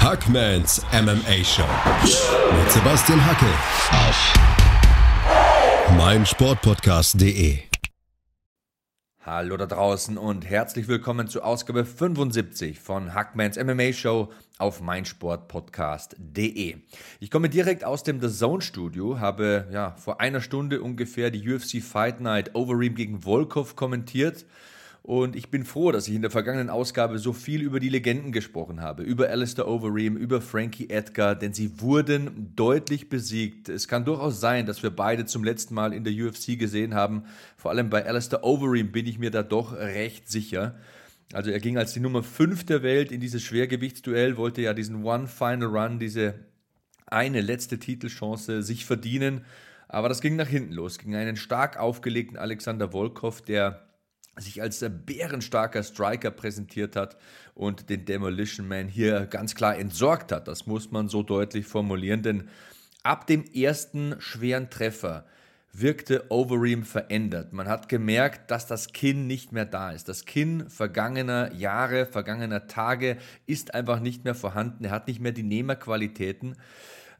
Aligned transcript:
Hackmans 0.00 0.80
MMA 0.92 1.44
Show 1.44 1.66
mit 2.56 2.70
Sebastian 2.70 3.18
Hacke 3.26 3.46
auf 3.90 4.32
meinsportpodcast.de. 5.98 7.58
Hallo 9.26 9.56
da 9.56 9.66
draußen 9.66 10.16
und 10.16 10.48
herzlich 10.48 10.86
willkommen 10.86 11.26
zur 11.26 11.44
Ausgabe 11.44 11.84
75 11.84 12.78
von 12.78 13.12
Hackmans 13.12 13.58
MMA 13.58 13.92
Show 13.92 14.32
auf 14.56 14.80
meinsportpodcast.de. 14.80 16.76
Ich 17.18 17.30
komme 17.32 17.48
direkt 17.48 17.82
aus 17.84 18.04
dem 18.04 18.20
The 18.20 18.28
Zone 18.28 18.62
Studio, 18.62 19.18
habe 19.18 19.66
ja 19.72 19.96
vor 19.98 20.20
einer 20.20 20.40
Stunde 20.40 20.80
ungefähr 20.80 21.32
die 21.32 21.52
UFC 21.52 21.82
Fight 21.82 22.20
Night 22.20 22.54
Overeem 22.54 22.94
gegen 22.94 23.24
Volkov 23.24 23.74
kommentiert 23.74 24.46
und 25.08 25.36
ich 25.36 25.50
bin 25.50 25.64
froh, 25.64 25.90
dass 25.90 26.06
ich 26.06 26.14
in 26.14 26.20
der 26.20 26.30
vergangenen 26.30 26.68
Ausgabe 26.68 27.18
so 27.18 27.32
viel 27.32 27.62
über 27.62 27.80
die 27.80 27.88
Legenden 27.88 28.30
gesprochen 28.30 28.82
habe. 28.82 29.04
Über 29.04 29.30
Alistair 29.30 29.66
Overeem, 29.66 30.18
über 30.18 30.42
Frankie 30.42 30.90
Edgar, 30.90 31.34
denn 31.34 31.54
sie 31.54 31.80
wurden 31.80 32.52
deutlich 32.54 33.08
besiegt. 33.08 33.70
Es 33.70 33.88
kann 33.88 34.04
durchaus 34.04 34.38
sein, 34.38 34.66
dass 34.66 34.82
wir 34.82 34.90
beide 34.90 35.24
zum 35.24 35.44
letzten 35.44 35.74
Mal 35.74 35.94
in 35.94 36.04
der 36.04 36.12
UFC 36.12 36.58
gesehen 36.58 36.94
haben. 36.94 37.22
Vor 37.56 37.70
allem 37.70 37.88
bei 37.88 38.04
Alistair 38.04 38.44
Overeem 38.44 38.92
bin 38.92 39.06
ich 39.06 39.18
mir 39.18 39.30
da 39.30 39.42
doch 39.42 39.72
recht 39.72 40.28
sicher. 40.28 40.74
Also 41.32 41.50
er 41.50 41.60
ging 41.60 41.78
als 41.78 41.94
die 41.94 42.00
Nummer 42.00 42.22
5 42.22 42.66
der 42.66 42.82
Welt 42.82 43.10
in 43.10 43.22
dieses 43.22 43.42
Schwergewichtsduell, 43.42 44.36
wollte 44.36 44.60
ja 44.60 44.74
diesen 44.74 45.04
One 45.04 45.26
Final 45.26 45.68
Run, 45.68 45.98
diese 45.98 46.34
eine 47.06 47.40
letzte 47.40 47.78
Titelchance 47.78 48.62
sich 48.62 48.84
verdienen. 48.84 49.46
Aber 49.88 50.10
das 50.10 50.20
ging 50.20 50.36
nach 50.36 50.48
hinten 50.48 50.74
los, 50.74 50.98
gegen 50.98 51.14
einen 51.14 51.36
stark 51.36 51.78
aufgelegten 51.78 52.36
Alexander 52.36 52.92
Volkov, 52.92 53.40
der 53.40 53.87
sich 54.38 54.62
als 54.62 54.84
bärenstarker 55.06 55.82
Striker 55.82 56.30
präsentiert 56.30 56.96
hat 56.96 57.16
und 57.54 57.90
den 57.90 58.04
Demolition 58.04 58.68
Man 58.68 58.88
hier 58.88 59.26
ganz 59.26 59.54
klar 59.54 59.76
entsorgt 59.76 60.32
hat. 60.32 60.48
Das 60.48 60.66
muss 60.66 60.90
man 60.90 61.08
so 61.08 61.22
deutlich 61.22 61.66
formulieren, 61.66 62.22
denn 62.22 62.48
ab 63.02 63.26
dem 63.26 63.44
ersten 63.44 64.16
schweren 64.20 64.70
Treffer 64.70 65.24
wirkte 65.72 66.24
Overeem 66.30 66.82
verändert. 66.82 67.52
Man 67.52 67.68
hat 67.68 67.88
gemerkt, 67.88 68.50
dass 68.50 68.66
das 68.66 68.92
Kinn 68.92 69.26
nicht 69.26 69.52
mehr 69.52 69.66
da 69.66 69.92
ist. 69.92 70.08
Das 70.08 70.24
Kinn 70.24 70.68
vergangener 70.68 71.52
Jahre, 71.52 72.06
vergangener 72.06 72.66
Tage 72.66 73.18
ist 73.46 73.74
einfach 73.74 74.00
nicht 74.00 74.24
mehr 74.24 74.34
vorhanden. 74.34 74.84
Er 74.84 74.90
hat 74.90 75.06
nicht 75.06 75.20
mehr 75.20 75.32
die 75.32 75.42
Nehmerqualitäten. 75.42 76.56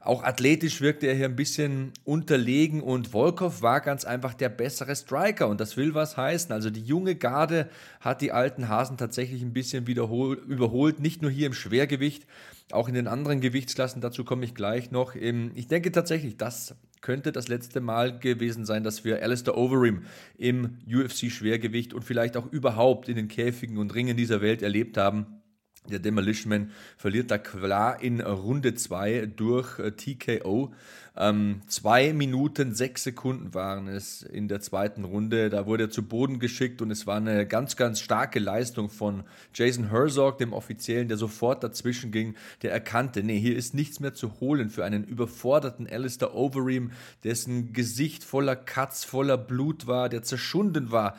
Auch 0.01 0.23
athletisch 0.23 0.79
wirkte 0.79 1.07
er 1.07 1.15
hier 1.15 1.25
ein 1.25 1.35
bisschen 1.35 1.91
unterlegen 2.05 2.81
und 2.81 3.09
Volkov 3.09 3.61
war 3.61 3.81
ganz 3.81 4.05
einfach 4.05 4.33
der 4.33 4.47
bessere 4.47 4.95
Striker 4.95 5.49
und 5.49 5.59
das 5.59 5.75
will 5.75 5.93
was 5.93 6.15
heißen. 6.15 6.53
Also 6.53 6.69
die 6.69 6.81
junge 6.81 7.15
Garde 7.15 7.69
hat 7.99 8.21
die 8.21 8.31
alten 8.31 8.69
Hasen 8.69 8.95
tatsächlich 8.95 9.41
ein 9.41 9.51
bisschen 9.51 9.85
überholt, 9.85 10.99
nicht 11.01 11.21
nur 11.21 11.29
hier 11.29 11.47
im 11.47 11.53
Schwergewicht, 11.53 12.25
auch 12.71 12.87
in 12.87 12.93
den 12.93 13.07
anderen 13.07 13.41
Gewichtsklassen, 13.41 13.99
dazu 13.99 14.23
komme 14.23 14.45
ich 14.45 14.55
gleich 14.55 14.89
noch. 14.89 15.15
Ich 15.15 15.67
denke 15.67 15.91
tatsächlich, 15.91 16.37
das 16.37 16.75
könnte 17.01 17.33
das 17.33 17.49
letzte 17.49 17.81
Mal 17.81 18.19
gewesen 18.19 18.65
sein, 18.65 18.83
dass 18.83 19.03
wir 19.03 19.21
Alistair 19.21 19.57
Overeem 19.57 20.03
im 20.37 20.77
UFC-Schwergewicht 20.87 21.93
und 21.93 22.03
vielleicht 22.03 22.37
auch 22.37 22.49
überhaupt 22.51 23.09
in 23.09 23.15
den 23.15 23.27
Käfigen 23.27 23.77
und 23.77 23.93
Ringen 23.95 24.15
dieser 24.15 24.39
Welt 24.39 24.61
erlebt 24.61 24.97
haben. 24.97 25.38
Der 25.87 25.99
Demolition 25.99 26.71
verliert 26.97 27.31
da 27.31 27.37
klar 27.37 28.01
in 28.01 28.21
Runde 28.21 28.75
2 28.75 29.31
durch 29.35 29.79
äh, 29.79 29.91
TKO. 29.91 30.73
Ähm, 31.15 31.61
zwei 31.67 32.13
Minuten, 32.13 32.75
sechs 32.75 33.03
Sekunden 33.03 33.53
waren 33.53 33.87
es 33.87 34.21
in 34.21 34.47
der 34.47 34.61
zweiten 34.61 35.03
Runde. 35.03 35.49
Da 35.49 35.65
wurde 35.65 35.85
er 35.85 35.89
zu 35.89 36.03
Boden 36.03 36.39
geschickt 36.39 36.81
und 36.81 36.91
es 36.91 37.07
war 37.07 37.17
eine 37.17 37.47
ganz, 37.47 37.75
ganz 37.75 38.01
starke 38.01 38.39
Leistung 38.39 38.89
von 38.89 39.23
Jason 39.53 39.89
Herzog, 39.89 40.37
dem 40.37 40.53
Offiziellen, 40.53 41.07
der 41.07 41.17
sofort 41.17 41.63
dazwischen 41.63 42.11
ging, 42.11 42.35
der 42.61 42.71
erkannte, 42.71 43.23
nee, 43.23 43.39
hier 43.39 43.55
ist 43.55 43.73
nichts 43.73 43.99
mehr 43.99 44.13
zu 44.13 44.39
holen 44.39 44.69
für 44.69 44.85
einen 44.85 45.03
überforderten 45.03 45.87
Alistair 45.87 46.35
Overeem, 46.35 46.91
dessen 47.23 47.73
Gesicht 47.73 48.23
voller 48.23 48.55
Cuts, 48.55 49.03
voller 49.05 49.37
Blut 49.37 49.87
war, 49.87 50.09
der 50.09 50.23
zerschunden 50.23 50.91
war 50.91 51.17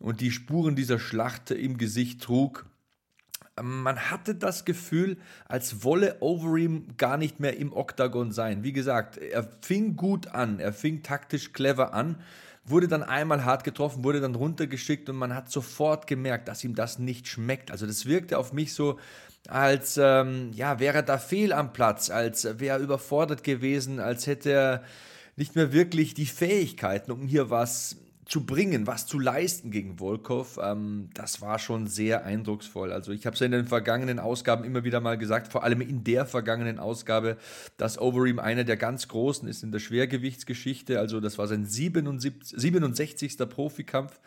und 0.00 0.20
die 0.20 0.30
Spuren 0.30 0.74
dieser 0.74 0.98
Schlacht 0.98 1.50
im 1.50 1.78
Gesicht 1.78 2.22
trug 2.22 2.66
man 3.60 4.10
hatte 4.10 4.34
das 4.34 4.64
Gefühl, 4.64 5.18
als 5.46 5.84
wolle 5.84 6.16
Overeem 6.20 6.96
gar 6.96 7.16
nicht 7.16 7.40
mehr 7.40 7.56
im 7.56 7.72
Oktagon 7.72 8.32
sein. 8.32 8.62
Wie 8.62 8.72
gesagt, 8.72 9.18
er 9.18 9.48
fing 9.60 9.96
gut 9.96 10.28
an, 10.28 10.60
er 10.60 10.72
fing 10.72 11.02
taktisch 11.02 11.52
clever 11.52 11.92
an, 11.94 12.16
wurde 12.64 12.88
dann 12.88 13.02
einmal 13.02 13.44
hart 13.44 13.64
getroffen, 13.64 14.04
wurde 14.04 14.20
dann 14.20 14.34
runtergeschickt 14.34 15.08
und 15.08 15.16
man 15.16 15.34
hat 15.34 15.50
sofort 15.50 16.06
gemerkt, 16.06 16.48
dass 16.48 16.64
ihm 16.64 16.74
das 16.74 16.98
nicht 16.98 17.28
schmeckt. 17.28 17.70
Also 17.70 17.86
das 17.86 18.06
wirkte 18.06 18.38
auf 18.38 18.52
mich 18.52 18.74
so, 18.74 18.98
als 19.48 19.98
ähm, 20.00 20.52
ja, 20.52 20.78
wäre 20.78 21.02
da 21.02 21.18
fehl 21.18 21.52
am 21.52 21.72
Platz, 21.72 22.10
als 22.10 22.44
wäre 22.60 22.78
er 22.78 22.82
überfordert 22.82 23.42
gewesen, 23.42 23.98
als 23.98 24.26
hätte 24.26 24.50
er 24.50 24.84
nicht 25.36 25.56
mehr 25.56 25.72
wirklich 25.72 26.14
die 26.14 26.26
Fähigkeiten, 26.26 27.10
um 27.10 27.26
hier 27.26 27.50
was 27.50 27.96
zu 28.30 28.46
bringen, 28.46 28.86
was 28.86 29.08
zu 29.08 29.18
leisten 29.18 29.72
gegen 29.72 29.98
Volkov, 29.98 30.56
ähm, 30.62 31.10
das 31.14 31.40
war 31.40 31.58
schon 31.58 31.88
sehr 31.88 32.24
eindrucksvoll. 32.24 32.92
Also 32.92 33.10
ich 33.10 33.26
habe 33.26 33.34
es 33.34 33.40
ja 33.40 33.46
in 33.46 33.52
den 33.52 33.66
vergangenen 33.66 34.20
Ausgaben 34.20 34.62
immer 34.62 34.84
wieder 34.84 35.00
mal 35.00 35.18
gesagt, 35.18 35.50
vor 35.50 35.64
allem 35.64 35.80
in 35.80 36.04
der 36.04 36.26
vergangenen 36.26 36.78
Ausgabe, 36.78 37.38
dass 37.76 37.98
Overeem 37.98 38.38
einer 38.38 38.62
der 38.62 38.76
ganz 38.76 39.08
Großen 39.08 39.48
ist 39.48 39.64
in 39.64 39.72
der 39.72 39.80
Schwergewichtsgeschichte. 39.80 41.00
Also 41.00 41.18
das 41.18 41.38
war 41.38 41.48
sein 41.48 41.66
77, 41.66 42.56
67. 42.56 43.36
Profikampf. 43.48 44.20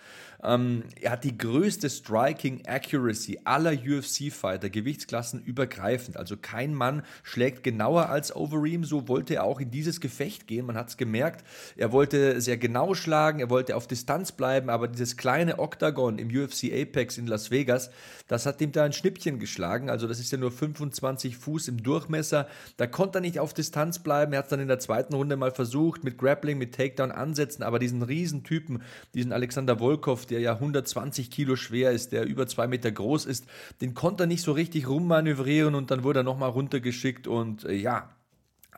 Ähm, 0.44 0.84
er 1.00 1.12
hat 1.12 1.24
die 1.24 1.38
größte 1.38 1.90
Striking 1.90 2.66
Accuracy 2.68 3.40
aller 3.46 3.72
UFC-Fighter, 3.72 4.70
Gewichtsklassen 4.70 5.42
übergreifend. 5.42 6.18
Also 6.18 6.36
kein 6.38 6.74
Mann 6.74 7.04
schlägt 7.24 7.64
genauer 7.64 8.09
als 8.09 8.36
Overeem. 8.36 8.84
So 8.84 9.08
wollte 9.08 9.36
er 9.36 9.46
auch 9.46 9.59
in 9.59 9.72
dieses 9.72 10.02
Gefecht 10.02 10.48
gehen. 10.48 10.66
Man 10.66 10.76
hat 10.76 10.90
es 10.90 10.98
gemerkt. 10.98 11.46
Er 11.78 11.92
wollte 11.92 12.42
sehr 12.42 12.58
genau 12.58 12.94
schlagen, 12.94 13.40
er 13.40 13.50
wollte 13.50 13.76
auf 13.76 13.88
Distanz 13.88 14.31
bleiben, 14.31 14.70
aber 14.70 14.88
dieses 14.88 15.18
kleine 15.18 15.59
Oktagon 15.59 16.20
im 16.20 16.30
UFC 16.30 16.72
Apex 16.74 17.18
in 17.18 17.28
Las 17.28 17.52
Vegas, 17.52 17.90
das 18.28 18.46
hat 18.46 18.62
ihm 18.62 18.72
da 18.72 18.84
ein 18.84 18.94
Schnippchen 18.94 19.40
geschlagen. 19.40 19.90
Also 19.90 20.08
das 20.08 20.20
ist 20.20 20.31
ja 20.31 20.38
nur 20.38 20.52
25 20.52 21.38
Fuß 21.38 21.68
im 21.70 21.84
Durchmesser. 21.84 22.48
Da 22.78 22.88
konnte 22.88 23.20
er 23.20 23.22
nicht 23.22 23.40
auf 23.40 23.54
Distanz 23.54 24.00
bleiben. 24.00 24.34
Er 24.34 24.40
hat 24.40 24.46
es 24.46 24.50
dann 24.50 24.60
in 24.60 24.68
der 24.68 24.80
zweiten 24.80 25.14
Runde 25.14 25.36
mal 25.38 25.52
versucht 25.52 26.04
mit 26.04 26.18
Grappling, 26.18 26.58
mit 26.58 26.75
Takedown 26.75 27.12
ansetzen, 27.12 27.64
aber 27.64 27.80
diesen 27.80 28.02
Riesentypen, 28.02 28.81
diesen 29.14 29.31
Alexander 29.31 29.80
Volkov, 29.80 30.25
der 30.33 30.41
ja 30.41 30.53
120 30.53 31.29
Kilo 31.29 31.55
schwer 31.55 31.91
ist, 31.91 32.11
der 32.11 32.25
über 32.25 32.47
zwei 32.47 32.67
Meter 32.67 32.91
groß 32.91 33.25
ist, 33.25 33.45
den 33.81 33.94
konnte 33.94 34.23
er 34.23 34.27
nicht 34.27 34.41
so 34.41 34.51
richtig 34.51 34.89
rummanövrieren 34.89 35.75
und 35.75 35.91
dann 35.91 36.03
wurde 36.03 36.21
er 36.21 36.23
nochmal 36.23 36.49
runtergeschickt 36.49 37.27
und 37.27 37.66
äh, 37.66 37.73
ja, 37.73 38.09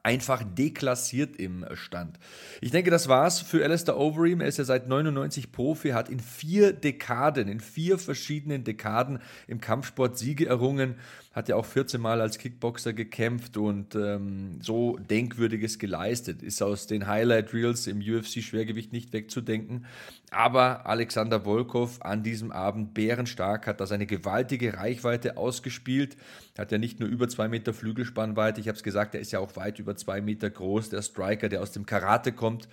einfach 0.04 0.44
deklassiert 0.44 1.36
im 1.38 1.66
Stand. 1.74 2.20
Ich 2.62 2.70
denke, 2.70 2.92
das 2.92 3.08
war's 3.08 3.40
für 3.40 3.64
Alistair 3.64 3.98
Overeem. 3.98 4.40
Er 4.40 4.48
ist 4.48 4.58
ja 4.58 4.64
seit 4.64 4.88
99 4.88 5.52
Profi, 5.52 5.90
hat 5.90 6.10
in 6.10 6.20
vier 6.20 6.74
Dekaden, 6.74 7.48
in 7.48 7.60
vier 7.60 7.98
verschiedenen 7.98 8.64
Dekaden 8.64 9.20
im 9.48 9.60
Kampfsport 9.60 10.18
Siege 10.18 10.46
errungen 10.46 10.96
hat 11.36 11.50
ja 11.50 11.58
auch 11.58 11.66
14 11.66 12.00
Mal 12.00 12.22
als 12.22 12.38
Kickboxer 12.38 12.94
gekämpft 12.94 13.58
und 13.58 13.94
ähm, 13.94 14.62
so 14.62 14.98
Denkwürdiges 14.98 15.80
geleistet. 15.80 16.42
Ist 16.42 16.62
aus 16.62 16.88
den 16.88 17.08
Highlight 17.08 17.54
Reels 17.54 17.88
im 17.88 18.00
UFC-Schwergewicht 18.00 18.94
nicht 18.94 19.12
wegzudenken. 19.12 19.86
Aber 20.32 20.86
Alexander 20.86 21.44
Volkov 21.44 22.02
an 22.02 22.24
diesem 22.24 22.54
Abend 22.54 22.94
bärenstark, 22.94 23.68
hat 23.68 23.82
da 23.82 23.86
seine 23.86 24.06
gewaltige 24.06 24.76
Reichweite 24.76 25.36
ausgespielt. 25.36 26.16
Hat 26.58 26.72
ja 26.72 26.78
nicht 26.78 27.02
nur 27.02 27.10
über 27.10 27.28
zwei 27.28 27.50
Meter 27.50 27.74
Flügelspannweite, 27.74 28.62
ich 28.62 28.70
habe 28.70 28.78
es 28.78 28.84
gesagt, 28.84 29.14
er 29.14 29.20
ist 29.20 29.34
ja 29.34 29.40
auch 29.40 29.58
weit 29.58 29.78
über 29.80 29.98
zwei 29.98 30.22
Meter 30.22 30.50
groß, 30.50 30.90
der 30.90 31.02
Striker, 31.02 31.50
der 31.50 31.62
aus 31.62 31.74
dem 31.74 31.86
Karate 31.86 32.32
kommt 32.32 32.70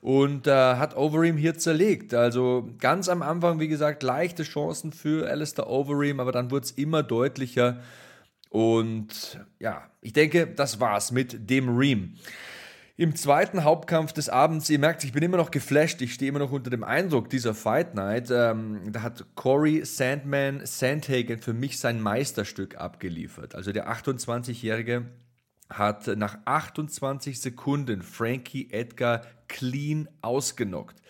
und 0.00 0.46
äh, 0.46 0.52
hat 0.52 0.96
Overeem 0.96 1.36
hier 1.36 1.58
zerlegt. 1.58 2.14
Also 2.14 2.70
ganz 2.78 3.10
am 3.10 3.20
Anfang, 3.20 3.60
wie 3.60 3.68
gesagt, 3.68 4.02
leichte 4.02 4.42
Chancen 4.42 4.92
für 4.92 5.28
Alistair 5.28 5.68
Overeem, 5.68 6.18
aber 6.20 6.32
dann 6.32 6.50
wurde 6.50 6.64
es 6.64 6.70
immer 6.70 7.02
deutlicher. 7.02 7.78
Und 8.56 9.38
ja, 9.60 9.86
ich 10.00 10.14
denke, 10.14 10.46
das 10.46 10.80
war's 10.80 11.12
mit 11.12 11.50
dem 11.50 11.76
Ream. 11.76 12.14
Im 12.96 13.14
zweiten 13.14 13.64
Hauptkampf 13.64 14.14
des 14.14 14.30
Abends, 14.30 14.70
ihr 14.70 14.78
merkt, 14.78 15.04
ich 15.04 15.12
bin 15.12 15.22
immer 15.22 15.36
noch 15.36 15.50
geflasht, 15.50 16.00
ich 16.00 16.14
stehe 16.14 16.30
immer 16.30 16.38
noch 16.38 16.52
unter 16.52 16.70
dem 16.70 16.82
Eindruck 16.82 17.28
dieser 17.28 17.52
Fight 17.52 17.94
Night. 17.94 18.30
Ähm, 18.30 18.80
da 18.92 19.02
hat 19.02 19.26
Corey 19.34 19.84
Sandman 19.84 20.64
Sandhagen 20.64 21.38
für 21.38 21.52
mich 21.52 21.78
sein 21.78 22.00
Meisterstück 22.00 22.78
abgeliefert. 22.78 23.54
Also 23.54 23.72
der 23.72 23.92
28-Jährige 23.92 25.04
hat 25.68 26.06
nach 26.16 26.38
28 26.46 27.38
Sekunden 27.38 28.00
Frankie 28.00 28.70
Edgar 28.70 29.20
clean 29.48 30.08
ausgenockt. 30.22 31.02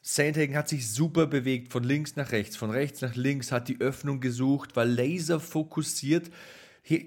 Sandhagen 0.00 0.56
hat 0.56 0.70
sich 0.70 0.90
super 0.90 1.26
bewegt, 1.26 1.70
von 1.70 1.84
links 1.84 2.16
nach 2.16 2.32
rechts, 2.32 2.56
von 2.56 2.70
rechts 2.70 3.02
nach 3.02 3.14
links, 3.14 3.52
hat 3.52 3.68
die 3.68 3.78
Öffnung 3.78 4.20
gesucht, 4.20 4.74
war 4.74 4.86
laser 4.86 5.38
fokussiert, 5.38 6.30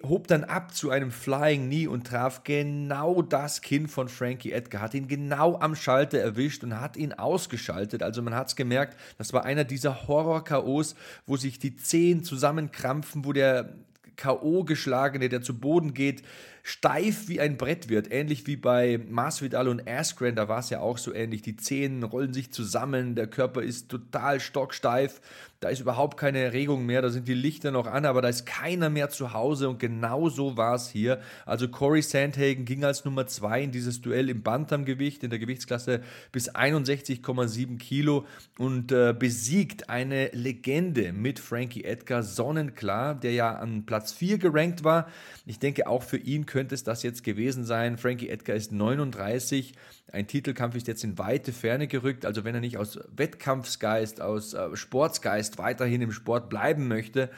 hob 0.03 0.27
dann 0.27 0.45
ab 0.45 0.73
zu 0.73 0.89
einem 0.89 1.11
Flying 1.11 1.65
Knee 1.65 1.87
und 1.87 2.07
traf 2.07 2.43
genau 2.43 3.21
das 3.21 3.61
Kinn 3.61 3.87
von 3.87 4.07
Frankie 4.07 4.53
Edgar, 4.53 4.81
hat 4.81 4.93
ihn 4.93 5.07
genau 5.07 5.59
am 5.59 5.75
Schalter 5.75 6.17
erwischt 6.19 6.63
und 6.63 6.79
hat 6.79 6.95
ihn 6.95 7.13
ausgeschaltet. 7.13 8.01
Also 8.01 8.21
man 8.21 8.35
hat 8.35 8.47
es 8.47 8.55
gemerkt, 8.55 8.97
das 9.17 9.33
war 9.33 9.43
einer 9.43 9.65
dieser 9.65 10.07
Horror-KOs, 10.07 10.95
wo 11.25 11.35
sich 11.35 11.59
die 11.59 11.75
Zehen 11.75 12.23
zusammenkrampfen, 12.23 13.25
wo 13.25 13.33
der 13.33 13.73
K.O. 14.15 14.63
geschlagene, 14.63 15.27
der 15.27 15.41
zu 15.41 15.59
Boden 15.59 15.93
geht, 15.93 16.23
steif 16.67 17.27
wie 17.27 17.39
ein 17.39 17.57
Brett 17.57 17.89
wird, 17.89 18.11
ähnlich 18.11 18.47
wie 18.47 18.55
bei 18.55 18.99
Masvidal 19.07 19.67
und 19.67 19.87
Askren, 19.87 20.35
da 20.35 20.47
war 20.47 20.57
es 20.57 20.71
ja 20.71 20.79
auch 20.79 20.97
so 20.97 21.13
ähnlich. 21.13 21.43
Die 21.43 21.57
Zehen 21.57 22.01
rollen 22.01 22.33
sich 22.33 22.51
zusammen, 22.51 23.13
der 23.13 23.27
Körper 23.27 23.61
ist 23.61 23.87
total 23.87 24.39
stocksteif, 24.39 25.21
da 25.59 25.69
ist 25.69 25.79
überhaupt 25.79 26.17
keine 26.17 26.39
Erregung 26.39 26.87
mehr, 26.87 27.03
da 27.03 27.09
sind 27.09 27.27
die 27.27 27.35
Lichter 27.35 27.69
noch 27.69 27.85
an, 27.85 28.05
aber 28.05 28.23
da 28.23 28.29
ist 28.29 28.47
keiner 28.47 28.89
mehr 28.89 29.09
zu 29.09 29.33
Hause 29.33 29.69
und 29.69 29.77
genau 29.77 30.27
so 30.29 30.57
war 30.57 30.73
es 30.73 30.89
hier. 30.89 31.21
Also 31.45 31.67
Corey 31.67 32.01
Sandhagen 32.01 32.65
ging 32.65 32.83
als 32.83 33.05
Nummer 33.05 33.27
2 33.27 33.61
in 33.61 33.71
dieses 33.71 34.01
Duell 34.01 34.31
im 34.31 34.41
Bantamgewicht, 34.41 35.23
in 35.23 35.29
der 35.29 35.37
Gewichtsklasse 35.37 36.01
bis 36.31 36.49
61,7 36.53 37.77
Kilo 37.77 38.25
und 38.57 38.91
äh, 38.91 39.13
besiegt 39.17 39.87
eine 39.89 40.29
Legende 40.29 41.13
mit 41.13 41.37
Frankie 41.37 41.83
Edgar, 41.83 42.23
sonnenklar, 42.23 43.13
der 43.13 43.33
ja 43.33 43.55
an 43.55 43.85
Platz 43.85 44.13
4 44.13 44.39
gerankt 44.39 44.83
war. 44.83 45.07
Ich 45.45 45.59
denke, 45.59 45.87
auch 45.87 46.01
für 46.01 46.17
ihn 46.17 46.47
könnte 46.47 46.54
es 46.59 46.83
das 46.83 47.03
jetzt 47.03 47.23
gewesen 47.23 47.65
sein. 47.65 47.97
Frankie 47.97 48.29
Edgar 48.29 48.55
ist 48.55 48.71
39. 48.71 49.73
Ein 50.11 50.27
Titelkampf 50.27 50.75
ist 50.75 50.87
jetzt 50.87 51.03
in 51.03 51.17
weite 51.17 51.51
Ferne 51.51 51.87
gerückt. 51.87 52.25
Also 52.25 52.43
wenn 52.43 52.55
er 52.55 52.61
nicht 52.61 52.77
aus 52.77 52.99
Wettkampfsgeist, 53.15 54.21
aus 54.21 54.53
äh, 54.53 54.75
Sportsgeist 54.75 55.57
weiterhin 55.57 56.01
im 56.01 56.11
Sport 56.11 56.49
bleiben 56.49 56.87
möchte, 56.87 57.29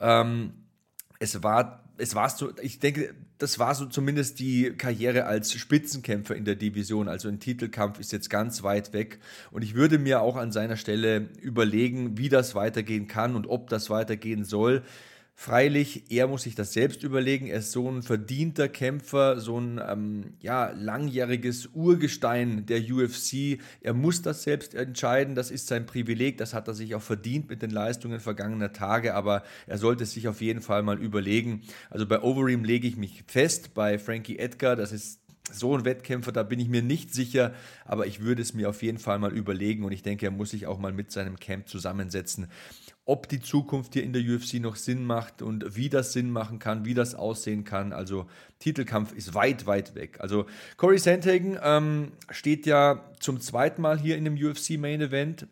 ähm, 0.00 0.54
es 1.18 1.42
war 1.42 1.84
es 1.96 2.14
war 2.14 2.28
so, 2.28 2.52
ich 2.60 2.80
denke, 2.80 3.14
das 3.38 3.58
war 3.58 3.74
so 3.74 3.86
zumindest 3.86 4.40
die 4.40 4.72
Karriere 4.76 5.26
als 5.26 5.52
Spitzenkämpfer 5.52 6.34
in 6.34 6.44
der 6.44 6.56
Division. 6.56 7.08
Also 7.08 7.28
ein 7.28 7.40
Titelkampf 7.40 8.00
ist 8.00 8.12
jetzt 8.12 8.30
ganz 8.30 8.62
weit 8.62 8.92
weg. 8.92 9.20
Und 9.50 9.62
ich 9.62 9.74
würde 9.74 9.98
mir 9.98 10.20
auch 10.20 10.36
an 10.36 10.50
seiner 10.50 10.76
Stelle 10.76 11.28
überlegen, 11.40 12.18
wie 12.18 12.28
das 12.28 12.54
weitergehen 12.54 13.06
kann 13.06 13.36
und 13.36 13.46
ob 13.46 13.68
das 13.70 13.90
weitergehen 13.90 14.44
soll. 14.44 14.82
Freilich, 15.36 16.04
er 16.10 16.28
muss 16.28 16.44
sich 16.44 16.54
das 16.54 16.72
selbst 16.72 17.02
überlegen. 17.02 17.48
Er 17.48 17.58
ist 17.58 17.72
so 17.72 17.90
ein 17.90 18.02
verdienter 18.02 18.68
Kämpfer, 18.68 19.40
so 19.40 19.58
ein 19.58 19.80
ähm, 19.86 20.34
ja, 20.40 20.70
langjähriges 20.70 21.70
Urgestein 21.74 22.66
der 22.66 22.80
UFC. 22.80 23.58
Er 23.80 23.94
muss 23.94 24.22
das 24.22 24.44
selbst 24.44 24.74
entscheiden. 24.74 25.34
Das 25.34 25.50
ist 25.50 25.66
sein 25.66 25.86
Privileg. 25.86 26.38
Das 26.38 26.54
hat 26.54 26.68
er 26.68 26.74
sich 26.74 26.94
auch 26.94 27.02
verdient 27.02 27.50
mit 27.50 27.62
den 27.62 27.70
Leistungen 27.70 28.20
vergangener 28.20 28.72
Tage. 28.72 29.14
Aber 29.14 29.42
er 29.66 29.76
sollte 29.76 30.06
sich 30.06 30.28
auf 30.28 30.40
jeden 30.40 30.62
Fall 30.62 30.84
mal 30.84 31.02
überlegen. 31.02 31.62
Also 31.90 32.06
bei 32.06 32.22
Overeem 32.22 32.62
lege 32.62 32.86
ich 32.86 32.96
mich 32.96 33.24
fest. 33.26 33.74
Bei 33.74 33.98
Frankie 33.98 34.38
Edgar, 34.38 34.76
das 34.76 34.92
ist 34.92 35.20
so 35.52 35.76
ein 35.76 35.84
Wettkämpfer, 35.84 36.32
da 36.32 36.42
bin 36.42 36.58
ich 36.58 36.68
mir 36.68 36.82
nicht 36.82 37.12
sicher, 37.12 37.52
aber 37.84 38.06
ich 38.06 38.20
würde 38.20 38.40
es 38.40 38.54
mir 38.54 38.70
auf 38.70 38.82
jeden 38.82 38.98
Fall 38.98 39.18
mal 39.18 39.32
überlegen 39.32 39.84
und 39.84 39.92
ich 39.92 40.02
denke, 40.02 40.24
er 40.24 40.32
muss 40.32 40.50
sich 40.50 40.66
auch 40.66 40.78
mal 40.78 40.92
mit 40.92 41.12
seinem 41.12 41.38
Camp 41.38 41.68
zusammensetzen 41.68 42.48
ob 43.06 43.28
die 43.28 43.40
Zukunft 43.40 43.92
hier 43.92 44.02
in 44.02 44.12
der 44.12 44.22
UFC 44.22 44.54
noch 44.54 44.76
Sinn 44.76 45.04
macht 45.04 45.42
und 45.42 45.76
wie 45.76 45.90
das 45.90 46.12
Sinn 46.12 46.30
machen 46.30 46.58
kann, 46.58 46.84
wie 46.84 46.94
das 46.94 47.14
aussehen 47.14 47.64
kann. 47.64 47.92
Also 47.92 48.26
Titelkampf 48.60 49.12
ist 49.12 49.34
weit, 49.34 49.66
weit 49.66 49.94
weg. 49.94 50.20
Also 50.20 50.46
Corey 50.76 50.98
Sandhagen 50.98 51.58
ähm, 51.62 52.12
steht 52.30 52.64
ja 52.64 53.04
zum 53.20 53.40
zweiten 53.40 53.82
Mal 53.82 53.98
hier 53.98 54.16
in 54.16 54.24
dem 54.24 54.34
UFC 54.34 54.78
Main 54.78 55.02
Event. 55.02 55.46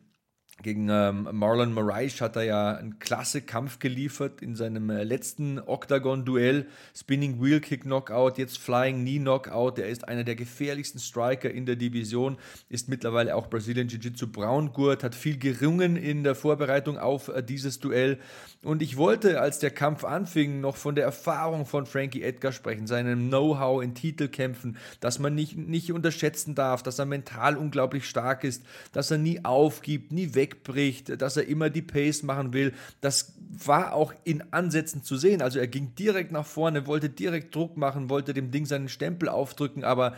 Gegen 0.61 0.89
ähm, 0.91 1.29
Marlon 1.33 1.73
Moraes 1.73 2.21
hat 2.21 2.37
er 2.37 2.43
ja 2.43 2.77
einen 2.77 2.99
klasse 2.99 3.41
Kampf 3.41 3.79
geliefert 3.79 4.43
in 4.43 4.55
seinem 4.55 4.91
äh, 4.91 5.03
letzten 5.03 5.59
Octagon-Duell. 5.59 6.67
Spinning 6.95 7.43
Wheel 7.43 7.61
Kick 7.61 7.83
Knockout, 7.83 8.37
jetzt 8.37 8.59
Flying 8.59 9.01
Knee 9.01 9.19
Knockout. 9.19 9.79
Er 9.79 9.89
ist 9.89 10.07
einer 10.07 10.25
der 10.25 10.37
gefährlichsten 10.37 11.01
Striker 11.01 11.51
in 11.51 11.65
der 11.65 11.77
Division, 11.77 12.37
ist 12.69 12.89
mittlerweile 12.89 13.35
auch 13.35 13.49
Brazilian 13.49 13.89
Jiu-Jitsu 13.89 14.29
Braungurt, 14.29 15.03
hat 15.03 15.15
viel 15.15 15.39
gerungen 15.39 15.97
in 15.97 16.23
der 16.23 16.35
Vorbereitung 16.35 16.99
auf 16.99 17.29
äh, 17.29 17.43
dieses 17.43 17.81
Duell. 17.81 18.19
Und 18.63 18.83
ich 18.83 18.97
wollte, 18.97 19.41
als 19.41 19.59
der 19.59 19.71
Kampf 19.71 20.05
anfing, 20.05 20.61
noch 20.61 20.77
von 20.77 20.95
der 20.95 21.05
Erfahrung 21.05 21.67
von 21.67 21.87
Frankie 21.87 22.23
Edgar 22.23 22.53
sprechen, 22.53 22.87
seinem 22.87 23.29
Know-how 23.29 23.83
in 23.83 23.95
Titelkämpfen, 23.95 24.77
dass 25.01 25.19
man 25.19 25.35
nicht, 25.35 25.57
nicht 25.57 25.93
unterschätzen 25.93 26.55
darf, 26.55 26.83
dass 26.83 27.01
er 27.01 27.07
mental 27.07 27.57
unglaublich 27.57 28.07
stark 28.07 28.45
ist, 28.45 28.65
dass 28.93 29.11
er 29.11 29.19
nie 29.19 29.45
aufgibt, 29.45 30.13
nie 30.13 30.35
weg 30.35 30.42
wegbricht, 30.43 31.21
dass 31.23 31.37
er 31.37 31.47
immer 31.47 31.71
die 31.71 31.83
Pace 31.83 32.25
machen 32.25 32.53
will. 32.53 32.73
Das 33.01 33.35
war 33.39 33.95
auch 33.95 34.13
in 34.25 34.43
Ansätzen 34.53 35.03
zu 35.05 35.17
sehen. 35.17 35.41
Also 35.41 35.59
er 35.59 35.69
ging 35.69 35.95
direkt 35.95 36.33
nach 36.33 36.47
vorne, 36.47 36.87
wollte 36.87 37.09
direkt 37.09 37.55
Druck 37.55 37.77
machen, 37.77 38.11
wollte 38.11 38.35
dem 38.35 38.51
Ding 38.51 38.67
seinen 38.67 38.89
Stempel 38.89 39.29
aufdrücken, 39.29 39.85
aber 39.85 40.17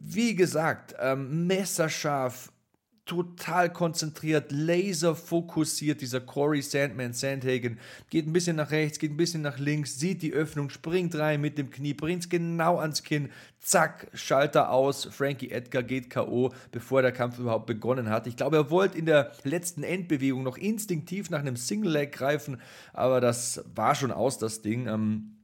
wie 0.00 0.36
gesagt, 0.36 0.94
ähm, 1.00 1.46
messerscharf 1.48 2.52
total 3.08 3.72
konzentriert, 3.72 4.52
laser 4.52 5.16
fokussiert, 5.16 6.02
dieser 6.02 6.20
Corey 6.20 6.62
Sandman 6.62 7.14
Sandhagen. 7.14 7.78
Geht 8.10 8.26
ein 8.26 8.32
bisschen 8.32 8.56
nach 8.56 8.70
rechts, 8.70 8.98
geht 8.98 9.10
ein 9.10 9.16
bisschen 9.16 9.42
nach 9.42 9.58
links, 9.58 9.98
sieht 9.98 10.22
die 10.22 10.32
Öffnung, 10.32 10.68
springt 10.70 11.16
rein 11.16 11.40
mit 11.40 11.58
dem 11.58 11.70
Knie, 11.70 11.94
bringt 11.94 12.24
es 12.24 12.28
genau 12.28 12.78
ans 12.78 13.02
Kinn, 13.02 13.30
zack, 13.58 14.08
Schalter 14.12 14.70
aus. 14.70 15.06
Frankie 15.10 15.50
Edgar 15.50 15.82
geht 15.82 16.10
K.O., 16.10 16.52
bevor 16.70 17.00
der 17.00 17.12
Kampf 17.12 17.38
überhaupt 17.38 17.66
begonnen 17.66 18.10
hat. 18.10 18.26
Ich 18.26 18.36
glaube, 18.36 18.56
er 18.56 18.70
wollte 18.70 18.98
in 18.98 19.06
der 19.06 19.32
letzten 19.42 19.82
Endbewegung 19.82 20.42
noch 20.42 20.58
instinktiv 20.58 21.30
nach 21.30 21.40
einem 21.40 21.56
Single 21.56 21.92
Leg 21.92 22.12
greifen, 22.12 22.60
aber 22.92 23.22
das 23.22 23.64
war 23.74 23.94
schon 23.94 24.12
aus, 24.12 24.36
das 24.36 24.60
Ding. 24.60 24.86
Ähm, 24.86 25.37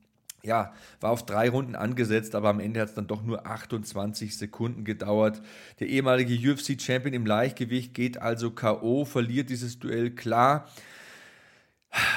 ja, 0.44 0.72
war 1.00 1.10
auf 1.10 1.24
drei 1.24 1.48
Runden 1.48 1.74
angesetzt, 1.74 2.34
aber 2.34 2.50
am 2.50 2.60
Ende 2.60 2.80
hat 2.80 2.90
es 2.90 2.94
dann 2.94 3.06
doch 3.06 3.22
nur 3.22 3.46
28 3.46 4.36
Sekunden 4.36 4.84
gedauert. 4.84 5.40
Der 5.80 5.88
ehemalige 5.88 6.34
UFC-Champion 6.34 7.14
im 7.14 7.26
Leichtgewicht 7.26 7.94
geht 7.94 8.20
also 8.20 8.50
K.O., 8.50 9.04
verliert 9.04 9.50
dieses 9.50 9.78
Duell 9.78 10.10
klar. 10.10 10.68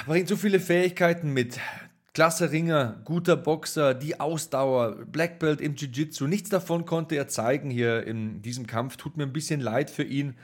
Bringt 0.05 0.27
so 0.27 0.35
viele 0.35 0.59
Fähigkeiten 0.59 1.33
mit. 1.33 1.59
Klasse 2.13 2.51
Ringer, 2.51 2.99
guter 3.05 3.37
Boxer, 3.37 3.93
die 3.93 4.19
Ausdauer, 4.19 5.05
Black 5.05 5.37
Belt 5.37 5.61
im 5.61 5.75
Jiu-Jitsu. 5.75 6.25
Nichts 6.25 6.49
davon 6.49 6.85
konnte 6.85 7.15
er 7.15 7.27
zeigen 7.27 7.69
hier 7.69 8.07
in 8.07 8.41
diesem 8.41 8.65
Kampf. 8.65 8.97
Tut 8.97 9.17
mir 9.17 9.23
ein 9.23 9.33
bisschen 9.33 9.61
leid 9.61 9.91
für 9.91 10.03
ihn. 10.03 10.35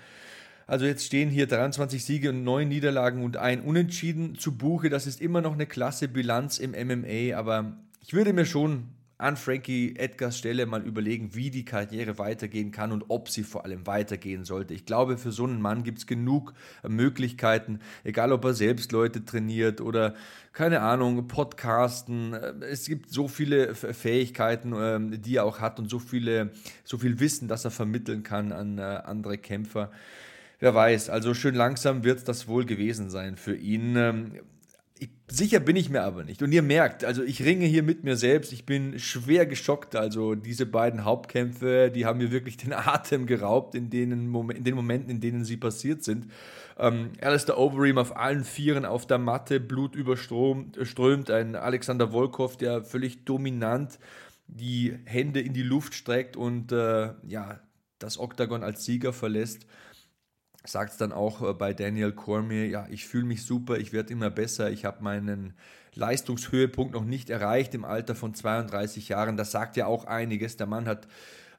Also 0.68 0.86
jetzt 0.86 1.06
stehen 1.06 1.30
hier 1.30 1.48
23 1.48 2.04
Siege 2.04 2.30
und 2.30 2.44
9 2.44 2.68
Niederlagen 2.68 3.24
und 3.24 3.38
ein 3.38 3.62
Unentschieden 3.62 4.36
zu 4.36 4.57
Buche. 4.57 4.89
Das 4.89 5.07
ist 5.07 5.21
immer 5.21 5.42
noch 5.42 5.54
eine 5.54 5.65
klasse 5.65 6.07
Bilanz 6.07 6.57
im 6.57 6.71
MMA, 6.71 7.36
aber 7.38 7.77
ich 8.01 8.13
würde 8.13 8.33
mir 8.33 8.45
schon 8.45 8.89
an 9.24 9.38
Frankie 9.38 9.95
Edgars 9.95 10.38
Stelle 10.38 10.65
mal 10.65 10.81
überlegen, 10.81 11.33
wie 11.33 11.50
die 11.50 11.63
Karriere 11.63 12.18
weitergehen 12.18 12.71
kann 12.71 12.92
und 12.92 13.06
ob 13.07 13.30
sie 13.30 13.44
vor 13.44 13.63
allem 13.63 13.88
weitergehen 13.88 14.44
sollte. 14.44 14.74
Ich 14.74 14.86
glaube, 14.86 15.18
für 15.18 15.31
so 15.31 15.45
einen 15.45 15.62
Mann 15.62 15.83
gibt 15.83 16.00
es 16.00 16.07
genug 16.07 16.54
Möglichkeiten, 16.86 17.80
egal 18.04 18.33
ob 18.33 18.44
er 18.44 18.54
selbst 18.54 18.92
Leute 18.92 19.24
trainiert 19.24 19.80
oder 19.80 20.16
keine 20.51 20.81
Ahnung, 20.81 21.27
Podcasten. 21.27 22.33
Es 22.33 22.86
gibt 22.86 23.12
so 23.12 23.27
viele 23.27 23.75
Fähigkeiten, 23.75 24.73
ähm, 24.76 25.21
die 25.21 25.37
er 25.37 25.45
auch 25.45 25.59
hat 25.59 25.80
und 25.80 25.90
so, 25.90 25.99
viele, 25.99 26.52
so 26.83 26.97
viel 26.97 27.19
Wissen, 27.19 27.47
das 27.47 27.64
er 27.64 27.71
vermitteln 27.71 28.23
kann 28.23 28.52
an 28.52 28.78
äh, 28.78 28.81
andere 28.81 29.37
Kämpfer. 29.37 29.90
Wer 30.63 30.73
weiß, 30.73 31.09
also 31.09 31.33
schön 31.33 31.55
langsam 31.55 32.05
wird 32.05 32.25
das 32.29 32.47
wohl 32.47 32.63
gewesen 32.63 33.09
sein 33.09 33.35
für 33.35 33.53
ihn. 33.53 33.97
Ähm, 33.97 34.39
ich, 34.97 35.09
sicher 35.27 35.59
bin 35.59 35.75
ich 35.75 35.89
mir 35.89 36.03
aber 36.03 36.23
nicht. 36.23 36.41
Und 36.41 36.53
ihr 36.53 36.61
merkt, 36.61 37.03
also 37.03 37.21
ich 37.21 37.43
ringe 37.43 37.65
hier 37.65 37.83
mit 37.83 38.05
mir 38.05 38.15
selbst. 38.15 38.53
Ich 38.53 38.65
bin 38.65 38.97
schwer 38.97 39.45
geschockt. 39.45 39.93
Also 39.97 40.35
diese 40.35 40.65
beiden 40.65 41.03
Hauptkämpfe, 41.03 41.91
die 41.93 42.05
haben 42.05 42.19
mir 42.19 42.31
wirklich 42.31 42.55
den 42.55 42.71
Atem 42.73 43.25
geraubt 43.25 43.75
in, 43.75 43.89
denen, 43.89 44.33
in 44.51 44.63
den 44.63 44.75
Momenten, 44.75 45.09
in 45.09 45.19
denen 45.19 45.43
sie 45.43 45.57
passiert 45.57 46.05
sind. 46.05 46.31
Ähm, 46.79 47.11
Alistair 47.19 47.57
Overeem 47.57 47.97
auf 47.97 48.15
allen 48.15 48.45
Vieren 48.45 48.85
auf 48.85 49.05
der 49.05 49.17
Matte, 49.17 49.59
Blut 49.59 49.97
überströmt. 49.97 51.29
Ein 51.29 51.57
Alexander 51.57 52.13
Volkov, 52.13 52.55
der 52.55 52.85
völlig 52.85 53.25
dominant 53.25 53.99
die 54.47 54.97
Hände 55.03 55.41
in 55.41 55.51
die 55.51 55.61
Luft 55.61 55.93
streckt 55.93 56.37
und 56.37 56.71
äh, 56.71 57.09
ja, 57.27 57.59
das 57.99 58.17
Oktagon 58.17 58.63
als 58.63 58.85
Sieger 58.85 59.11
verlässt 59.11 59.67
sagt 60.65 60.93
es 60.93 60.97
dann 60.97 61.11
auch 61.11 61.41
äh, 61.41 61.53
bei 61.53 61.73
Daniel 61.73 62.11
Cormier, 62.11 62.67
ja, 62.67 62.87
ich 62.89 63.05
fühle 63.05 63.25
mich 63.25 63.43
super, 63.43 63.77
ich 63.77 63.93
werde 63.93 64.13
immer 64.13 64.29
besser, 64.29 64.71
ich 64.71 64.85
habe 64.85 65.03
meinen 65.03 65.53
Leistungshöhepunkt 65.95 66.93
noch 66.93 67.05
nicht 67.05 67.29
erreicht 67.29 67.75
im 67.75 67.85
Alter 67.85 68.15
von 68.15 68.33
32 68.33 69.09
Jahren. 69.09 69.37
Das 69.37 69.51
sagt 69.51 69.77
ja 69.77 69.85
auch 69.85 70.05
einiges. 70.05 70.57
Der 70.57 70.65
Mann 70.67 70.87
hat 70.87 71.07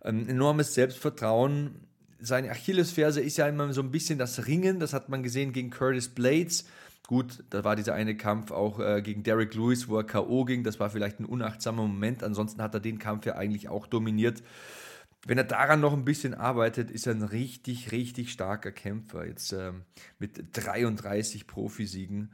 ein 0.01 0.29
enormes 0.29 0.75
Selbstvertrauen. 0.75 1.77
Seine 2.21 2.51
Achillesferse 2.51 3.21
ist 3.21 3.37
ja 3.37 3.47
immer 3.47 3.73
so 3.73 3.83
ein 3.83 3.91
bisschen 3.91 4.19
das 4.19 4.47
Ringen, 4.47 4.81
das 4.81 4.93
hat 4.93 5.09
man 5.09 5.23
gesehen 5.23 5.53
gegen 5.53 5.71
Curtis 5.71 6.09
Blades. 6.09 6.65
Gut, 7.07 7.45
da 7.51 7.65
war 7.65 7.77
dieser 7.77 7.93
eine 7.93 8.17
Kampf 8.17 8.51
auch 8.51 8.81
äh, 8.81 9.03
gegen 9.03 9.23
Derek 9.23 9.55
Lewis, 9.55 9.89
wo 9.89 9.99
er 9.99 10.05
K.O. 10.05 10.47
ging. 10.47 10.65
Das 10.65 10.81
war 10.81 10.89
vielleicht 10.89 11.21
ein 11.21 11.27
unachtsamer 11.27 11.83
Moment. 11.83 12.23
Ansonsten 12.23 12.63
hat 12.63 12.73
er 12.73 12.81
den 12.81 12.99
Kampf 12.99 13.27
ja 13.27 13.35
eigentlich 13.35 13.69
auch 13.69 13.87
dominiert. 13.87 14.43
Wenn 15.27 15.39
er 15.39 15.45
daran 15.45 15.81
noch 15.81 15.93
ein 15.93 16.05
bisschen 16.05 16.35
arbeitet, 16.35 16.91
ist 16.91 17.07
er 17.07 17.15
ein 17.15 17.23
richtig, 17.23 17.93
richtig 17.93 18.31
starker 18.31 18.73
Kämpfer. 18.73 19.27
Jetzt 19.27 19.53
ähm, 19.53 19.83
mit 20.19 20.57
33 20.57 21.47
Profisiegen. 21.47 22.31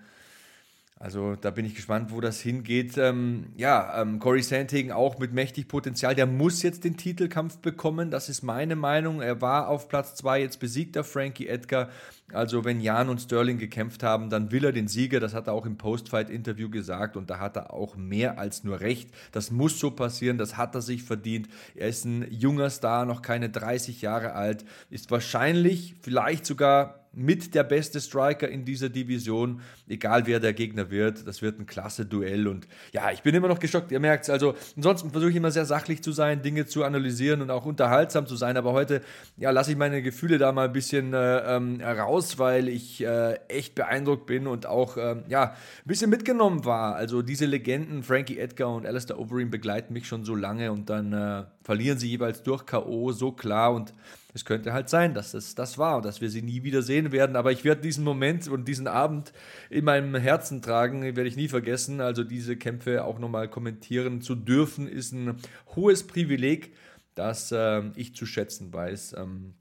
Also 1.01 1.35
da 1.35 1.51
bin 1.51 1.65
ich 1.65 1.75
gespannt, 1.75 2.13
wo 2.13 2.21
das 2.21 2.41
hingeht. 2.41 2.99
Ähm, 2.99 3.47
ja, 3.57 4.03
ähm, 4.03 4.19
Corey 4.19 4.43
Sandhagen 4.43 4.93
auch 4.93 5.19
mit 5.19 5.33
mächtig 5.33 5.67
Potenzial. 5.67 6.15
Der 6.15 6.27
muss 6.27 6.63
jetzt 6.63 6.85
den 6.85 6.99
Titelkampf 6.99 7.57
bekommen. 7.59 8.11
Das 8.11 8.29
ist 8.29 8.43
meine 8.43 8.77
Meinung. 8.77 9.23
Er 9.23 9.41
war 9.41 9.69
auf 9.69 9.89
Platz 9.89 10.15
2, 10.17 10.43
jetzt 10.43 10.61
besiegt 10.61 10.97
er 10.97 11.05
Frankie 11.05 11.49
Edgar. 11.49 11.89
Also 12.33 12.65
wenn 12.65 12.81
Jan 12.81 13.09
und 13.09 13.21
Sterling 13.21 13.59
gekämpft 13.59 14.03
haben, 14.03 14.31
dann 14.31 14.51
will 14.53 14.65
er 14.65 14.73
den 14.73 14.89
Sieger. 14.89 15.21
Das 15.21 15.35
hat 15.35 15.47
er 15.47 15.53
auch 15.53 15.67
im 15.67 15.77
Post-Fight-Interview 15.77 16.71
gesagt 16.71 17.17
und 17.17 17.31
da 17.31 17.39
hat 17.39 17.57
er 17.57 17.73
auch 17.73 17.97
mehr 17.97 18.39
als 18.39 18.65
nur 18.65 18.81
recht. 18.81 19.11
Das 19.33 19.51
muss 19.51 19.79
so 19.79 19.91
passieren, 19.91 20.39
das 20.39 20.57
hat 20.57 20.75
er 20.75 20.83
sich 20.83 21.03
verdient. 21.03 21.49
Er 21.75 21.89
ist 21.89 22.05
ein 22.05 22.27
junger 22.31 22.71
Star, 22.71 23.07
noch 23.07 23.23
keine 23.23 23.51
30 23.51 24.03
Jahre 24.03 24.35
alt, 24.35 24.65
ist 24.91 25.11
wahrscheinlich, 25.11 25.95
vielleicht 26.01 26.47
sogar 26.47 27.01
mit 27.13 27.55
der 27.55 27.65
beste 27.65 28.01
Striker 28.01 28.49
in 28.49 28.65
dieser 28.65 28.89
Division, 28.89 29.61
egal 29.89 30.27
wer 30.27 30.39
der 30.39 30.53
Gegner 30.53 30.91
wird. 30.91 31.27
Das 31.27 31.43
wird 31.43 31.59
ein 31.59 31.67
klasse 31.67 32.07
Duell 32.07 32.47
und 32.47 32.69
ja, 32.93 33.11
ich 33.11 33.23
bin 33.23 33.35
immer 33.35 33.49
noch 33.49 33.59
geschockt, 33.59 33.91
ihr 33.91 34.01
merkt 34.01 34.25
es. 34.25 34.31
Also, 34.31 34.55
ansonsten 34.77 35.11
versuche 35.11 35.31
ich 35.31 35.37
immer 35.37 35.51
sehr 35.51 35.65
sachlich 35.65 36.03
zu 36.03 36.13
sein, 36.13 36.43
Dinge 36.43 36.67
zu 36.67 36.85
analysieren 36.85 37.43
und 37.43 37.51
auch 37.51 37.67
unterhaltsam 37.67 38.27
zu 38.27 38.37
sein, 38.37 38.57
aber 38.57 38.73
heute, 38.73 39.01
ja, 39.37 39.51
lasse 39.51 39.73
ich 39.73 39.77
meine 39.77 40.03
Gefühle 40.03 40.39
da 40.39 40.53
mal 40.53 40.67
ein 40.67 40.73
bisschen 40.73 41.13
äh, 41.13 41.57
ähm, 41.57 41.81
raus, 41.81 42.20
weil 42.39 42.69
ich 42.69 43.05
äh, 43.05 43.35
echt 43.49 43.75
beeindruckt 43.75 44.27
bin 44.27 44.47
und 44.47 44.67
auch, 44.67 44.97
äh, 44.97 45.23
ja, 45.29 45.51
ein 45.53 45.87
bisschen 45.87 46.11
mitgenommen 46.11 46.65
war. 46.65 46.95
Also, 46.95 47.23
diese 47.23 47.47
Legenden, 47.47 48.03
Frankie 48.03 48.39
Edgar 48.39 48.75
und 48.75 48.87
Alistair 48.87 49.19
Overeem 49.19 49.51
begleiten 49.51 49.93
mich 49.93 50.07
schon 50.07 50.25
so 50.25 50.35
lange 50.35 50.73
und 50.73 50.91
dann 50.91 51.13
äh, 51.13 51.45
verlieren 51.63 51.99
sie 51.99 52.09
jeweils 52.09 52.43
durch 52.43 52.67
K.O. 52.67 53.13
so 53.13 53.33
klar 53.33 53.73
und 53.73 53.93
es 54.33 54.45
könnte 54.45 54.73
halt 54.73 54.89
sein, 54.89 55.15
dass 55.15 55.35
es 55.35 55.55
das 55.55 55.79
war 55.79 55.97
und 55.97 56.05
dass 56.05 56.21
wir 56.21 56.31
sie 56.31 56.43
nie 56.43 56.63
wieder 56.63 56.83
sehen 56.83 57.13
werden. 57.13 57.37
Aber 57.37 57.53
ich 57.53 57.65
werde 57.65 57.81
diesen 57.81 58.05
Moment 58.05 58.49
und 58.49 58.67
diesen 58.69 58.87
Abend 58.87 59.33
in 59.71 59.85
meinem 59.85 60.15
Herzen 60.15 60.63
tragen, 60.63 61.03
werde 61.03 61.27
ich 61.27 61.37
nie 61.37 61.49
vergessen. 61.49 62.01
Also 62.01 62.23
diese 62.23 62.57
Kämpfe 62.57 63.05
auch 63.05 63.19
nochmal 63.19 63.49
kommentieren 63.49 64.21
zu 64.21 64.35
dürfen, 64.35 64.87
ist 64.89 65.13
ein 65.13 65.37
hohes 65.75 66.07
Privileg, 66.07 66.75
das 67.15 67.51
äh, 67.53 67.83
ich 67.97 68.15
zu 68.15 68.27
schätzen 68.27 68.73
weiß. 68.73 69.15
Ähm, 69.19 69.55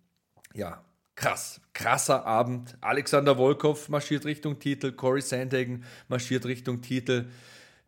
ja, 0.53 0.83
krass, 1.19 1.59
krasser 1.73 2.25
Abend. 2.25 2.77
Alexander 2.79 3.35
Volkov 3.35 3.89
marschiert 3.89 4.23
Richtung 4.25 4.57
Titel, 4.57 4.93
Corey 4.93 5.21
Sandhagen 5.21 5.83
marschiert 6.07 6.45
Richtung 6.45 6.81
Titel. 6.81 7.25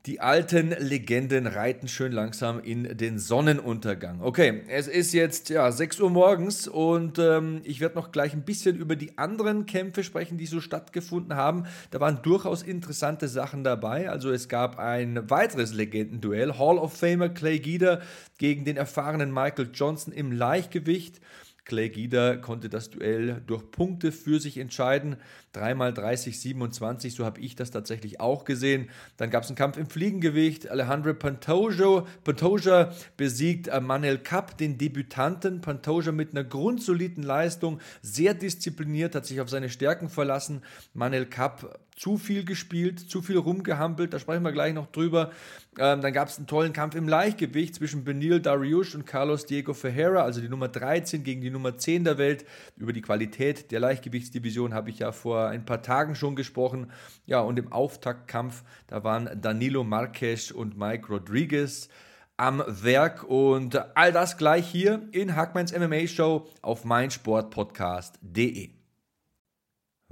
Die 0.07 0.19
alten 0.19 0.71
Legenden 0.79 1.45
reiten 1.45 1.87
schön 1.87 2.11
langsam 2.11 2.59
in 2.59 2.97
den 2.97 3.19
Sonnenuntergang. 3.19 4.19
Okay, 4.21 4.63
es 4.67 4.87
ist 4.87 5.13
jetzt 5.13 5.49
ja 5.49 5.71
6 5.71 6.01
Uhr 6.01 6.09
morgens 6.09 6.67
und 6.67 7.19
ähm, 7.19 7.61
ich 7.63 7.79
werde 7.79 7.95
noch 7.95 8.11
gleich 8.11 8.33
ein 8.33 8.43
bisschen 8.43 8.75
über 8.75 8.95
die 8.95 9.17
anderen 9.19 9.67
Kämpfe 9.67 10.03
sprechen, 10.03 10.39
die 10.39 10.47
so 10.47 10.59
stattgefunden 10.59 11.35
haben. 11.35 11.65
Da 11.91 11.99
waren 11.99 12.23
durchaus 12.23 12.63
interessante 12.63 13.27
Sachen 13.27 13.63
dabei. 13.63 14.09
Also 14.09 14.31
es 14.31 14.49
gab 14.49 14.79
ein 14.79 15.29
weiteres 15.29 15.71
Legendenduell. 15.71 16.57
Hall 16.57 16.79
of 16.79 16.97
Famer 16.97 17.29
Clay 17.29 17.59
Guida 17.59 18.01
gegen 18.39 18.65
den 18.65 18.77
erfahrenen 18.77 19.31
Michael 19.31 19.69
Johnson 19.71 20.11
im 20.11 20.31
Leichtgewicht. 20.31 21.21
Clay 21.65 21.89
Guida 21.89 22.37
konnte 22.37 22.69
das 22.69 22.89
Duell 22.89 23.41
durch 23.45 23.69
Punkte 23.71 24.11
für 24.11 24.39
sich 24.39 24.57
entscheiden. 24.57 25.17
Dreimal 25.51 25.93
30, 25.93 26.39
27, 26.39 27.13
so 27.13 27.25
habe 27.25 27.39
ich 27.39 27.55
das 27.55 27.71
tatsächlich 27.71 28.19
auch 28.19 28.45
gesehen. 28.45 28.89
Dann 29.17 29.29
gab 29.29 29.43
es 29.43 29.49
einen 29.49 29.57
Kampf 29.57 29.77
im 29.77 29.87
Fliegengewicht. 29.87 30.69
Alejandro 30.69 31.13
Pantoja, 31.13 32.05
Pantoja 32.23 32.93
besiegt 33.17 33.69
Manel 33.81 34.17
Kapp, 34.17 34.57
den 34.57 34.77
Debütanten. 34.77 35.61
Pantoja 35.61 36.11
mit 36.11 36.31
einer 36.31 36.43
grundsoliden 36.43 37.23
Leistung, 37.23 37.79
sehr 38.01 38.33
diszipliniert, 38.33 39.13
hat 39.13 39.25
sich 39.25 39.41
auf 39.41 39.49
seine 39.49 39.69
Stärken 39.69 40.09
verlassen. 40.09 40.61
Manel 40.93 41.25
Kapp 41.25 41.79
zu 41.95 42.17
viel 42.17 42.45
gespielt, 42.45 42.99
zu 42.99 43.21
viel 43.21 43.37
rumgehampelt, 43.37 44.13
da 44.13 44.19
sprechen 44.19 44.43
wir 44.43 44.51
gleich 44.51 44.73
noch 44.73 44.87
drüber. 44.87 45.31
Ähm, 45.77 46.01
dann 46.01 46.13
gab 46.13 46.29
es 46.29 46.37
einen 46.37 46.47
tollen 46.47 46.73
Kampf 46.73 46.95
im 46.95 47.07
Leichtgewicht 47.07 47.75
zwischen 47.75 48.03
Benil 48.03 48.39
Dariush 48.39 48.95
und 48.95 49.05
Carlos 49.05 49.45
Diego 49.45 49.73
Ferreira, 49.73 50.23
also 50.23 50.41
die 50.41 50.49
Nummer 50.49 50.67
13 50.67 51.23
gegen 51.23 51.41
die 51.41 51.49
Nummer 51.49 51.77
10 51.77 52.03
der 52.03 52.17
Welt. 52.17 52.45
Über 52.77 52.93
die 52.93 53.01
Qualität 53.01 53.71
der 53.71 53.79
Leichtgewichtsdivision 53.79 54.73
habe 54.73 54.89
ich 54.89 54.99
ja 54.99 55.11
vor 55.11 55.47
ein 55.47 55.65
paar 55.65 55.81
Tagen 55.81 56.15
schon 56.15 56.35
gesprochen. 56.35 56.91
Ja, 57.25 57.41
und 57.41 57.59
im 57.59 57.71
Auftaktkampf, 57.71 58.63
da 58.87 59.03
waren 59.03 59.29
Danilo 59.41 59.83
Marques 59.83 60.51
und 60.51 60.77
Mike 60.77 61.07
Rodriguez 61.07 61.89
am 62.37 62.63
Werk 62.65 63.23
und 63.23 63.95
all 63.95 64.11
das 64.11 64.37
gleich 64.37 64.67
hier 64.67 65.07
in 65.11 65.35
Hackmans 65.35 65.77
MMA 65.77 66.07
Show 66.07 66.47
auf 66.63 66.85
meinsportpodcast.de. 66.85 68.80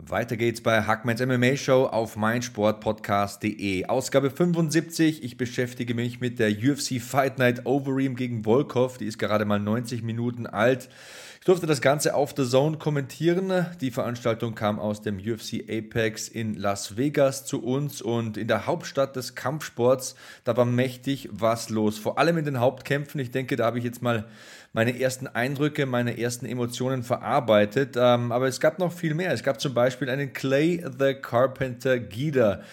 Weiter 0.07 0.37
geht's 0.37 0.61
bei 0.61 0.83
Hackmans 0.83 1.19
MMA 1.19 1.57
Show 1.57 1.85
auf 1.85 2.15
meinsportpodcast.de. 2.15 3.85
Ausgabe 3.85 4.31
75. 4.31 5.23
Ich 5.23 5.35
beschäftige 5.35 5.93
mich 5.93 6.21
mit 6.21 6.39
der 6.39 6.51
UFC 6.51 7.01
Fight 7.01 7.37
Night 7.37 7.65
Overeem 7.65 8.15
gegen 8.15 8.45
Volkov. 8.45 8.97
Die 8.97 9.05
ist 9.05 9.17
gerade 9.17 9.43
mal 9.43 9.59
90 9.59 10.01
Minuten 10.01 10.47
alt. 10.47 10.87
Ich 11.41 11.45
durfte 11.45 11.67
das 11.67 11.79
Ganze 11.79 12.15
auf 12.15 12.33
The 12.35 12.45
Zone 12.45 12.77
kommentieren. 12.77 13.65
Die 13.79 13.91
Veranstaltung 13.91 14.55
kam 14.55 14.77
aus 14.77 15.01
dem 15.01 15.19
UFC 15.19 15.63
Apex 15.69 16.27
in 16.27 16.55
Las 16.55 16.97
Vegas 16.97 17.45
zu 17.45 17.63
uns 17.63 18.01
und 18.01 18.35
in 18.35 18.49
der 18.49 18.67
Hauptstadt 18.67 19.15
des 19.15 19.35
Kampfsports, 19.35 20.15
da 20.43 20.57
war 20.57 20.65
mächtig 20.65 21.29
was 21.31 21.69
los. 21.69 21.97
Vor 21.97 22.19
allem 22.19 22.37
in 22.37 22.43
den 22.43 22.59
Hauptkämpfen. 22.59 23.21
Ich 23.21 23.31
denke, 23.31 23.55
da 23.55 23.67
habe 23.67 23.77
ich 23.77 23.85
jetzt 23.85 24.01
mal 24.01 24.27
meine 24.73 24.99
ersten 24.99 25.27
Eindrücke, 25.27 25.85
meine 25.85 26.19
ersten 26.19 26.45
Emotionen 26.45 27.03
verarbeitet. 27.03 27.95
Ähm, 27.95 28.33
aber 28.33 28.49
es 28.49 28.59
gab 28.59 28.77
noch 28.77 28.91
viel 28.91 29.13
mehr. 29.13 29.31
Es 29.31 29.41
gab 29.41 29.61
zum 29.61 29.73
Beispiel 29.73 30.09
einen 30.09 30.33
Clay 30.33 30.83
the 30.99 31.13
Carpenter 31.13 31.99
Gida. 31.99 32.63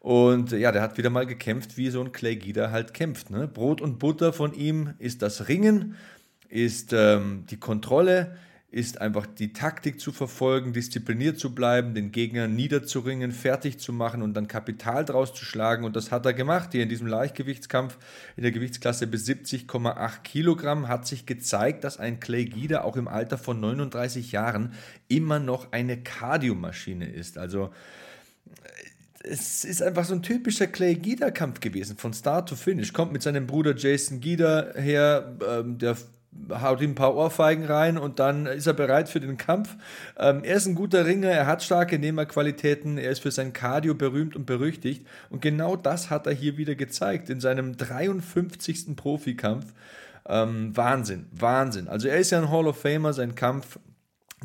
Und 0.00 0.52
ja, 0.52 0.72
der 0.72 0.82
hat 0.82 0.96
wieder 0.96 1.10
mal 1.10 1.26
gekämpft, 1.26 1.76
wie 1.76 1.90
so 1.90 2.00
ein 2.00 2.12
Clay 2.12 2.36
Gida 2.36 2.70
halt 2.70 2.94
kämpft. 2.94 3.28
Ne? 3.28 3.48
Brot 3.48 3.82
und 3.82 3.98
Butter 3.98 4.32
von 4.32 4.54
ihm 4.54 4.94
ist 4.98 5.20
das 5.20 5.48
Ringen 5.48 5.96
ist 6.48 6.92
ähm, 6.92 7.44
die 7.50 7.58
Kontrolle, 7.58 8.36
ist 8.74 9.00
einfach 9.00 9.26
die 9.26 9.52
Taktik 9.52 10.00
zu 10.00 10.10
verfolgen, 10.10 10.72
diszipliniert 10.72 11.38
zu 11.38 11.54
bleiben, 11.54 11.94
den 11.94 12.10
Gegner 12.10 12.48
niederzuringen, 12.48 13.30
fertig 13.30 13.78
zu 13.78 13.92
machen 13.92 14.20
und 14.20 14.34
dann 14.34 14.48
Kapital 14.48 15.04
draus 15.04 15.32
zu 15.32 15.44
schlagen. 15.44 15.84
Und 15.84 15.94
das 15.94 16.10
hat 16.10 16.26
er 16.26 16.32
gemacht. 16.32 16.70
Hier 16.72 16.82
in 16.82 16.88
diesem 16.88 17.06
Leichtgewichtskampf 17.06 17.96
in 18.36 18.42
der 18.42 18.50
Gewichtsklasse 18.50 19.06
bis 19.06 19.28
70,8 19.28 20.22
Kilogramm 20.24 20.88
hat 20.88 21.06
sich 21.06 21.24
gezeigt, 21.24 21.84
dass 21.84 21.98
ein 21.98 22.18
Clay 22.18 22.46
Guida 22.46 22.82
auch 22.82 22.96
im 22.96 23.06
Alter 23.06 23.38
von 23.38 23.60
39 23.60 24.32
Jahren 24.32 24.74
immer 25.06 25.38
noch 25.38 25.70
eine 25.70 26.02
Kardiomaschine 26.02 27.08
ist. 27.08 27.38
Also 27.38 27.70
es 29.22 29.64
ist 29.64 29.82
einfach 29.82 30.04
so 30.04 30.14
ein 30.14 30.22
typischer 30.22 30.66
Clay 30.66 30.96
Guida-Kampf 30.96 31.60
gewesen, 31.60 31.96
von 31.96 32.12
Start 32.12 32.48
to 32.48 32.56
Finish. 32.56 32.92
Kommt 32.92 33.12
mit 33.12 33.22
seinem 33.22 33.46
Bruder 33.46 33.74
Jason 33.76 34.20
Guida 34.20 34.74
her, 34.74 35.36
ähm, 35.48 35.78
der 35.78 35.96
haut 36.50 36.80
ihm 36.80 36.90
ein 36.90 36.94
paar 36.94 37.14
Ohrfeigen 37.14 37.64
rein 37.64 37.98
und 37.98 38.18
dann 38.18 38.46
ist 38.46 38.66
er 38.66 38.74
bereit 38.74 39.08
für 39.08 39.20
den 39.20 39.36
Kampf. 39.36 39.76
Ähm, 40.18 40.42
er 40.44 40.56
ist 40.56 40.66
ein 40.66 40.74
guter 40.74 41.06
Ringer, 41.06 41.30
er 41.30 41.46
hat 41.46 41.62
starke 41.62 41.98
Nehmerqualitäten, 41.98 42.98
er 42.98 43.10
ist 43.10 43.20
für 43.20 43.30
sein 43.30 43.52
Cardio 43.52 43.94
berühmt 43.94 44.36
und 44.36 44.46
berüchtigt 44.46 45.06
und 45.30 45.42
genau 45.42 45.76
das 45.76 46.10
hat 46.10 46.26
er 46.26 46.32
hier 46.32 46.56
wieder 46.56 46.74
gezeigt 46.74 47.30
in 47.30 47.40
seinem 47.40 47.76
53. 47.76 48.96
Profikampf. 48.96 49.72
Ähm, 50.26 50.74
Wahnsinn, 50.74 51.26
Wahnsinn. 51.32 51.86
Also 51.86 52.08
er 52.08 52.16
ist 52.16 52.30
ja 52.30 52.40
ein 52.40 52.50
Hall 52.50 52.66
of 52.66 52.80
Famer, 52.80 53.12
sein 53.12 53.34
Kampf 53.34 53.78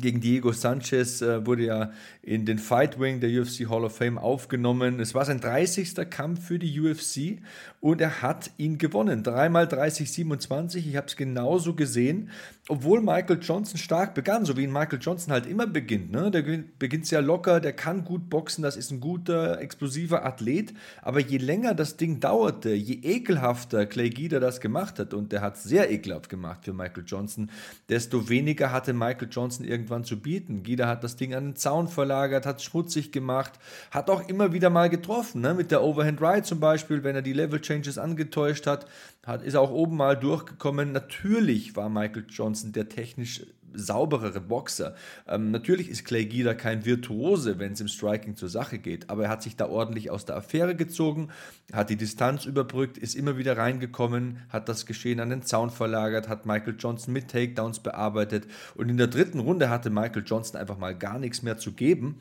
gegen 0.00 0.20
Diego 0.20 0.52
Sanchez 0.52 1.22
äh, 1.22 1.46
wurde 1.46 1.64
ja 1.64 1.92
in 2.22 2.46
den 2.46 2.58
Fight 2.58 2.98
Wing 2.98 3.20
der 3.20 3.30
UFC 3.30 3.68
Hall 3.68 3.84
of 3.84 3.96
Fame 3.96 4.18
aufgenommen. 4.18 5.00
Es 5.00 5.14
war 5.14 5.24
sein 5.24 5.40
30. 5.40 6.10
Kampf 6.10 6.46
für 6.46 6.58
die 6.58 6.80
UFC 6.80 7.42
und 7.80 8.00
er 8.02 8.20
hat 8.20 8.50
ihn 8.58 8.76
gewonnen. 8.76 9.22
Dreimal 9.22 9.64
30-27. 9.64 10.86
Ich 10.86 10.96
habe 10.96 11.06
es 11.06 11.16
genauso 11.16 11.74
gesehen, 11.74 12.28
obwohl 12.68 13.00
Michael 13.00 13.38
Johnson 13.40 13.78
stark 13.78 14.14
begann, 14.14 14.44
so 14.44 14.56
wie 14.56 14.64
ihn 14.64 14.72
Michael 14.72 14.98
Johnson 15.00 15.32
halt 15.32 15.46
immer 15.46 15.66
beginnt. 15.66 16.12
Ne? 16.12 16.30
Der 16.30 16.42
beginnt 16.78 17.06
sehr 17.06 17.22
locker, 17.22 17.58
der 17.58 17.72
kann 17.72 18.04
gut 18.04 18.28
boxen, 18.28 18.62
das 18.62 18.76
ist 18.76 18.90
ein 18.90 19.00
guter, 19.00 19.60
explosiver 19.60 20.26
Athlet. 20.26 20.74
Aber 21.00 21.20
je 21.20 21.38
länger 21.38 21.74
das 21.74 21.96
Ding 21.96 22.20
dauerte, 22.20 22.70
je 22.74 23.00
ekelhafter 23.02 23.86
Clay 23.86 24.10
Guida 24.10 24.40
das 24.40 24.60
gemacht 24.60 24.98
hat, 24.98 25.14
und 25.14 25.32
der 25.32 25.40
hat 25.40 25.56
sehr 25.56 25.90
ekelhaft 25.90 26.28
gemacht 26.28 26.64
für 26.64 26.74
Michael 26.74 27.04
Johnson, 27.06 27.50
desto 27.88 28.28
weniger 28.28 28.72
hatte 28.72 28.92
Michael 28.92 29.28
Johnson 29.30 29.64
irgendwann 29.64 30.04
zu 30.04 30.20
bieten. 30.20 30.62
Guida 30.62 30.86
hat 30.86 31.02
das 31.02 31.16
Ding 31.16 31.34
an 31.34 31.44
den 31.46 31.56
Zaun 31.56 31.88
verlagert, 31.88 32.44
hat 32.44 32.58
es 32.58 32.64
schmutzig 32.64 33.10
gemacht, 33.10 33.52
hat 33.90 34.10
auch 34.10 34.28
immer 34.28 34.52
wieder 34.52 34.68
mal 34.68 34.90
getroffen, 34.90 35.40
ne? 35.40 35.54
mit 35.54 35.70
der 35.70 35.82
Overhand 35.82 36.20
Ride 36.20 36.42
zum 36.42 36.60
Beispiel, 36.60 37.02
wenn 37.04 37.16
er 37.16 37.22
die 37.22 37.32
Level 37.32 37.60
Changes 37.70 37.98
angetäuscht 37.98 38.66
hat, 38.66 38.86
hat 39.24 39.42
ist 39.42 39.54
auch 39.54 39.70
oben 39.70 39.96
mal 39.96 40.16
durchgekommen. 40.16 40.90
Natürlich 40.92 41.76
war 41.76 41.88
Michael 41.88 42.26
Johnson 42.28 42.72
der 42.72 42.88
technisch 42.88 43.42
sauberere 43.72 44.40
Boxer. 44.40 44.96
Ähm, 45.28 45.52
natürlich 45.52 45.88
ist 45.88 46.04
Clay 46.04 46.26
Guida 46.26 46.54
kein 46.54 46.84
Virtuose, 46.84 47.60
wenn 47.60 47.74
es 47.74 47.80
im 47.80 47.86
Striking 47.86 48.34
zur 48.34 48.48
Sache 48.48 48.78
geht, 48.78 49.08
aber 49.10 49.24
er 49.24 49.30
hat 49.30 49.44
sich 49.44 49.54
da 49.54 49.68
ordentlich 49.68 50.10
aus 50.10 50.24
der 50.24 50.36
Affäre 50.36 50.74
gezogen, 50.74 51.28
hat 51.72 51.88
die 51.88 51.96
Distanz 51.96 52.46
überbrückt, 52.46 52.98
ist 52.98 53.14
immer 53.14 53.38
wieder 53.38 53.56
reingekommen, 53.56 54.38
hat 54.48 54.68
das 54.68 54.86
Geschehen 54.86 55.20
an 55.20 55.30
den 55.30 55.42
Zaun 55.42 55.70
verlagert, 55.70 56.28
hat 56.28 56.46
Michael 56.46 56.74
Johnson 56.80 57.12
mit 57.12 57.28
Takedowns 57.28 57.78
bearbeitet 57.78 58.48
und 58.74 58.88
in 58.88 58.96
der 58.96 59.06
dritten 59.06 59.38
Runde 59.38 59.70
hatte 59.70 59.90
Michael 59.90 60.24
Johnson 60.26 60.60
einfach 60.60 60.78
mal 60.78 60.96
gar 60.98 61.20
nichts 61.20 61.42
mehr 61.42 61.56
zu 61.56 61.70
geben 61.70 62.16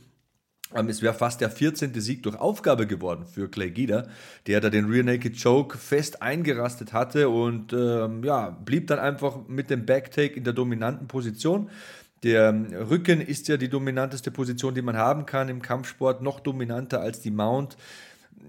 es 0.73 1.01
wäre 1.01 1.13
fast 1.13 1.41
der 1.41 1.49
14. 1.49 1.99
Sieg 1.99 2.23
durch 2.23 2.35
Aufgabe 2.35 2.85
geworden 2.85 3.25
für 3.25 3.49
Clay 3.49 3.71
Guida, 3.71 4.07
der 4.45 4.61
da 4.61 4.69
den 4.69 4.85
Rear 4.85 5.03
Naked 5.03 5.41
Choke 5.41 5.77
fest 5.77 6.21
eingerastet 6.21 6.93
hatte 6.93 7.29
und 7.29 7.73
ähm, 7.73 8.23
ja, 8.23 8.51
blieb 8.51 8.87
dann 8.87 8.99
einfach 8.99 9.47
mit 9.47 9.69
dem 9.69 9.85
Backtake 9.85 10.35
in 10.35 10.43
der 10.43 10.53
dominanten 10.53 11.07
Position. 11.07 11.69
Der 12.21 12.53
Rücken 12.89 13.21
ist 13.21 13.47
ja 13.47 13.57
die 13.57 13.69
dominanteste 13.69 14.29
Position, 14.29 14.75
die 14.75 14.81
man 14.81 14.97
haben 14.97 15.25
kann 15.25 15.49
im 15.49 15.61
Kampfsport, 15.61 16.21
noch 16.21 16.39
dominanter 16.39 17.01
als 17.01 17.21
die 17.21 17.31
Mount. 17.31 17.77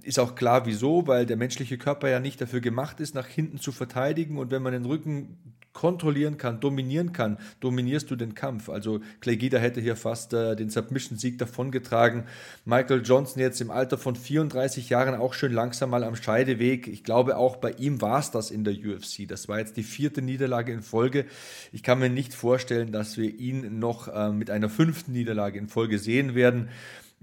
Ist 0.03 0.19
auch 0.19 0.35
klar, 0.35 0.67
wieso, 0.67 1.07
weil 1.07 1.25
der 1.25 1.37
menschliche 1.37 1.79
Körper 1.79 2.09
ja 2.09 2.21
nicht 2.21 2.41
dafür 2.41 2.61
gemacht 2.61 3.00
ist, 3.00 3.15
nach 3.15 3.27
hinten 3.27 3.59
zu 3.59 3.71
verteidigen. 3.71 4.39
Und 4.39 4.50
wenn 4.50 4.62
man 4.62 4.73
den 4.73 4.85
Rücken 4.85 5.39
kontrollieren 5.73 6.37
kann, 6.37 6.61
dominieren 6.61 7.12
kann, 7.12 7.39
dominierst 7.61 8.11
du 8.11 8.17
den 8.17 8.35
Kampf. 8.35 8.69
Also 8.69 9.00
Clay 9.21 9.37
Guida 9.37 9.59
hätte 9.59 9.81
hier 9.81 9.97
fast 9.97 10.33
äh, 10.33 10.57
den 10.57 10.69
Submission-Sieg 10.69 11.39
davongetragen. 11.39 12.25
Michael 12.65 13.03
Johnson 13.05 13.41
jetzt 13.41 13.61
im 13.61 13.71
Alter 13.71 13.97
von 13.97 14.17
34 14.17 14.91
Jahren 14.91 15.15
auch 15.15 15.33
schön 15.33 15.53
langsam 15.53 15.91
mal 15.91 16.03
am 16.03 16.17
Scheideweg. 16.17 16.89
Ich 16.89 17.05
glaube, 17.05 17.37
auch 17.37 17.57
bei 17.57 17.71
ihm 17.73 18.00
war 18.00 18.19
es 18.19 18.31
das 18.31 18.50
in 18.50 18.65
der 18.65 18.75
UFC. 18.75 19.29
Das 19.29 19.49
war 19.49 19.59
jetzt 19.59 19.77
die 19.77 19.85
vierte 19.85 20.23
Niederlage 20.23 20.73
in 20.73 20.83
Folge. 20.83 21.27
Ich 21.73 21.83
kann 21.83 22.00
mir 22.00 22.11
nicht 22.11 22.35
vorstellen, 22.35 22.91
dass 22.91 23.17
wir 23.17 23.33
ihn 23.39 23.79
noch 23.79 24.09
äh, 24.09 24.31
mit 24.31 24.50
einer 24.50 24.69
fünften 24.69 25.12
Niederlage 25.12 25.59
in 25.59 25.69
Folge 25.69 25.99
sehen 25.99 26.35
werden. 26.35 26.69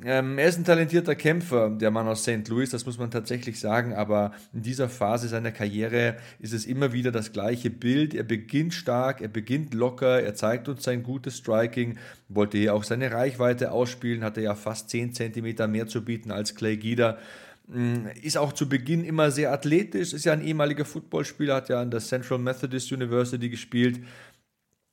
Ähm, 0.03 0.37
er 0.37 0.47
ist 0.47 0.59
ein 0.59 0.63
talentierter 0.63 1.15
Kämpfer, 1.15 1.71
der 1.71 1.89
Mann 1.89 2.07
aus 2.07 2.21
St. 2.21 2.47
Louis, 2.49 2.69
das 2.69 2.85
muss 2.85 2.99
man 2.99 3.09
tatsächlich 3.09 3.59
sagen, 3.59 3.95
aber 3.95 4.31
in 4.53 4.61
dieser 4.61 4.89
Phase 4.89 5.27
seiner 5.27 5.51
Karriere 5.51 6.17
ist 6.37 6.53
es 6.53 6.67
immer 6.67 6.93
wieder 6.93 7.11
das 7.11 7.31
gleiche 7.33 7.71
Bild. 7.71 8.13
Er 8.13 8.21
beginnt 8.21 8.75
stark, 8.75 9.21
er 9.21 9.27
beginnt 9.27 9.73
locker, 9.73 10.21
er 10.21 10.35
zeigt 10.35 10.69
uns 10.69 10.83
sein 10.83 11.01
gutes 11.01 11.37
Striking, 11.37 11.97
wollte 12.29 12.59
hier 12.59 12.75
auch 12.75 12.83
seine 12.83 13.11
Reichweite 13.11 13.71
ausspielen, 13.71 14.23
hatte 14.23 14.41
ja 14.41 14.53
fast 14.53 14.91
10 14.91 15.15
cm 15.15 15.71
mehr 15.71 15.87
zu 15.87 16.05
bieten 16.05 16.29
als 16.29 16.53
Clay 16.53 16.77
Guida 16.77 17.17
mm, 17.65 18.09
ist 18.21 18.37
auch 18.37 18.53
zu 18.53 18.69
Beginn 18.69 19.03
immer 19.03 19.31
sehr 19.31 19.51
athletisch, 19.51 20.13
ist 20.13 20.25
ja 20.25 20.33
ein 20.33 20.45
ehemaliger 20.45 20.85
Footballspieler, 20.85 21.55
hat 21.55 21.69
ja 21.69 21.81
an 21.81 21.89
der 21.89 22.01
Central 22.01 22.37
Methodist 22.37 22.91
University 22.91 23.49
gespielt, 23.49 24.01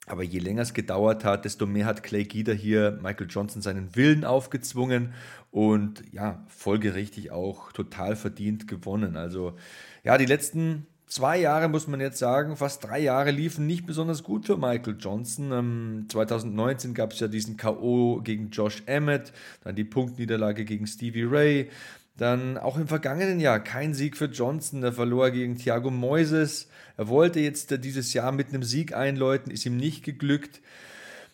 aber 0.06 0.22
je 0.22 0.38
länger 0.38 0.62
es 0.62 0.74
gedauert 0.74 1.24
hat, 1.24 1.44
desto 1.44 1.66
mehr 1.66 1.86
hat 1.86 2.02
Clay 2.02 2.24
Guida 2.24 2.52
hier 2.52 2.98
Michael 3.02 3.26
Johnson 3.28 3.62
seinen 3.62 3.96
Willen 3.96 4.24
aufgezwungen 4.24 5.14
und 5.50 6.02
ja, 6.12 6.44
folgerichtig 6.48 7.30
auch 7.30 7.72
total 7.72 8.16
verdient 8.16 8.68
gewonnen. 8.68 9.16
Also 9.16 9.54
ja, 10.02 10.18
die 10.18 10.26
letzten 10.26 10.86
zwei 11.06 11.38
Jahre, 11.38 11.68
muss 11.68 11.86
man 11.86 12.00
jetzt 12.00 12.18
sagen, 12.18 12.56
fast 12.56 12.84
drei 12.84 12.98
Jahre 12.98 13.30
liefen 13.30 13.66
nicht 13.66 13.86
besonders 13.86 14.22
gut 14.22 14.46
für 14.46 14.56
Michael 14.56 14.96
Johnson. 14.98 15.52
Ähm, 15.52 16.06
2019 16.08 16.92
gab 16.92 17.12
es 17.12 17.20
ja 17.20 17.28
diesen 17.28 17.56
KO 17.56 18.20
gegen 18.22 18.50
Josh 18.50 18.82
Emmett, 18.86 19.32
dann 19.62 19.76
die 19.76 19.84
Punktniederlage 19.84 20.64
gegen 20.64 20.86
Stevie 20.86 21.24
Ray. 21.24 21.70
Dann 22.16 22.58
auch 22.58 22.76
im 22.76 22.86
vergangenen 22.86 23.40
Jahr 23.40 23.58
kein 23.58 23.94
Sieg 23.94 24.16
für 24.16 24.26
Johnson, 24.26 24.82
der 24.82 24.92
verlor 24.92 25.30
gegen 25.30 25.56
Thiago 25.56 25.90
Moises. 25.90 26.68
Er 26.96 27.08
wollte 27.08 27.40
jetzt 27.40 27.84
dieses 27.84 28.12
Jahr 28.12 28.32
mit 28.32 28.48
einem 28.48 28.62
Sieg 28.62 28.94
einläuten, 28.94 29.50
ist 29.50 29.66
ihm 29.66 29.76
nicht 29.76 30.04
geglückt. 30.04 30.60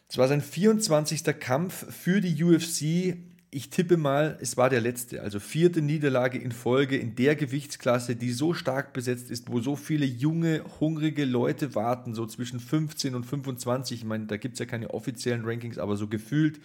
Es 0.09 0.19
war 0.19 0.26
sein 0.26 0.40
24. 0.40 1.23
Kampf 1.38 1.87
für 1.95 2.21
die 2.21 2.43
UFC. 2.43 3.17
Ich 3.52 3.71
tippe 3.71 3.97
mal, 3.97 4.38
es 4.40 4.57
war 4.57 4.71
der 4.71 4.81
letzte, 4.81 5.23
also 5.23 5.40
vierte 5.40 5.83
Niederlage 5.83 6.38
in 6.38 6.52
Folge 6.52 6.97
in 6.97 7.17
der 7.17 7.35
Gewichtsklasse, 7.35 8.14
die 8.14 8.33
so 8.33 8.55
stark 8.55 8.93
besetzt 8.93 9.31
ist, 9.31 9.50
wo 9.50 9.61
so 9.61 9.75
viele 9.75 10.07
junge, 10.07 10.64
hungrige 10.79 11.25
Leute 11.25 11.75
warten, 11.75 12.14
so 12.14 12.26
zwischen 12.26 12.61
15 12.61 13.14
und 13.17 13.25
25. 13.25 13.99
Ich 13.99 14.05
meine, 14.05 14.26
da 14.26 14.37
gibt 14.37 14.55
es 14.55 14.61
ja 14.61 14.67
keine 14.67 14.90
offiziellen 14.90 15.45
Rankings, 15.45 15.79
aber 15.79 15.97
so 15.97 16.07
gefühlt, 16.07 16.61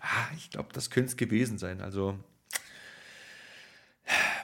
ah, 0.00 0.28
ich 0.36 0.50
glaube, 0.50 0.70
das 0.72 0.88
könnte 0.88 1.10
es 1.10 1.16
gewesen 1.18 1.58
sein. 1.58 1.82
Also 1.82 2.18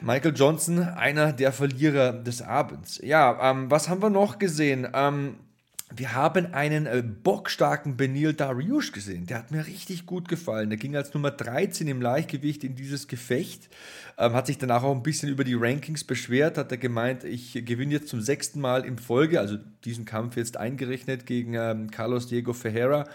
Michael 0.00 0.34
Johnson, 0.34 0.80
einer 0.80 1.32
der 1.32 1.52
Verlierer 1.52 2.12
des 2.12 2.42
Abends. 2.42 3.00
Ja, 3.02 3.50
ähm, 3.50 3.70
was 3.70 3.88
haben 3.88 4.02
wir 4.02 4.10
noch 4.10 4.38
gesehen? 4.38 4.88
Ähm, 4.92 5.36
wir 5.96 6.14
haben 6.14 6.52
einen 6.54 6.86
äh, 6.86 7.02
bockstarken 7.02 7.96
Benil 7.96 8.32
Dariush 8.32 8.90
gesehen. 8.92 9.26
Der 9.26 9.38
hat 9.38 9.50
mir 9.50 9.66
richtig 9.66 10.06
gut 10.06 10.28
gefallen. 10.28 10.70
Der 10.70 10.78
ging 10.78 10.96
als 10.96 11.14
Nummer 11.14 11.30
13 11.30 11.86
im 11.86 12.02
Leichtgewicht 12.02 12.64
in 12.64 12.74
dieses 12.74 13.06
Gefecht. 13.06 13.68
Ähm, 14.18 14.32
hat 14.32 14.46
sich 14.46 14.58
danach 14.58 14.82
auch 14.82 14.94
ein 14.94 15.02
bisschen 15.02 15.28
über 15.28 15.44
die 15.44 15.54
Rankings 15.54 16.02
beschwert. 16.02 16.58
Hat 16.58 16.72
er 16.72 16.78
gemeint, 16.78 17.22
ich 17.22 17.52
gewinne 17.64 17.92
jetzt 17.92 18.08
zum 18.08 18.20
sechsten 18.20 18.60
Mal 18.60 18.84
in 18.84 18.98
Folge, 18.98 19.38
also 19.38 19.56
diesen 19.84 20.04
Kampf 20.04 20.36
jetzt 20.36 20.56
eingerechnet 20.56 21.26
gegen 21.26 21.54
ähm, 21.54 21.90
Carlos 21.90 22.26
Diego 22.26 22.54
Ferreira 22.54 23.06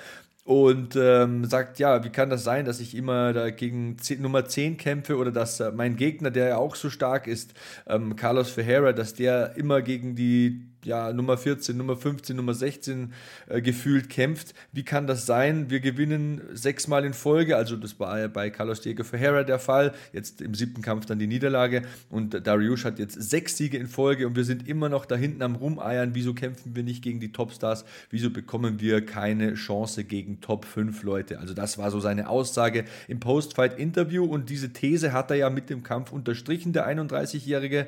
und 0.44 0.96
ähm, 0.96 1.46
sagt, 1.46 1.80
ja, 1.80 2.04
wie 2.04 2.10
kann 2.10 2.30
das 2.30 2.44
sein, 2.44 2.66
dass 2.66 2.80
ich 2.80 2.96
immer 2.96 3.34
da 3.34 3.50
gegen 3.52 3.98
10, 3.98 4.22
Nummer 4.22 4.46
10 4.46 4.78
kämpfe 4.78 5.18
oder 5.18 5.32
dass 5.32 5.60
äh, 5.60 5.72
mein 5.72 5.96
Gegner, 5.96 6.32
der 6.32 6.50
ja 6.50 6.58
auch 6.58 6.76
so 6.76 6.90
stark 6.90 7.28
ist, 7.28 7.54
ähm, 7.88 8.16
Carlos 8.16 8.50
Ferreira, 8.50 8.94
dass 8.94 9.14
der 9.14 9.56
immer 9.58 9.82
gegen 9.82 10.16
die 10.16 10.69
ja, 10.84 11.12
Nummer 11.14 11.38
14, 11.38 11.76
Nummer 11.76 11.96
15, 11.98 12.36
Nummer 12.36 12.54
16 12.54 13.14
äh, 13.48 13.62
gefühlt 13.62 14.10
kämpft. 14.10 14.54
Wie 14.72 14.84
kann 14.84 15.08
das 15.08 15.26
sein? 15.26 15.70
Wir 15.70 15.80
gewinnen 15.80 16.42
sechsmal 16.54 17.06
in 17.06 17.14
Folge, 17.14 17.58
also 17.58 17.76
das 17.76 18.00
war 18.00 18.28
bei 18.30 18.50
Carlos 18.50 18.82
Diego 18.82 19.04
Ferreira 19.04 19.44
der 19.44 19.60
Fall, 19.60 19.94
jetzt 20.14 20.42
im 20.42 20.54
siebten 20.54 20.82
Kampf 20.82 21.06
dann 21.06 21.20
die 21.20 21.28
Niederlage 21.28 21.84
und 22.10 22.46
Dariush 22.46 22.86
hat 22.86 23.00
jetzt 23.00 23.22
sechs 23.22 23.58
Siege 23.58 23.78
in 23.78 23.88
Folge 23.88 24.28
und 24.28 24.36
wir 24.36 24.44
sind 24.44 24.68
immer 24.68 24.90
noch 24.90 25.06
da 25.06 25.16
hinten 25.16 25.42
am 25.42 25.56
Rumeiern. 25.56 26.12
Wieso 26.14 26.34
kämpfen 26.34 26.76
wir 26.76 26.84
nicht 26.84 27.04
gegen 27.04 27.20
die 27.20 27.32
Topstars? 27.32 27.86
Wieso 28.10 28.30
bekommen 28.30 28.80
wir 28.80 29.06
keine 29.06 29.56
Chance 29.56 30.04
gegen 30.04 30.42
Top 30.42 30.66
5 30.66 31.04
Leute? 31.04 31.40
Also 31.40 31.54
das 31.54 31.78
war 31.78 31.92
so 31.92 32.00
seine 32.00 32.30
Aussage 32.30 32.86
im 33.08 33.20
Post-Fight-Interview 33.20 34.24
und 34.24 34.50
diese 34.50 34.72
These 34.72 35.14
hat 35.14 35.32
er 35.32 35.38
ja 35.38 35.50
mit 35.50 35.70
dem 35.70 35.84
Kampf 35.84 36.12
unterstrichen, 36.12 36.74
der 36.74 36.88
31-Jährige 36.88 37.88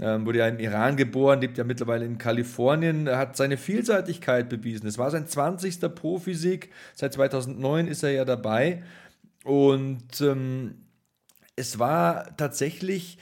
ähm, 0.00 0.26
wurde 0.26 0.38
ja 0.38 0.48
im 0.48 0.58
Iran 0.58 0.96
geboren, 0.96 1.40
lebt 1.40 1.58
ja 1.58 1.64
mittlerweile 1.64 2.04
in 2.04 2.18
Kalifornien, 2.18 3.08
hat 3.08 3.36
seine 3.36 3.56
Vielseitigkeit 3.56 4.48
bewiesen. 4.48 4.86
Es 4.86 4.98
war 4.98 5.10
sein 5.10 5.26
20. 5.26 5.80
Profisieg, 5.94 6.70
seit 6.94 7.12
2009 7.12 7.88
ist 7.88 8.02
er 8.02 8.10
ja 8.10 8.24
dabei 8.24 8.82
und 9.44 10.20
ähm, 10.20 10.74
es 11.56 11.78
war 11.78 12.36
tatsächlich 12.36 13.18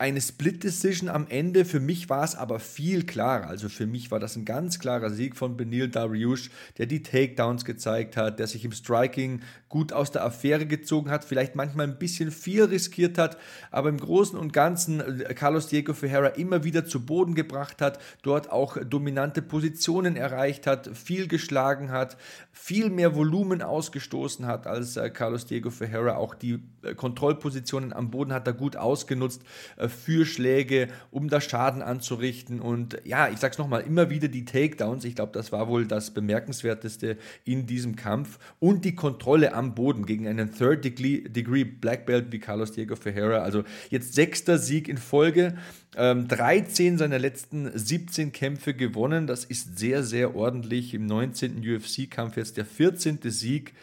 eine 0.00 0.22
Split 0.22 0.64
Decision 0.64 1.10
am 1.10 1.26
Ende. 1.28 1.66
Für 1.66 1.78
mich 1.78 2.08
war 2.08 2.24
es 2.24 2.34
aber 2.34 2.58
viel 2.58 3.04
klarer. 3.04 3.48
Also 3.48 3.68
für 3.68 3.86
mich 3.86 4.10
war 4.10 4.18
das 4.18 4.34
ein 4.34 4.46
ganz 4.46 4.78
klarer 4.78 5.10
Sieg 5.10 5.36
von 5.36 5.58
Benil 5.58 5.88
Dariush, 5.88 6.50
der 6.78 6.86
die 6.86 7.02
Takedowns 7.02 7.66
gezeigt 7.66 8.16
hat, 8.16 8.38
der 8.38 8.46
sich 8.46 8.64
im 8.64 8.72
Striking 8.72 9.42
gut 9.70 9.92
aus 9.92 10.10
der 10.10 10.24
Affäre 10.24 10.66
gezogen 10.66 11.10
hat, 11.10 11.24
vielleicht 11.24 11.54
manchmal 11.54 11.86
ein 11.86 11.98
bisschen 11.98 12.32
viel 12.32 12.64
riskiert 12.64 13.18
hat, 13.18 13.38
aber 13.70 13.88
im 13.88 13.98
Großen 13.98 14.36
und 14.36 14.52
Ganzen 14.52 15.00
äh, 15.00 15.32
Carlos 15.32 15.68
Diego 15.68 15.94
Ferreira 15.94 16.28
immer 16.28 16.64
wieder 16.64 16.84
zu 16.84 17.06
Boden 17.06 17.34
gebracht 17.34 17.80
hat, 17.80 18.00
dort 18.22 18.50
auch 18.50 18.76
dominante 18.84 19.42
Positionen 19.42 20.16
erreicht 20.16 20.66
hat, 20.66 20.90
viel 20.92 21.28
geschlagen 21.28 21.92
hat, 21.92 22.16
viel 22.52 22.90
mehr 22.90 23.14
Volumen 23.14 23.62
ausgestoßen 23.62 24.44
hat 24.44 24.66
als 24.66 24.96
äh, 24.96 25.08
Carlos 25.08 25.46
Diego 25.46 25.70
Ferreira. 25.70 26.16
Auch 26.16 26.34
die 26.34 26.58
äh, 26.82 26.94
Kontrollpositionen 26.96 27.92
am 27.92 28.10
Boden 28.10 28.32
hat 28.32 28.48
er 28.48 28.54
gut 28.54 28.74
ausgenutzt 28.74 29.42
für 29.90 30.24
Schläge, 30.24 30.88
um 31.10 31.28
da 31.28 31.40
Schaden 31.40 31.82
anzurichten. 31.82 32.60
Und 32.60 33.00
ja, 33.04 33.28
ich 33.28 33.38
sag's 33.38 33.58
nochmal, 33.58 33.82
immer 33.82 34.08
wieder 34.08 34.28
die 34.28 34.44
Takedowns. 34.44 35.04
Ich 35.04 35.14
glaube, 35.14 35.32
das 35.32 35.52
war 35.52 35.68
wohl 35.68 35.86
das 35.86 36.12
Bemerkenswerteste 36.12 37.18
in 37.44 37.66
diesem 37.66 37.96
Kampf. 37.96 38.38
Und 38.58 38.84
die 38.84 38.94
Kontrolle 38.94 39.52
am 39.52 39.74
Boden 39.74 40.06
gegen 40.06 40.26
einen 40.26 40.54
Third 40.54 40.84
Degree 40.84 41.64
Black 41.64 42.06
Belt 42.06 42.26
wie 42.30 42.38
Carlos 42.38 42.72
Diego 42.72 42.96
Ferreira. 42.96 43.38
Also 43.38 43.64
jetzt 43.90 44.14
sechster 44.14 44.58
Sieg 44.58 44.88
in 44.88 44.98
Folge. 44.98 45.54
Ähm, 45.96 46.28
13 46.28 46.98
seiner 46.98 47.18
letzten 47.18 47.76
17 47.76 48.32
Kämpfe 48.32 48.74
gewonnen. 48.74 49.26
Das 49.26 49.44
ist 49.44 49.78
sehr, 49.78 50.04
sehr 50.04 50.36
ordentlich. 50.36 50.94
Im 50.94 51.06
19. 51.06 51.58
UFC-Kampf 51.58 52.36
jetzt 52.36 52.56
der 52.56 52.64
14. 52.64 53.18
Sieg. 53.24 53.74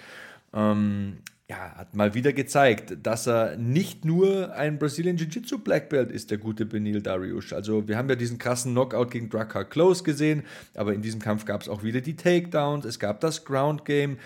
Ähm, 0.54 1.18
ja, 1.50 1.76
hat 1.78 1.96
mal 1.96 2.14
wieder 2.14 2.34
gezeigt, 2.34 2.98
dass 3.04 3.26
er 3.26 3.56
nicht 3.56 4.04
nur 4.04 4.54
ein 4.54 4.78
Brazilian 4.78 5.16
Jiu-Jitsu 5.16 5.60
Black 5.60 5.88
Belt 5.88 6.12
ist, 6.12 6.30
der 6.30 6.38
gute 6.40 6.66
Benil 6.66 7.02
Dariush. 7.02 7.54
Also 7.54 7.88
wir 7.88 7.98
haben 7.98 8.10
ja 8.10 8.16
diesen 8.16 8.38
krassen 8.38 8.74
Knockout 8.74 9.12
gegen 9.12 9.30
Drakkar 9.30 9.64
Close 9.64 10.04
gesehen, 10.04 10.44
aber 10.76 10.94
in 10.94 11.02
diesem 11.02 11.22
Kampf 11.22 11.46
gab 11.46 11.62
es 11.62 11.70
auch 11.70 11.84
wieder 11.84 12.02
die 12.02 12.18
Takedowns, 12.18 12.84
es 12.84 13.00
gab 13.00 13.22
das 13.22 13.46
Ground 13.46 13.86
Game, 13.86 14.18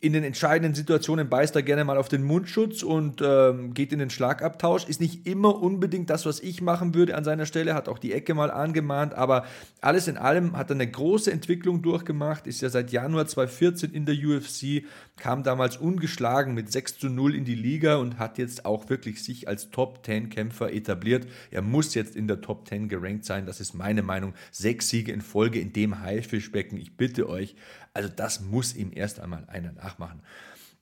in 0.00 0.12
den 0.12 0.22
entscheidenden 0.22 0.74
Situationen 0.74 1.28
beißt 1.28 1.56
er 1.56 1.62
gerne 1.64 1.84
mal 1.84 1.98
auf 1.98 2.08
den 2.08 2.22
Mundschutz 2.22 2.84
und 2.84 3.20
ähm, 3.20 3.74
geht 3.74 3.92
in 3.92 3.98
den 3.98 4.10
Schlagabtausch. 4.10 4.84
Ist 4.88 5.00
nicht 5.00 5.26
immer 5.26 5.60
unbedingt 5.60 6.08
das, 6.08 6.24
was 6.24 6.38
ich 6.38 6.62
machen 6.62 6.94
würde 6.94 7.16
an 7.16 7.24
seiner 7.24 7.46
Stelle, 7.46 7.74
hat 7.74 7.88
auch 7.88 7.98
die 7.98 8.12
Ecke 8.12 8.34
mal 8.34 8.52
angemahnt, 8.52 9.14
aber 9.14 9.44
alles 9.80 10.06
in 10.06 10.16
allem 10.16 10.56
hat 10.56 10.70
er 10.70 10.76
eine 10.76 10.88
große 10.88 11.32
Entwicklung 11.32 11.82
durchgemacht, 11.82 12.46
ist 12.46 12.60
ja 12.60 12.68
seit 12.68 12.92
Januar 12.92 13.26
2014 13.26 13.92
in 13.92 14.06
der 14.06 14.14
UFC, 14.14 14.84
kam 15.16 15.42
damals 15.42 15.76
ungeschlagen 15.76 16.54
mit 16.54 16.70
6 16.70 16.98
zu 16.98 17.08
0 17.08 17.34
in 17.34 17.44
die 17.44 17.56
Liga 17.56 17.96
und 17.96 18.20
hat 18.20 18.38
jetzt 18.38 18.66
auch 18.66 18.88
wirklich 18.90 19.24
sich 19.24 19.48
als 19.48 19.70
Top 19.70 20.06
10 20.06 20.30
Kämpfer 20.30 20.72
etabliert. 20.72 21.26
Er 21.50 21.62
muss 21.62 21.94
jetzt 21.94 22.14
in 22.14 22.28
der 22.28 22.40
Top 22.40 22.68
10 22.68 22.88
gerankt 22.88 23.24
sein, 23.24 23.46
das 23.46 23.58
ist 23.58 23.74
meine 23.74 24.04
Meinung. 24.04 24.34
Sechs 24.52 24.90
Siege 24.90 25.10
in 25.10 25.22
Folge 25.22 25.58
in 25.58 25.72
dem 25.72 26.00
Haifischbecken, 26.00 26.78
ich 26.78 26.96
bitte 26.96 27.28
euch. 27.28 27.56
Also 27.98 28.10
das 28.14 28.40
muss 28.40 28.76
ihm 28.76 28.92
erst 28.94 29.18
einmal 29.18 29.42
einer 29.48 29.72
nachmachen. 29.72 30.22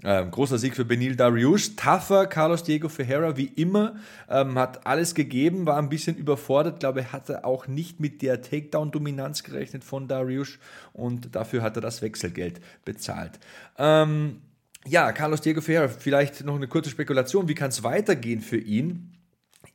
Ähm, 0.04 0.30
großer 0.30 0.58
Sieg 0.58 0.76
für 0.76 0.84
Benil 0.84 1.16
Dariush. 1.16 1.74
Tougher 1.74 2.26
Carlos 2.26 2.62
Diego 2.62 2.90
Ferreira, 2.90 3.38
wie 3.38 3.46
immer. 3.46 3.96
Ähm, 4.28 4.58
hat 4.58 4.86
alles 4.86 5.14
gegeben, 5.14 5.64
war 5.64 5.78
ein 5.78 5.88
bisschen 5.88 6.14
überfordert. 6.14 6.80
Glaube 6.80 7.14
hatte 7.14 7.46
auch 7.46 7.68
nicht 7.68 8.00
mit 8.00 8.20
der 8.20 8.42
Takedown-Dominanz 8.42 9.44
gerechnet 9.44 9.82
von 9.82 10.08
Dariush 10.08 10.58
und 10.92 11.34
dafür 11.34 11.62
hat 11.62 11.76
er 11.76 11.80
das 11.80 12.02
Wechselgeld 12.02 12.60
bezahlt. 12.84 13.40
Ähm, 13.78 14.42
ja, 14.84 15.10
Carlos 15.12 15.40
Diego 15.40 15.62
Ferreira, 15.62 15.88
vielleicht 15.88 16.44
noch 16.44 16.56
eine 16.56 16.68
kurze 16.68 16.90
Spekulation. 16.90 17.48
Wie 17.48 17.54
kann 17.54 17.70
es 17.70 17.82
weitergehen 17.82 18.42
für 18.42 18.58
ihn? 18.58 19.15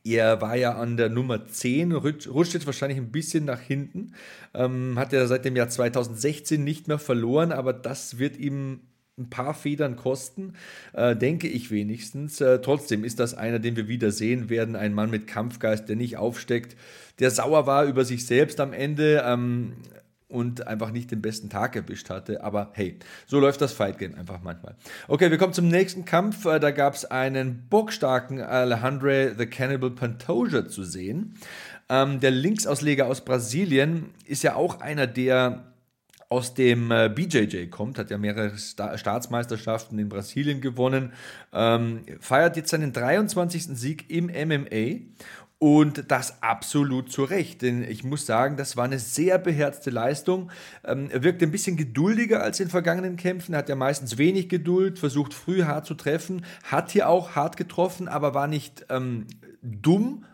Er 0.04 0.40
war 0.40 0.56
ja 0.56 0.74
an 0.74 0.96
der 0.96 1.08
Nummer 1.08 1.46
10, 1.46 1.92
rutscht 1.92 2.54
jetzt 2.54 2.66
wahrscheinlich 2.66 2.98
ein 2.98 3.12
bisschen 3.12 3.44
nach 3.44 3.60
hinten, 3.60 4.14
ähm, 4.52 4.98
hat 4.98 5.12
er 5.12 5.28
seit 5.28 5.44
dem 5.44 5.54
Jahr 5.54 5.68
2016 5.68 6.62
nicht 6.62 6.88
mehr 6.88 6.98
verloren, 6.98 7.52
aber 7.52 7.72
das 7.72 8.18
wird 8.18 8.36
ihm 8.36 8.80
ein 9.18 9.30
paar 9.30 9.54
Federn 9.54 9.96
kosten, 9.96 10.54
äh, 10.94 11.14
denke 11.14 11.46
ich 11.46 11.70
wenigstens. 11.70 12.40
Äh, 12.40 12.60
trotzdem 12.60 13.04
ist 13.04 13.20
das 13.20 13.34
einer, 13.34 13.58
den 13.58 13.76
wir 13.76 13.86
wieder 13.86 14.10
sehen 14.10 14.48
werden. 14.48 14.74
Ein 14.74 14.94
Mann 14.94 15.10
mit 15.10 15.26
Kampfgeist, 15.26 15.88
der 15.88 15.96
nicht 15.96 16.16
aufsteckt, 16.16 16.76
der 17.18 17.30
sauer 17.30 17.66
war 17.66 17.84
über 17.84 18.04
sich 18.04 18.26
selbst 18.26 18.58
am 18.58 18.72
Ende. 18.72 19.22
Ähm, 19.26 19.74
und 20.32 20.66
einfach 20.66 20.90
nicht 20.90 21.10
den 21.10 21.22
besten 21.22 21.50
Tag 21.50 21.76
erwischt 21.76 22.10
hatte. 22.10 22.42
Aber 22.42 22.70
hey, 22.72 22.98
so 23.26 23.38
läuft 23.38 23.60
das 23.60 23.72
Fight 23.72 23.98
Game 23.98 24.14
einfach 24.14 24.40
manchmal. 24.42 24.74
Okay, 25.08 25.30
wir 25.30 25.38
kommen 25.38 25.52
zum 25.52 25.68
nächsten 25.68 26.04
Kampf. 26.04 26.44
Äh, 26.46 26.58
da 26.58 26.70
gab 26.70 26.94
es 26.94 27.04
einen 27.04 27.66
bockstarken 27.68 28.40
Alejandro 28.40 29.34
the 29.36 29.46
Cannibal 29.46 29.90
Pantoja 29.90 30.66
zu 30.66 30.82
sehen. 30.84 31.34
Ähm, 31.88 32.20
der 32.20 32.30
Linksausleger 32.30 33.06
aus 33.06 33.24
Brasilien 33.24 34.10
ist 34.24 34.42
ja 34.42 34.54
auch 34.54 34.80
einer, 34.80 35.06
der 35.06 35.72
aus 36.32 36.54
dem 36.54 36.90
äh, 36.90 37.10
BJJ 37.14 37.66
kommt, 37.66 37.98
hat 37.98 38.10
ja 38.10 38.16
mehrere 38.16 38.56
Sta 38.56 38.96
Staatsmeisterschaften 38.96 39.98
in 39.98 40.08
Brasilien 40.08 40.62
gewonnen, 40.62 41.12
ähm, 41.52 42.04
feiert 42.20 42.56
jetzt 42.56 42.70
seinen 42.70 42.94
23. 42.94 43.64
Sieg 43.64 44.08
im 44.08 44.28
MMA 44.28 45.02
und 45.62 46.10
das 46.10 46.42
absolut 46.42 47.12
zu 47.12 47.22
Recht, 47.22 47.62
denn 47.62 47.84
ich 47.84 48.02
muss 48.02 48.26
sagen, 48.26 48.56
das 48.56 48.76
war 48.76 48.84
eine 48.84 48.98
sehr 48.98 49.38
beherzte 49.38 49.90
Leistung. 49.90 50.50
Ähm, 50.84 51.08
er 51.12 51.22
wirkt 51.22 51.40
ein 51.40 51.52
bisschen 51.52 51.76
geduldiger 51.76 52.42
als 52.42 52.58
in 52.58 52.68
vergangenen 52.68 53.16
Kämpfen, 53.16 53.54
hat 53.54 53.68
ja 53.68 53.76
meistens 53.76 54.18
wenig 54.18 54.48
Geduld, 54.48 54.98
versucht 54.98 55.32
früh 55.32 55.62
hart 55.62 55.86
zu 55.86 55.94
treffen, 55.94 56.44
hat 56.64 56.90
hier 56.90 57.08
auch 57.08 57.36
hart 57.36 57.56
getroffen, 57.56 58.08
aber 58.08 58.34
war 58.34 58.48
nicht 58.48 58.86
ähm, 58.90 59.28
dumm, 59.62 60.24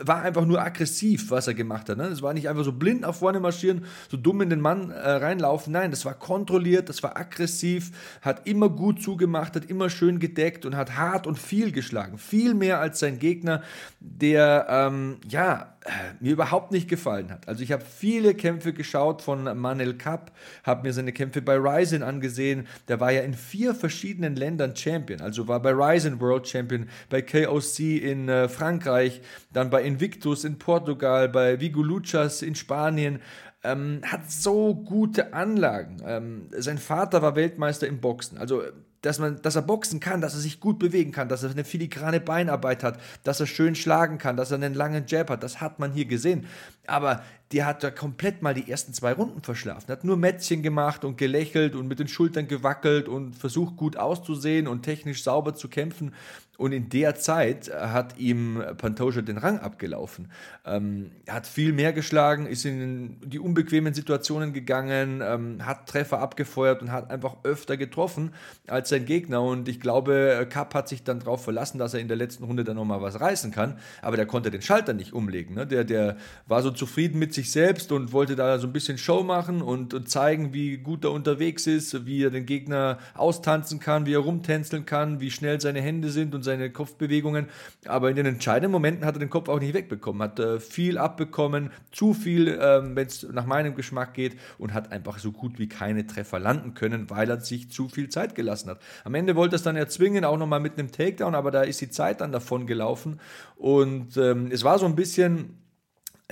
war 0.00 0.22
einfach 0.22 0.46
nur 0.46 0.60
aggressiv, 0.60 1.30
was 1.30 1.46
er 1.46 1.54
gemacht 1.54 1.88
hat. 1.88 1.98
Ne? 1.98 2.04
Es 2.04 2.22
war 2.22 2.32
nicht 2.32 2.48
einfach 2.48 2.64
so 2.64 2.72
blind 2.72 3.02
nach 3.02 3.14
vorne 3.14 3.40
marschieren, 3.40 3.84
so 4.10 4.16
dumm 4.16 4.40
in 4.40 4.50
den 4.50 4.60
Mann 4.60 4.90
äh, 4.90 5.10
reinlaufen. 5.10 5.72
Nein, 5.72 5.90
das 5.90 6.04
war 6.04 6.14
kontrolliert, 6.14 6.88
das 6.88 7.02
war 7.02 7.16
aggressiv, 7.16 7.92
hat 8.22 8.46
immer 8.46 8.70
gut 8.70 9.02
zugemacht, 9.02 9.54
hat 9.54 9.66
immer 9.66 9.90
schön 9.90 10.18
gedeckt 10.18 10.64
und 10.64 10.76
hat 10.76 10.96
hart 10.96 11.26
und 11.26 11.38
viel 11.38 11.72
geschlagen. 11.72 12.16
Viel 12.16 12.54
mehr 12.54 12.80
als 12.80 13.00
sein 13.00 13.18
Gegner, 13.18 13.62
der, 14.00 14.66
ähm, 14.68 15.18
ja, 15.28 15.71
mir 16.20 16.32
überhaupt 16.32 16.70
nicht 16.70 16.88
gefallen 16.88 17.30
hat. 17.30 17.48
Also 17.48 17.62
ich 17.62 17.72
habe 17.72 17.84
viele 17.84 18.34
Kämpfe 18.34 18.72
geschaut 18.72 19.22
von 19.22 19.44
Manel 19.58 19.94
Kapp, 19.94 20.32
habe 20.62 20.86
mir 20.86 20.92
seine 20.92 21.12
Kämpfe 21.12 21.42
bei 21.42 21.56
Ryzen 21.56 22.02
angesehen. 22.02 22.66
Der 22.88 23.00
war 23.00 23.10
ja 23.10 23.22
in 23.22 23.34
vier 23.34 23.74
verschiedenen 23.74 24.36
Ländern 24.36 24.76
Champion. 24.76 25.20
Also 25.20 25.48
war 25.48 25.60
bei 25.60 25.72
Ryzen 25.72 26.20
World 26.20 26.46
Champion, 26.46 26.88
bei 27.10 27.22
KOC 27.22 27.80
in 27.80 28.28
äh, 28.28 28.48
Frankreich, 28.48 29.22
dann 29.52 29.70
bei 29.70 29.82
Invictus 29.82 30.44
in 30.44 30.58
Portugal, 30.58 31.28
bei 31.28 31.60
Vigo 31.60 31.82
Luchas 31.82 32.42
in 32.42 32.54
Spanien. 32.54 33.20
Ähm, 33.64 34.00
hat 34.04 34.30
so 34.30 34.74
gute 34.74 35.34
Anlagen. 35.34 36.02
Ähm, 36.04 36.48
sein 36.50 36.78
Vater 36.78 37.22
war 37.22 37.36
Weltmeister 37.36 37.86
im 37.86 38.00
Boxen. 38.00 38.38
Also 38.38 38.62
dass, 39.02 39.18
man, 39.18 39.42
dass 39.42 39.56
er 39.56 39.62
boxen 39.62 40.00
kann, 40.00 40.20
dass 40.20 40.34
er 40.34 40.40
sich 40.40 40.60
gut 40.60 40.78
bewegen 40.78 41.12
kann, 41.12 41.28
dass 41.28 41.42
er 41.42 41.50
eine 41.50 41.64
filigrane 41.64 42.20
Beinarbeit 42.20 42.82
hat, 42.82 43.00
dass 43.24 43.40
er 43.40 43.46
schön 43.46 43.74
schlagen 43.74 44.18
kann, 44.18 44.36
dass 44.36 44.50
er 44.50 44.56
einen 44.56 44.74
langen 44.74 45.04
Jab 45.06 45.30
hat. 45.30 45.42
Das 45.42 45.60
hat 45.60 45.78
man 45.78 45.92
hier 45.92 46.06
gesehen. 46.06 46.46
Aber 46.86 47.22
der 47.52 47.66
hat 47.66 47.82
da 47.82 47.90
komplett 47.90 48.42
mal 48.42 48.54
die 48.54 48.70
ersten 48.70 48.94
zwei 48.94 49.12
Runden 49.12 49.42
verschlafen. 49.42 49.90
Hat 49.90 50.04
nur 50.04 50.16
Mätzchen 50.16 50.62
gemacht 50.62 51.04
und 51.04 51.18
gelächelt 51.18 51.74
und 51.74 51.86
mit 51.86 51.98
den 51.98 52.08
Schultern 52.08 52.48
gewackelt 52.48 53.08
und 53.08 53.34
versucht 53.34 53.76
gut 53.76 53.96
auszusehen 53.96 54.66
und 54.66 54.82
technisch 54.82 55.22
sauber 55.22 55.54
zu 55.54 55.68
kämpfen. 55.68 56.14
Und 56.62 56.70
in 56.70 56.88
der 56.88 57.16
Zeit 57.16 57.72
hat 57.74 58.20
ihm 58.20 58.62
Pantoja 58.78 59.20
den 59.20 59.36
Rang 59.36 59.58
abgelaufen. 59.58 60.30
Ähm, 60.64 61.10
hat 61.28 61.44
viel 61.44 61.72
mehr 61.72 61.92
geschlagen, 61.92 62.46
ist 62.46 62.64
in 62.64 63.16
die 63.24 63.40
unbequemen 63.40 63.94
Situationen 63.94 64.52
gegangen, 64.52 65.22
ähm, 65.24 65.66
hat 65.66 65.88
Treffer 65.88 66.20
abgefeuert 66.20 66.80
und 66.80 66.92
hat 66.92 67.10
einfach 67.10 67.38
öfter 67.42 67.76
getroffen 67.76 68.30
als 68.68 68.90
sein 68.90 69.06
Gegner. 69.06 69.42
Und 69.42 69.68
ich 69.68 69.80
glaube, 69.80 70.46
Kapp 70.48 70.72
hat 70.74 70.88
sich 70.88 71.02
dann 71.02 71.18
darauf 71.18 71.42
verlassen, 71.42 71.78
dass 71.78 71.94
er 71.94 72.00
in 72.00 72.06
der 72.06 72.16
letzten 72.16 72.44
Runde 72.44 72.62
dann 72.62 72.76
nochmal 72.76 73.02
was 73.02 73.20
reißen 73.20 73.50
kann. 73.50 73.78
Aber 74.00 74.16
der 74.16 74.26
konnte 74.26 74.52
den 74.52 74.62
Schalter 74.62 74.92
nicht 74.92 75.14
umlegen. 75.14 75.56
Ne? 75.56 75.66
Der, 75.66 75.82
der 75.82 76.16
war 76.46 76.62
so 76.62 76.70
zufrieden 76.70 77.18
mit 77.18 77.34
sich 77.34 77.50
selbst 77.50 77.90
und 77.90 78.12
wollte 78.12 78.36
da 78.36 78.60
so 78.60 78.68
ein 78.68 78.72
bisschen 78.72 78.98
Show 78.98 79.24
machen 79.24 79.62
und, 79.62 79.94
und 79.94 80.08
zeigen, 80.08 80.54
wie 80.54 80.76
gut 80.76 81.02
er 81.02 81.10
unterwegs 81.10 81.66
ist, 81.66 82.06
wie 82.06 82.22
er 82.22 82.30
den 82.30 82.46
Gegner 82.46 82.98
austanzen 83.14 83.80
kann, 83.80 84.06
wie 84.06 84.14
er 84.14 84.20
rumtänzeln 84.20 84.86
kann, 84.86 85.18
wie 85.18 85.32
schnell 85.32 85.60
seine 85.60 85.80
Hände 85.80 86.10
sind 86.10 86.36
und 86.36 86.44
seine 86.52 86.70
Kopfbewegungen. 86.70 87.48
Aber 87.86 88.10
in 88.10 88.16
den 88.16 88.26
entscheidenden 88.26 88.72
Momenten 88.72 89.04
hat 89.04 89.16
er 89.16 89.20
den 89.20 89.30
Kopf 89.30 89.48
auch 89.48 89.60
nicht 89.60 89.74
wegbekommen, 89.74 90.22
hat 90.22 90.38
äh, 90.38 90.60
viel 90.60 90.98
abbekommen, 90.98 91.70
zu 91.90 92.14
viel, 92.14 92.48
äh, 92.48 92.82
wenn 92.94 93.06
es 93.06 93.22
nach 93.24 93.46
meinem 93.46 93.74
Geschmack 93.74 94.14
geht 94.14 94.36
und 94.58 94.74
hat 94.74 94.92
einfach 94.92 95.18
so 95.18 95.32
gut 95.32 95.58
wie 95.58 95.68
keine 95.68 96.06
Treffer 96.06 96.38
landen 96.38 96.74
können, 96.74 97.10
weil 97.10 97.30
er 97.30 97.40
sich 97.40 97.70
zu 97.70 97.88
viel 97.88 98.08
Zeit 98.08 98.34
gelassen 98.34 98.70
hat. 98.70 98.80
Am 99.04 99.14
Ende 99.14 99.36
wollte 99.36 99.54
er 99.54 99.56
es 99.56 99.62
dann 99.62 99.76
erzwingen, 99.76 100.24
auch 100.24 100.38
nochmal 100.38 100.60
mit 100.60 100.78
einem 100.78 100.92
Takedown, 100.92 101.34
aber 101.34 101.50
da 101.50 101.62
ist 101.62 101.80
die 101.80 101.90
Zeit 101.90 102.20
dann 102.20 102.32
davon 102.32 102.66
gelaufen 102.66 103.20
und 103.56 104.16
ähm, 104.16 104.50
es 104.50 104.64
war 104.64 104.78
so 104.78 104.86
ein 104.86 104.96
bisschen 104.96 105.61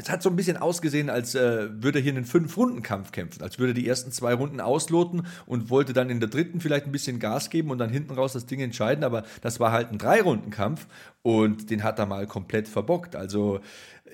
es 0.00 0.08
hat 0.08 0.22
so 0.22 0.30
ein 0.30 0.36
bisschen 0.36 0.56
ausgesehen, 0.56 1.10
als 1.10 1.34
äh, 1.34 1.68
würde 1.82 1.98
er 1.98 2.02
hier 2.02 2.12
einen 2.12 2.24
Fünf-Runden-Kampf 2.24 3.12
kämpfen, 3.12 3.42
als 3.42 3.58
würde 3.58 3.72
er 3.72 3.74
die 3.74 3.86
ersten 3.86 4.10
zwei 4.12 4.32
Runden 4.32 4.60
ausloten 4.60 5.26
und 5.44 5.68
wollte 5.68 5.92
dann 5.92 6.08
in 6.08 6.20
der 6.20 6.30
dritten 6.30 6.60
vielleicht 6.60 6.86
ein 6.86 6.92
bisschen 6.92 7.18
Gas 7.18 7.50
geben 7.50 7.70
und 7.70 7.78
dann 7.78 7.90
hinten 7.90 8.14
raus 8.14 8.32
das 8.32 8.46
Ding 8.46 8.60
entscheiden. 8.60 9.04
Aber 9.04 9.24
das 9.42 9.60
war 9.60 9.72
halt 9.72 9.92
ein 9.92 9.98
Drei-Runden-Kampf 9.98 10.86
und 11.22 11.70
den 11.70 11.82
hat 11.82 11.98
er 11.98 12.06
mal 12.06 12.26
komplett 12.26 12.66
verbockt. 12.66 13.14
Also 13.14 13.60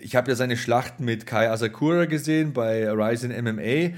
ich 0.00 0.16
habe 0.16 0.28
ja 0.28 0.34
seine 0.34 0.56
Schlachten 0.56 1.04
mit 1.04 1.24
Kai 1.24 1.50
Asakura 1.50 2.06
gesehen 2.06 2.52
bei 2.52 2.90
Ryzen 2.90 3.30
MMA. 3.30 3.94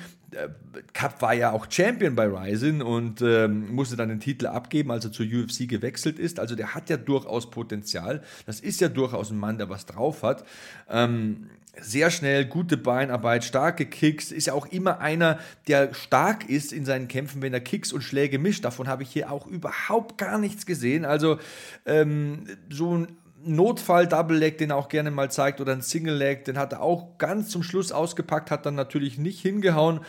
Cup 0.92 1.22
war 1.22 1.32
ja 1.32 1.52
auch 1.52 1.66
Champion 1.70 2.14
bei 2.14 2.26
Ryzen 2.26 2.82
und 2.82 3.22
ähm, 3.22 3.74
musste 3.74 3.96
dann 3.96 4.10
den 4.10 4.20
Titel 4.20 4.46
abgeben, 4.46 4.90
als 4.90 5.06
er 5.06 5.12
zur 5.12 5.24
UFC 5.24 5.66
gewechselt 5.66 6.18
ist. 6.18 6.38
Also 6.38 6.54
der 6.54 6.74
hat 6.74 6.90
ja 6.90 6.98
durchaus 6.98 7.50
Potenzial. 7.50 8.22
Das 8.44 8.60
ist 8.60 8.82
ja 8.82 8.90
durchaus 8.90 9.30
ein 9.30 9.38
Mann, 9.38 9.56
der 9.56 9.70
was 9.70 9.86
drauf 9.86 10.22
hat. 10.22 10.44
Ähm, 10.90 11.48
sehr 11.80 12.10
schnell, 12.10 12.44
gute 12.44 12.76
Beinarbeit, 12.76 13.44
starke 13.44 13.86
Kicks, 13.86 14.32
ist 14.32 14.46
ja 14.46 14.52
auch 14.52 14.66
immer 14.66 15.00
einer, 15.00 15.38
der 15.68 15.94
stark 15.94 16.48
ist 16.48 16.72
in 16.72 16.84
seinen 16.84 17.08
Kämpfen, 17.08 17.42
wenn 17.42 17.52
er 17.52 17.60
Kicks 17.60 17.92
und 17.92 18.02
Schläge 18.02 18.38
mischt. 18.38 18.64
Davon 18.64 18.88
habe 18.88 19.02
ich 19.02 19.10
hier 19.10 19.30
auch 19.30 19.46
überhaupt 19.46 20.18
gar 20.18 20.38
nichts 20.38 20.66
gesehen. 20.66 21.04
Also 21.04 21.38
ähm, 21.86 22.44
so 22.70 22.96
ein 22.96 23.08
Notfall-Double-Leg, 23.44 24.58
den 24.58 24.70
er 24.70 24.76
auch 24.76 24.88
gerne 24.88 25.10
mal 25.10 25.30
zeigt, 25.30 25.60
oder 25.60 25.72
ein 25.72 25.82
Single-Leg, 25.82 26.44
den 26.44 26.58
hat 26.58 26.72
er 26.72 26.82
auch 26.82 27.18
ganz 27.18 27.48
zum 27.48 27.62
Schluss 27.62 27.92
ausgepackt, 27.92 28.50
hat 28.50 28.66
dann 28.66 28.74
natürlich 28.74 29.18
nicht 29.18 29.40
hingehauen. 29.40 30.00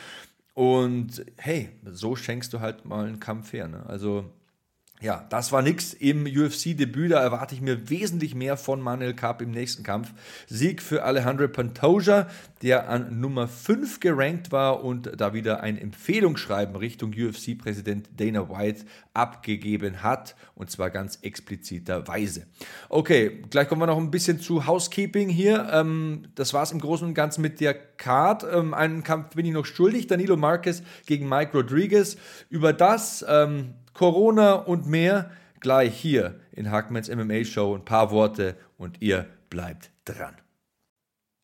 Und 0.54 1.24
hey, 1.38 1.70
so 1.86 2.16
schenkst 2.16 2.52
du 2.54 2.60
halt 2.60 2.86
mal 2.86 3.06
einen 3.06 3.20
Kampf 3.20 3.54
her. 3.54 3.68
Ne? 3.68 3.86
Also 3.88 4.26
ja, 5.02 5.26
das 5.30 5.54
war 5.54 5.62
nix 5.62 5.94
im 5.94 6.26
UFC-Debüt. 6.26 7.12
Da 7.12 7.22
erwarte 7.22 7.56
ich 7.56 7.62
mir 7.62 7.90
wesentlich 7.90 8.36
mehr 8.36 8.58
von 8.58 8.82
Manuel 8.82 9.14
Cup 9.14 9.42
im 9.42 9.52
nächsten 9.52 9.82
Kampf. 9.82 10.14
Sieg 10.48 10.82
für 10.82 11.04
Alejandro 11.04 11.48
Pantoja, 11.48 12.28
der 12.62 12.90
an 12.90 13.22
Nummer 13.22 13.48
5 13.48 14.02
gerankt 14.02 14.52
war 14.52 14.84
und 14.84 15.10
da 15.16 15.34
wieder 15.34 15.62
ein 15.62 15.78
Empfehlungsschreiben 15.78 16.76
Richtung 16.76 17.12
UFC-Präsident 17.12 18.10
Dana 18.18 18.50
White 18.50 18.86
abgegeben 19.14 20.04
hat. 20.04 20.36
Und 20.54 20.70
zwar 20.70 20.90
ganz 20.90 21.20
expliziterweise. 21.22 22.48
Okay, 22.90 23.42
gleich 23.50 23.70
kommen 23.70 23.82
wir 23.82 23.88
noch 23.88 23.98
ein 23.98 24.12
bisschen 24.12 24.42
zu 24.42 24.68
Housekeeping 24.68 25.30
hier. 25.30 25.70
Ähm, 25.72 26.28
das 26.36 26.54
war 26.54 26.64
es 26.64 26.74
im 26.74 26.80
Großen 26.82 27.08
und 27.08 27.14
Ganzen 27.14 27.42
mit 27.42 27.62
der 27.62 27.74
Card. 27.74 28.46
Ähm, 28.52 28.74
einen 28.74 29.04
Kampf 29.04 29.36
bin 29.36 29.46
ich 29.46 29.54
noch 29.54 29.66
schuldig. 29.66 30.08
Danilo 30.08 30.36
Marquez 30.36 30.84
gegen 31.06 31.30
Mike 31.30 31.58
Rodriguez. 31.58 32.18
Über 32.50 32.74
das 32.74 33.24
ähm, 33.28 33.76
Corona 34.00 34.54
und 34.54 34.88
mehr 34.88 35.30
gleich 35.60 35.94
hier 35.94 36.40
in 36.54 36.72
Hackmans 36.72 37.14
MMA 37.14 37.44
Show. 37.44 37.76
Ein 37.76 37.84
paar 37.84 38.12
Worte 38.12 38.56
und 38.78 39.02
ihr 39.02 39.26
bleibt 39.50 39.92
dran. 40.06 40.36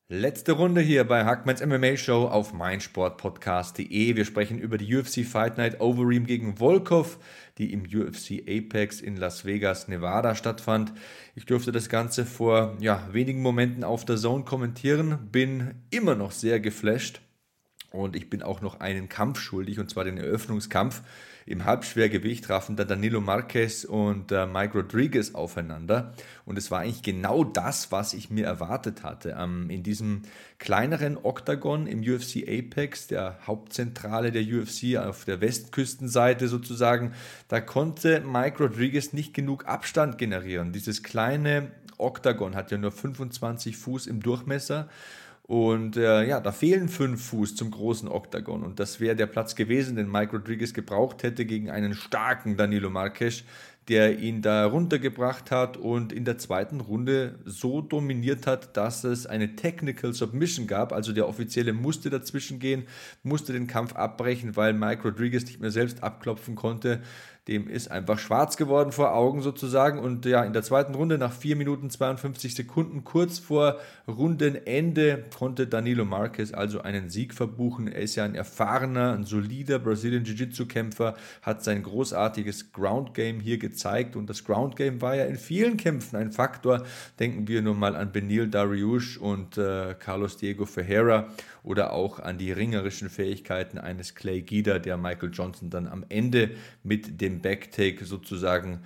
Letzte 0.07 0.53
Runde 0.53 0.79
hier 0.79 1.03
bei 1.03 1.25
Hackmans 1.25 1.59
MMA 1.65 1.97
Show 1.97 2.29
auf 2.29 2.53
meinsportpodcast.de. 2.53 4.15
Wir 4.15 4.23
sprechen 4.23 4.57
über 4.57 4.77
die 4.77 4.95
UFC 4.95 5.25
Fight 5.25 5.57
Night 5.57 5.81
Overeem 5.81 6.25
gegen 6.25 6.55
Volkov, 6.55 7.19
die 7.57 7.73
im 7.73 7.81
UFC 7.81 8.41
Apex 8.47 9.01
in 9.01 9.17
Las 9.17 9.43
Vegas, 9.43 9.89
Nevada 9.89 10.33
stattfand. 10.33 10.93
Ich 11.35 11.45
durfte 11.45 11.73
das 11.73 11.89
Ganze 11.89 12.25
vor 12.25 12.77
ja, 12.79 13.05
wenigen 13.11 13.41
Momenten 13.41 13.83
auf 13.83 14.05
der 14.05 14.15
Zone 14.15 14.45
kommentieren, 14.45 15.27
bin 15.29 15.73
immer 15.89 16.15
noch 16.15 16.31
sehr 16.31 16.61
geflasht 16.61 17.19
Und 17.91 18.15
ich 18.15 18.29
bin 18.29 18.41
auch 18.41 18.61
noch 18.61 18.79
einen 18.79 19.09
Kampf 19.09 19.41
schuldig, 19.41 19.77
und 19.77 19.89
zwar 19.89 20.05
den 20.05 20.17
Eröffnungskampf. 20.17 21.01
Im 21.47 21.63
Halbschwergewicht 21.65 22.45
trafen 22.45 22.75
da 22.75 22.85
Danilo 22.85 23.21
Marquez 23.21 23.83
und 23.83 24.31
äh, 24.31 24.47
Mike 24.47 24.79
Rodriguez 24.79 25.35
aufeinander. 25.35 26.15
Und 26.43 26.57
es 26.57 26.71
war 26.71 26.79
eigentlich 26.79 27.03
genau 27.03 27.43
das, 27.43 27.91
was 27.91 28.15
ich 28.15 28.31
mir 28.31 28.47
erwartet 28.47 29.03
hatte. 29.03 29.37
Ähm, 29.39 29.69
in 29.69 29.83
diesem 29.83 30.23
kleineren 30.57 31.19
Oktagon 31.21 31.85
im 31.85 31.99
UFC 31.99 32.47
Apex, 32.47 33.05
der 33.05 33.37
Hauptzentrale 33.45 34.31
der 34.31 34.41
UFC 34.41 34.97
auf 34.97 35.25
der 35.25 35.39
Westküstenseite 35.39 36.47
sozusagen, 36.47 37.13
da 37.47 37.61
konnte 37.61 38.21
Mike 38.21 38.63
Rodriguez 38.63 39.13
nicht 39.13 39.35
genug 39.35 39.67
Abstand 39.67 40.17
generieren. 40.17 40.71
Dieses 40.71 41.03
kleine 41.03 41.69
Oktagon 41.99 42.55
hat 42.55 42.71
ja 42.71 42.79
nur 42.79 42.91
25 42.91 43.77
Fuß 43.77 44.07
im 44.07 44.19
Durchmesser. 44.19 44.89
Und 45.47 45.95
äh, 45.95 46.27
ja, 46.27 46.39
da 46.39 46.51
fehlen 46.51 46.89
fünf 46.89 47.27
Fuß 47.27 47.55
zum 47.55 47.69
großen 47.69 48.09
Oktagon. 48.09 48.63
Und 48.63 48.79
das 48.79 48.99
wäre 48.99 49.15
der 49.15 49.27
Platz 49.27 49.53
gewesen, 49.53 49.95
den 49.95 50.09
Mike 50.09 50.35
Rodriguez 50.35 50.73
gebraucht 50.73 51.21
hätte 51.21 51.45
gegen 51.45 51.69
einen 51.69 51.93
starken 51.93 52.57
Danilo 52.57 52.89
Marques, 52.89 53.43
der 53.87 54.17
ihn 54.17 54.41
da 54.41 54.65
runtergebracht 54.65 55.51
hat 55.51 55.77
und 55.77 56.11
in 56.11 56.25
der 56.25 56.39
zweiten 56.39 56.81
Runde 56.81 57.37
so 57.45 57.81
dominiert 57.81 58.47
hat, 58.47 58.75
dass 58.75 59.03
es 59.03 59.27
eine 59.27 59.55
Technical 59.55 60.13
Submission 60.13 60.65
gab. 60.65 60.91
Also 60.91 61.13
der 61.13 61.27
Offizielle 61.27 61.73
musste 61.73 62.09
dazwischen 62.09 62.57
gehen, 62.57 62.87
musste 63.21 63.53
den 63.53 63.67
Kampf 63.67 63.93
abbrechen, 63.95 64.55
weil 64.55 64.73
Mike 64.73 65.03
Rodriguez 65.03 65.45
nicht 65.45 65.59
mehr 65.59 65.69
selbst 65.69 66.01
abklopfen 66.01 66.55
konnte 66.55 67.03
dem 67.47 67.67
ist 67.67 67.91
einfach 67.91 68.17
schwarz 68.17 68.57
geworden 68.57 68.91
vor 68.91 69.13
Augen 69.13 69.43
sozusagen. 69.43 69.99
Und 69.99 70.25
ja, 70.25 70.43
in 70.43 70.53
der 70.53 70.63
zweiten 70.63 70.95
Runde 70.95 71.19
nach 71.19 71.31
4 71.31 71.55
Minuten 71.55 71.91
52 71.91 72.55
Sekunden, 72.55 73.03
kurz 73.03 73.37
vor 73.37 73.79
Rundenende, 74.07 75.25
konnte 75.37 75.67
Danilo 75.67 76.05
Marquez 76.05 76.53
also 76.53 76.81
einen 76.81 77.09
Sieg 77.09 77.35
verbuchen. 77.35 77.87
Er 77.87 78.01
ist 78.01 78.15
ja 78.15 78.25
ein 78.25 78.33
erfahrener, 78.33 79.13
ein 79.13 79.25
solider 79.25 79.77
Brazilian 79.77 80.23
Jiu-Jitsu-Kämpfer, 80.23 81.13
hat 81.43 81.63
sein 81.63 81.83
großartiges 81.83 82.71
Ground 82.71 83.13
Game 83.13 83.39
hier 83.39 83.59
gezeigt. 83.59 84.15
Und 84.15 84.27
das 84.27 84.43
Ground 84.43 84.75
Game 84.75 85.01
war 85.01 85.15
ja 85.15 85.25
in 85.25 85.37
vielen 85.37 85.77
Kämpfen 85.77 86.15
ein 86.15 86.31
Faktor. 86.31 86.83
Denken 87.19 87.47
wir 87.47 87.61
nur 87.61 87.75
mal 87.75 87.95
an 87.95 88.11
Benil 88.11 88.47
Dariush 88.47 89.17
und 89.17 89.59
äh, 89.59 89.93
Carlos 89.99 90.37
Diego 90.37 90.65
Ferreira 90.65 91.27
oder 91.65 91.93
auch 91.93 92.19
an 92.19 92.37
die 92.37 92.51
ringerischen 92.51 93.09
Fähigkeiten 93.09 93.79
eines 93.79 94.13
Clay 94.13 94.41
Guida, 94.41 94.77
der 94.77 94.97
Michael 94.97 95.31
Johnson 95.33 95.71
dann 95.71 95.87
am 95.87 96.05
Ende 96.09 96.51
mit 96.83 97.19
dem 97.21 97.34
Backtake 97.41 98.05
sozusagen 98.05 98.81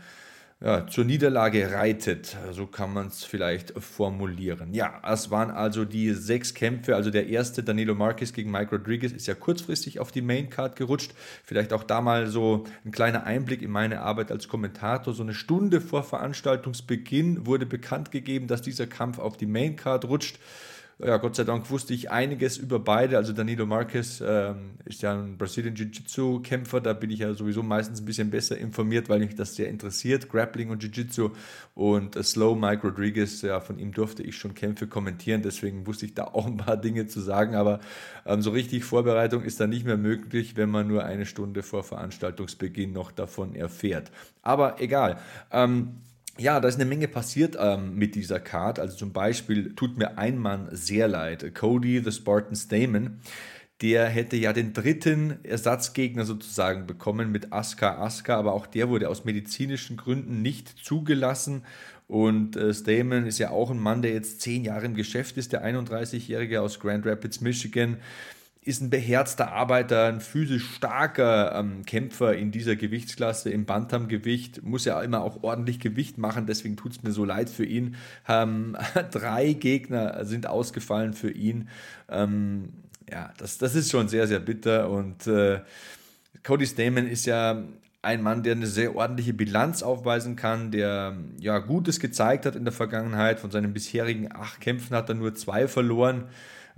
ja, 0.61 0.85
zur 0.87 1.05
Niederlage 1.05 1.71
reitet. 1.71 2.35
So 2.51 2.67
kann 2.67 2.93
man 2.93 3.07
es 3.07 3.23
vielleicht 3.23 3.71
formulieren. 3.81 4.73
Ja, 4.73 5.01
es 5.09 5.31
waren 5.31 5.51
also 5.51 5.85
die 5.85 6.11
sechs 6.11 6.53
Kämpfe. 6.53 6.95
Also 6.95 7.11
der 7.11 7.27
erste, 7.27 7.63
Danilo 7.63 7.95
Marquez 7.95 8.33
gegen 8.33 8.51
Mike 8.51 8.75
Rodriguez, 8.75 9.13
ist 9.13 9.27
ja 9.27 9.35
kurzfristig 9.35 9.99
auf 9.99 10.11
die 10.11 10.21
Maincard 10.21 10.75
gerutscht. 10.75 11.13
Vielleicht 11.45 11.71
auch 11.71 11.83
da 11.83 12.01
mal 12.01 12.27
so 12.27 12.65
ein 12.83 12.91
kleiner 12.91 13.23
Einblick 13.23 13.61
in 13.61 13.71
meine 13.71 14.01
Arbeit 14.01 14.31
als 14.31 14.49
Kommentator. 14.49 15.13
So 15.13 15.23
eine 15.23 15.33
Stunde 15.33 15.79
vor 15.79 16.03
Veranstaltungsbeginn 16.03 17.45
wurde 17.45 17.65
bekannt 17.65 18.11
gegeben, 18.11 18.47
dass 18.47 18.61
dieser 18.61 18.87
Kampf 18.87 19.17
auf 19.17 19.37
die 19.37 19.45
Maincard 19.45 20.05
rutscht 20.05 20.39
ja, 21.01 21.15
Gott 21.15 21.37
sei 21.37 21.45
Dank 21.45 21.69
wusste 21.69 21.93
ich 21.93 22.11
einiges 22.11 22.57
über 22.57 22.77
beide. 22.77 23.15
Also 23.15 23.31
Danilo 23.31 23.65
Marquez 23.65 24.21
ähm, 24.25 24.71
ist 24.83 25.01
ja 25.01 25.13
ein 25.13 25.37
Brazilian 25.37 25.73
Jiu-Jitsu-Kämpfer, 25.73 26.81
da 26.81 26.91
bin 26.91 27.09
ich 27.09 27.19
ja 27.19 27.33
sowieso 27.33 27.63
meistens 27.63 28.01
ein 28.01 28.05
bisschen 28.05 28.29
besser 28.29 28.57
informiert, 28.57 29.07
weil 29.07 29.19
mich 29.19 29.33
das 29.33 29.55
sehr 29.55 29.69
interessiert, 29.69 30.27
Grappling 30.27 30.69
und 30.71 30.83
Jiu-Jitsu. 30.83 31.29
Und 31.73 32.17
äh, 32.17 32.23
Slow 32.23 32.59
Mike 32.59 32.85
Rodriguez, 32.85 33.41
ja, 33.41 33.61
von 33.61 33.79
ihm 33.79 33.93
durfte 33.93 34.23
ich 34.23 34.35
schon 34.35 34.53
Kämpfe 34.55 34.87
kommentieren, 34.87 35.41
deswegen 35.41 35.87
wusste 35.87 36.05
ich 36.05 36.15
da 36.15 36.25
auch 36.25 36.45
ein 36.45 36.57
paar 36.57 36.75
Dinge 36.81 37.07
zu 37.07 37.21
sagen, 37.21 37.55
aber 37.55 37.79
ähm, 38.25 38.41
so 38.41 38.49
richtig 38.51 38.83
Vorbereitung 38.83 39.43
ist 39.43 39.61
da 39.61 39.67
nicht 39.67 39.85
mehr 39.85 39.97
möglich, 39.97 40.57
wenn 40.57 40.69
man 40.69 40.87
nur 40.87 41.05
eine 41.05 41.25
Stunde 41.25 41.63
vor 41.63 41.83
Veranstaltungsbeginn 41.83 42.91
noch 42.91 43.11
davon 43.13 43.55
erfährt. 43.55 44.11
Aber 44.41 44.81
egal. 44.81 45.17
Ähm, 45.51 46.01
ja, 46.39 46.59
da 46.59 46.67
ist 46.67 46.75
eine 46.75 46.85
Menge 46.85 47.07
passiert 47.07 47.57
ähm, 47.59 47.95
mit 47.95 48.15
dieser 48.15 48.39
Card. 48.39 48.79
Also 48.79 48.95
zum 48.95 49.11
Beispiel 49.11 49.75
tut 49.75 49.97
mir 49.97 50.17
ein 50.17 50.37
Mann 50.37 50.69
sehr 50.71 51.07
leid, 51.07 51.53
Cody 51.53 52.01
the 52.03 52.11
Spartan 52.11 52.55
Stamen. 52.55 53.19
Der 53.81 54.07
hätte 54.07 54.35
ja 54.35 54.51
den 54.51 54.73
dritten 54.73 55.39
Ersatzgegner 55.43 56.25
sozusagen 56.25 56.85
bekommen 56.85 57.31
mit 57.31 57.53
Aska 57.53 58.03
Aska, 58.03 58.35
aber 58.37 58.53
auch 58.53 58.67
der 58.67 58.89
wurde 58.89 59.07
aus 59.07 59.23
medizinischen 59.23 59.95
Gründen 59.95 60.41
nicht 60.41 60.67
zugelassen. 60.83 61.63
Und 62.07 62.57
äh, 62.57 62.73
Stamen 62.73 63.25
ist 63.25 63.37
ja 63.37 63.51
auch 63.51 63.69
ein 63.69 63.79
Mann, 63.79 64.01
der 64.01 64.13
jetzt 64.13 64.41
zehn 64.41 64.65
Jahre 64.65 64.85
im 64.85 64.95
Geschäft 64.95 65.37
ist, 65.37 65.53
der 65.53 65.63
31-Jährige 65.63 66.61
aus 66.61 66.79
Grand 66.79 67.05
Rapids, 67.05 67.39
Michigan 67.39 67.97
ist 68.61 68.81
ein 68.81 68.89
beherzter 68.89 69.53
Arbeiter, 69.53 70.07
ein 70.07 70.19
physisch 70.19 70.75
starker 70.75 71.55
ähm, 71.55 71.85
Kämpfer 71.85 72.35
in 72.35 72.51
dieser 72.51 72.75
Gewichtsklasse, 72.75 73.49
im 73.49 73.65
Bantamgewicht, 73.65 74.63
muss 74.63 74.85
ja 74.85 75.01
immer 75.01 75.21
auch 75.21 75.43
ordentlich 75.43 75.79
Gewicht 75.79 76.17
machen, 76.17 76.45
deswegen 76.45 76.75
tut 76.75 76.91
es 76.91 77.03
mir 77.03 77.11
so 77.11 77.23
leid 77.23 77.49
für 77.49 77.65
ihn. 77.65 77.95
Ähm, 78.27 78.77
drei 79.11 79.53
Gegner 79.53 80.25
sind 80.25 80.45
ausgefallen 80.45 81.13
für 81.13 81.31
ihn. 81.31 81.69
Ähm, 82.09 82.73
ja, 83.09 83.33
das, 83.37 83.57
das 83.57 83.75
ist 83.75 83.91
schon 83.91 84.09
sehr, 84.09 84.27
sehr 84.27 84.39
bitter 84.39 84.89
und 84.89 85.25
äh, 85.25 85.61
Cody 86.43 86.67
Stamen 86.67 87.07
ist 87.07 87.25
ja 87.25 87.63
ein 88.01 88.21
Mann, 88.21 88.43
der 88.43 88.53
eine 88.53 88.67
sehr 88.67 88.95
ordentliche 88.95 89.33
Bilanz 89.33 89.83
aufweisen 89.83 90.35
kann, 90.35 90.71
der 90.71 91.17
ja 91.39 91.59
Gutes 91.59 91.99
gezeigt 91.99 92.45
hat 92.45 92.55
in 92.55 92.63
der 92.63 92.71
Vergangenheit. 92.71 93.39
Von 93.39 93.51
seinen 93.51 93.73
bisherigen 93.73 94.31
acht 94.33 94.61
Kämpfen 94.61 94.95
hat 94.95 95.09
er 95.09 95.15
nur 95.15 95.35
zwei 95.35 95.67
verloren 95.67 96.25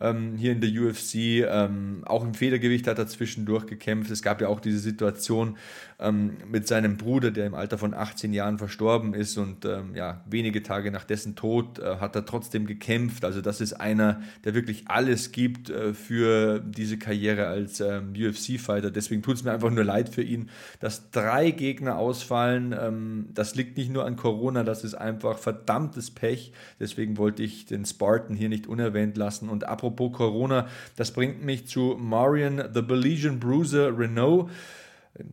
ähm, 0.02 0.36
hier 0.36 0.52
in 0.52 0.62
der 0.62 0.70
UFC. 0.70 1.16
Ähm, 1.48 2.04
auch 2.06 2.24
im 2.24 2.34
Federgewicht 2.34 2.88
hat 2.88 2.98
er 2.98 3.08
zwischendurch 3.08 3.66
gekämpft. 3.66 4.12
Es 4.12 4.22
gab 4.22 4.42
ja 4.42 4.48
auch 4.48 4.60
diese 4.60 4.80
Situation 4.80 5.58
ähm, 6.00 6.38
mit 6.50 6.68
seinem 6.68 6.98
Bruder, 6.98 7.32
der 7.32 7.46
im 7.46 7.54
Alter 7.54 7.78
von 7.78 7.94
18 7.94 8.34
Jahren 8.34 8.58
verstorben 8.58 9.14
ist 9.14 9.38
und 9.38 9.66
ähm, 9.66 9.96
ja, 9.96 10.24
wenige 10.26 10.64
Tage 10.64 10.92
nach 10.92 11.04
dessen 11.04 11.36
Tod 11.36 11.80
äh, 11.80 11.98
hat 11.98 12.16
er 12.16 12.26
trotzdem 12.26 12.66
gekämpft. 12.66 13.24
Also 13.24 13.42
das 13.42 13.62
ist 13.62 13.74
einer, 13.74 14.22
der 14.44 14.56
wirklich 14.56 14.86
alles 14.88 15.32
gibt 15.32 15.70
äh, 15.70 15.94
für 15.94 16.60
diese 16.60 16.98
Karriere 16.98 17.48
als 17.48 17.80
ähm, 17.80 18.14
UFC-Fighter. 18.18 18.90
Deswegen 18.90 19.22
tut 19.22 19.36
es 19.36 19.44
mir 19.44 19.52
einfach 19.52 19.70
nur 19.70 19.84
leid 19.84 20.10
für 20.10 20.24
ihn, 20.24 20.50
dass 20.80 21.12
drei 21.12 21.52
Gegner 21.52 21.98
ausfallen. 21.98 22.76
Ähm, 22.78 23.28
das 23.34 23.56
liegt 23.56 23.78
nicht 23.78 23.92
nur 23.92 24.06
an 24.06 24.16
Corona, 24.16 24.64
das 24.64 24.84
ist 24.84 24.96
einfach 24.96 25.38
verdammtes 25.38 26.10
Pech. 26.10 26.52
Deswegen 26.80 27.18
wollte 27.18 27.44
ich 27.44 27.68
den 27.68 27.86
Spartan 27.86 28.36
hier 28.36 28.50
nicht 28.50 28.66
unerwähnt 28.66 29.18
lassen. 29.18 29.50
Und 29.50 29.68
apropos 29.68 29.91
apropos 29.92 30.18
Corona, 30.18 30.68
das 30.96 31.12
bringt 31.12 31.44
mich 31.44 31.68
zu 31.68 31.98
Marion 32.00 32.64
the 32.74 32.82
Belizean 32.82 33.40
Bruiser 33.40 33.98
Renault. 33.98 34.50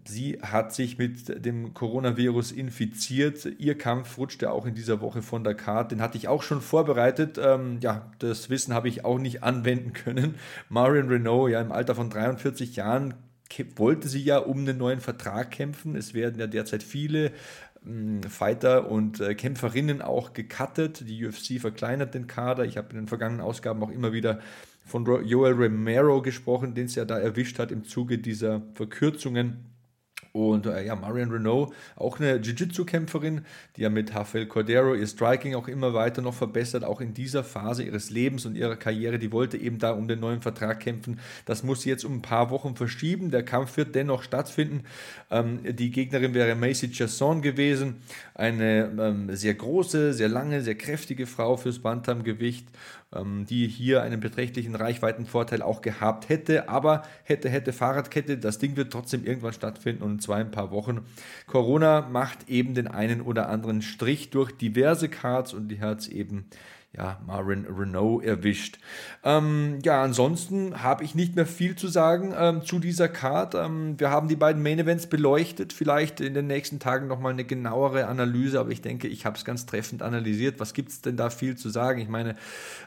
Sie 0.05 0.41
hat 0.43 0.75
sich 0.75 0.99
mit 0.99 1.45
dem 1.45 1.73
Coronavirus 1.73 2.51
infiziert. 2.51 3.47
Ihr 3.59 3.79
Kampf 3.79 4.19
rutschte 4.19 4.51
auch 4.51 4.67
in 4.67 4.75
dieser 4.75 5.01
Woche 5.01 5.23
von 5.23 5.45
der 5.45 5.55
Karte. 5.55 5.95
Den 5.95 6.03
hatte 6.03 6.19
ich 6.19 6.27
auch 6.27 6.43
schon 6.43 6.61
vorbereitet. 6.61 7.39
Ähm, 7.41 7.79
ja, 7.81 8.11
das 8.19 8.51
Wissen 8.51 8.75
habe 8.75 8.89
ich 8.89 9.05
auch 9.05 9.19
nicht 9.19 9.43
anwenden 9.45 9.93
können. 9.93 10.35
Marion 10.69 11.09
Renault, 11.09 11.53
ja, 11.53 11.61
im 11.61 11.71
Alter 11.71 11.95
von 11.95 12.11
43 12.11 12.75
Jahren 12.75 13.15
wollte 13.77 14.09
sie 14.09 14.23
ja 14.23 14.39
um 14.39 14.59
einen 14.59 14.77
neuen 14.77 15.01
Vertrag 15.01 15.53
kämpfen. 15.53 15.97
Es 15.97 16.13
werden 16.13 16.39
ja 16.39 16.47
derzeit 16.47 16.83
viele 16.83 17.31
Fighter 18.29 18.91
und 18.91 19.21
äh, 19.21 19.35
Kämpferinnen 19.35 20.03
auch 20.03 20.33
gecuttet. 20.33 21.09
Die 21.09 21.27
UFC 21.27 21.61
verkleinert 21.61 22.15
den 22.15 22.27
Kader. 22.27 22.65
Ich 22.65 22.77
habe 22.77 22.91
in 22.91 22.97
den 22.97 23.09
vergangenen 23.09 23.41
Ausgaben 23.41 23.83
auch 23.83 23.91
immer 23.91 24.13
wieder 24.13 24.41
von 24.85 25.05
Joel 25.25 25.53
Romero 25.53 26.23
gesprochen, 26.23 26.75
den 26.75 26.87
es 26.87 26.95
ja 26.95 27.05
da 27.05 27.19
erwischt 27.19 27.59
hat 27.59 27.71
im 27.71 27.85
Zuge 27.85 28.19
dieser 28.19 28.63
Verkürzungen. 28.75 29.78
Und 30.33 30.67
äh, 30.67 30.85
ja, 30.85 30.95
Marion 30.95 31.31
Renault, 31.31 31.73
auch 31.97 32.21
eine 32.21 32.37
Jiu-Jitsu-Kämpferin, 32.37 33.45
die 33.77 33.83
ja 33.83 33.91
mit 33.91 34.15
Rafael 34.15 34.47
Cordero 34.47 34.95
ihr 34.95 35.07
Striking 35.07 35.55
auch 35.55 35.69
immer 35.69 35.95
weiter 35.95 36.23
noch 36.23 36.35
verbessert, 36.35 36.85
auch 36.85 37.01
in 37.01 37.15
dieser 37.15 37.45
Phase 37.45 37.83
ihres 37.83 38.11
Lebens 38.11 38.47
und 38.47 38.55
ihrer 38.55 38.77
Karriere. 38.77 39.19
Die 39.19 39.33
wollte 39.33 39.57
eben 39.57 39.79
da 39.79 39.93
um 39.93 40.09
den 40.09 40.21
neuen 40.21 40.43
Vertrag 40.43 40.81
kämpfen. 40.81 41.21
Das 41.45 41.63
muss 41.63 41.83
sie 41.83 41.91
jetzt 41.91 42.05
um 42.05 42.17
ein 42.17 42.23
paar 42.23 42.51
Wochen 42.51 42.77
verschieben. 42.77 43.31
Der 43.31 43.43
Kampf 43.43 43.77
wird 43.77 43.95
dennoch 43.95 44.23
stattfinden. 44.23 44.85
Ähm, 45.31 45.61
die 45.65 45.91
Gegnerin 45.91 46.35
wäre 46.35 46.55
Macy 46.55 46.91
Chasson 46.91 47.43
gewesen, 47.43 47.97
eine 48.35 48.93
ähm, 48.99 49.35
sehr 49.35 49.55
große, 49.55 50.13
sehr 50.13 50.29
lange, 50.29 50.63
sehr 50.63 50.77
kräftige 50.77 51.27
Frau 51.27 51.57
fürs 51.57 51.79
Bantamgewicht 51.79 52.69
die 53.11 53.67
hier 53.69 54.03
einen 54.03 54.21
beträchtlichen 54.21 54.75
Reichweitenvorteil 54.75 55.63
auch 55.63 55.81
gehabt 55.81 56.29
hätte. 56.29 56.69
Aber 56.69 57.03
hätte, 57.25 57.49
hätte 57.49 57.73
Fahrradkette, 57.73 58.37
das 58.37 58.59
Ding 58.59 58.77
wird 58.77 58.93
trotzdem 58.93 59.25
irgendwann 59.25 59.55
stattfinden 59.55 60.03
und 60.03 60.13
in 60.13 60.21
zwei, 60.21 60.41
ein 60.41 60.51
paar 60.51 60.71
Wochen. 60.71 61.07
Corona 61.47 62.03
macht 62.03 62.49
eben 62.49 62.75
den 62.75 62.87
einen 62.87 63.23
oder 63.23 63.49
anderen 63.49 63.81
Strich 63.81 64.31
durch 64.31 64.53
diverse 64.53 65.09
Cards 65.09 65.55
und 65.55 65.69
die 65.69 65.81
hat 65.81 66.01
es 66.01 66.09
eben 66.09 66.47
ja, 66.97 67.21
Marin 67.27 67.67
Renault 67.67 68.25
erwischt. 68.25 68.79
Ähm, 69.23 69.79
ja, 69.85 70.03
ansonsten 70.03 70.83
habe 70.83 71.05
ich 71.05 71.15
nicht 71.15 71.37
mehr 71.37 71.45
viel 71.45 71.77
zu 71.77 71.87
sagen 71.87 72.35
ähm, 72.37 72.65
zu 72.65 72.79
dieser 72.79 73.09
Card. 73.09 73.55
Ähm, 73.55 74.01
wir 74.01 74.11
haben 74.11 74.27
die 74.27 74.37
beiden 74.37 74.63
Main 74.63 74.79
Events 74.79 75.07
beleuchtet, 75.07 75.75
vielleicht 75.75 76.21
in 76.23 76.33
den 76.33 76.47
nächsten 76.47 76.81
Tagen 76.81 77.07
nochmal 77.07 77.33
eine 77.33 77.45
genauere 77.45 78.07
Analyse, 78.07 78.59
aber 78.59 78.71
ich 78.71 78.81
denke, 78.81 79.07
ich 79.07 79.27
habe 79.27 79.37
es 79.37 79.45
ganz 79.45 79.67
treffend 79.67 80.03
analysiert. 80.03 80.61
Was 80.61 80.73
gibt 80.73 80.89
es 80.89 81.03
denn 81.03 81.19
da 81.19 81.29
viel 81.29 81.57
zu 81.57 81.69
sagen? 81.69 82.01
Ich 82.01 82.09
meine, 82.09 82.37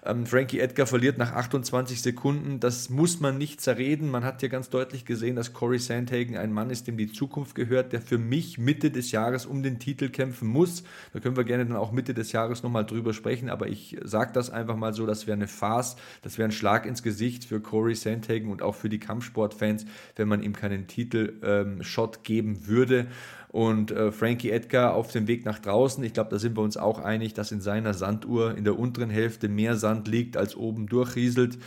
ähm, 0.04 0.26
Frankie 0.26 0.60
Edgar 0.60 0.88
verliert 0.88 1.20
nach 1.20 1.34
28 1.34 2.02
Sekunden, 2.02 2.60
das 2.60 2.90
muss 2.90 3.20
man 3.20 3.38
nicht 3.38 3.62
zerreden. 3.62 4.10
Man 4.10 4.24
hat 4.26 4.42
ja 4.42 4.48
ganz 4.48 4.72
deutlich 4.72 5.06
gesehen, 5.06 5.36
dass 5.36 5.54
Corey 5.54 5.78
Sandhagen 5.80 6.38
ein 6.38 6.52
Mann 6.52 6.72
ist, 6.72 6.88
dem 6.88 6.98
die 6.98 7.12
Zukunft 7.12 7.54
gehört, 7.54 7.94
der 7.94 8.02
für 8.02 8.18
mich 8.18 8.58
Mitte 8.58 8.90
des 8.90 9.12
Jahres 9.12 9.46
um 9.46 9.62
den 9.62 9.78
Titel 9.78 10.10
kämpfen 10.10 10.48
muss. 10.48 10.84
Da 11.14 11.20
können 11.20 11.38
wir 11.38 11.44
gerne 11.44 11.68
dann 11.68 11.78
auch 11.78 11.92
Mitte 11.92 12.16
des 12.16 12.32
Jahres 12.32 12.64
nochmal 12.64 12.86
drüber 12.86 13.14
sprechen, 13.14 13.50
aber 13.52 13.68
ich 13.68 13.91
sage 14.04 14.32
das 14.34 14.50
einfach 14.50 14.76
mal 14.76 14.94
so, 14.94 15.06
das 15.06 15.28
wäre 15.28 15.36
eine 15.36 15.48
Farce, 15.48 15.96
das 16.22 16.38
wäre 16.38 16.48
ein 16.48 16.52
Schlag 16.52 16.86
ins 16.86 17.04
Gesicht 17.04 17.46
für 17.46 17.60
Corey 17.60 17.96
Sandhagen 17.96 18.52
und 18.52 18.62
auch 18.62 18.76
für 18.76 18.90
die 18.90 19.00
Kampfsportfans, 19.00 19.86
wenn 20.16 20.28
man 20.28 20.42
ihm 20.44 20.54
keinen 20.54 20.88
Titelshot 20.88 22.16
ähm, 22.16 22.24
geben 22.24 22.68
würde. 22.68 23.08
Und 23.50 23.92
äh, 23.92 24.12
Frankie 24.12 24.52
Edgar 24.52 24.94
auf 24.94 25.12
dem 25.12 25.28
Weg 25.28 25.44
nach 25.44 25.60
draußen, 25.60 26.04
ich 26.04 26.14
glaube, 26.14 26.30
da 26.30 26.40
sind 26.40 26.56
wir 26.56 26.62
uns 26.62 26.78
auch 26.78 27.00
einig, 27.00 27.34
dass 27.34 27.52
in 27.52 27.60
seiner 27.60 27.94
Sanduhr 27.94 28.56
in 28.58 28.64
der 28.64 28.80
unteren 28.80 29.10
Hälfte 29.10 29.50
mehr 29.50 29.76
Sand 29.76 30.08
liegt, 30.08 30.38
als 30.38 30.56
oben 30.56 30.88
durchrieselt 30.88 31.58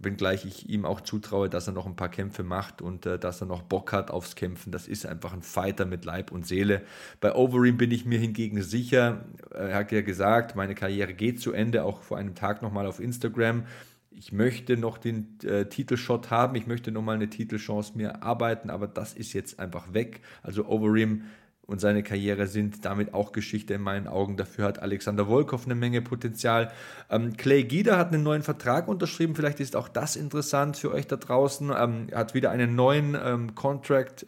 wenngleich 0.00 0.44
ich 0.44 0.68
ihm 0.68 0.84
auch 0.84 1.00
zutraue, 1.00 1.48
dass 1.48 1.66
er 1.66 1.74
noch 1.74 1.86
ein 1.86 1.96
paar 1.96 2.08
Kämpfe 2.08 2.42
macht 2.42 2.82
und 2.82 3.06
äh, 3.06 3.18
dass 3.18 3.40
er 3.40 3.46
noch 3.46 3.62
Bock 3.62 3.92
hat 3.92 4.10
aufs 4.10 4.34
Kämpfen. 4.34 4.72
Das 4.72 4.88
ist 4.88 5.06
einfach 5.06 5.32
ein 5.32 5.42
Fighter 5.42 5.84
mit 5.84 6.04
Leib 6.04 6.32
und 6.32 6.46
Seele. 6.46 6.82
Bei 7.20 7.34
Overeem 7.34 7.76
bin 7.76 7.90
ich 7.90 8.06
mir 8.06 8.18
hingegen 8.18 8.62
sicher. 8.62 9.24
Er 9.50 9.74
hat 9.74 9.92
ja 9.92 10.00
gesagt, 10.00 10.56
meine 10.56 10.74
Karriere 10.74 11.14
geht 11.14 11.40
zu 11.40 11.52
Ende, 11.52 11.84
auch 11.84 12.02
vor 12.02 12.18
einem 12.18 12.34
Tag 12.34 12.62
nochmal 12.62 12.86
auf 12.86 12.98
Instagram. 12.98 13.64
Ich 14.10 14.32
möchte 14.32 14.76
noch 14.76 14.98
den 14.98 15.38
äh, 15.44 15.66
Titelshot 15.66 16.30
haben, 16.30 16.56
ich 16.56 16.66
möchte 16.66 16.90
nochmal 16.90 17.14
eine 17.14 17.30
Titelchance 17.30 17.92
mir 17.96 18.22
arbeiten, 18.22 18.68
aber 18.68 18.86
das 18.86 19.14
ist 19.14 19.32
jetzt 19.34 19.60
einfach 19.60 19.94
weg. 19.94 20.20
Also 20.42 20.66
Overeem 20.66 21.22
und 21.70 21.80
seine 21.80 22.02
Karriere 22.02 22.48
sind 22.48 22.84
damit 22.84 23.14
auch 23.14 23.30
Geschichte 23.30 23.74
in 23.74 23.80
meinen 23.80 24.08
Augen. 24.08 24.36
Dafür 24.36 24.64
hat 24.64 24.80
Alexander 24.80 25.26
Volkov 25.26 25.66
eine 25.66 25.76
Menge 25.76 26.02
Potenzial. 26.02 26.72
Ähm, 27.08 27.36
Clay 27.36 27.62
Guida 27.62 27.96
hat 27.96 28.12
einen 28.12 28.24
neuen 28.24 28.42
Vertrag 28.42 28.88
unterschrieben. 28.88 29.36
Vielleicht 29.36 29.60
ist 29.60 29.76
auch 29.76 29.88
das 29.88 30.16
interessant 30.16 30.76
für 30.76 30.92
euch 30.92 31.06
da 31.06 31.14
draußen. 31.14 31.70
Ähm, 31.70 32.08
er 32.10 32.18
hat 32.18 32.34
wieder 32.34 32.50
einen 32.50 32.74
neuen 32.74 33.16
ähm, 33.24 33.54
Contract 33.54 34.26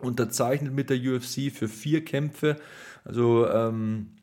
unterzeichnet 0.00 0.72
mit 0.72 0.90
der 0.90 0.98
UFC 0.98 1.52
für 1.52 1.68
vier 1.68 2.04
Kämpfe. 2.04 2.56
Also 3.04 3.48
ähm, 3.48 4.15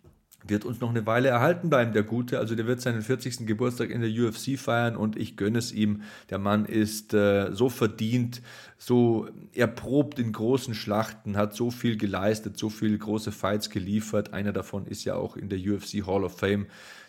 wird 0.45 0.65
uns 0.65 0.79
noch 0.81 0.89
eine 0.89 1.05
Weile 1.05 1.29
erhalten 1.29 1.69
bleiben, 1.69 1.93
der 1.93 2.03
Gute. 2.03 2.39
Also 2.39 2.55
der 2.55 2.67
wird 2.67 2.81
seinen 2.81 3.01
40. 3.01 3.45
Geburtstag 3.47 3.89
in 3.89 4.01
der 4.01 4.09
UFC 4.09 4.59
feiern 4.59 4.95
und 4.95 5.17
ich 5.17 5.37
gönne 5.37 5.59
es 5.59 5.71
ihm. 5.71 6.01
Der 6.29 6.39
Mann 6.39 6.65
ist 6.65 7.13
äh, 7.13 7.51
so 7.53 7.69
verdient, 7.69 8.41
so 8.77 9.27
erprobt 9.53 10.19
in 10.19 10.31
großen 10.31 10.73
Schlachten, 10.73 11.37
hat 11.37 11.55
so 11.55 11.71
viel 11.71 11.97
geleistet, 11.97 12.57
so 12.57 12.69
viele 12.69 12.97
große 12.97 13.31
Fights 13.31 13.69
geliefert. 13.69 14.33
Einer 14.33 14.53
davon 14.53 14.85
ist 14.85 15.05
ja 15.05 15.15
auch 15.15 15.37
in 15.37 15.49
der 15.49 15.59
UFC 15.59 16.05
Hall 16.05 16.23
of 16.23 16.37
Fame. 16.37 16.67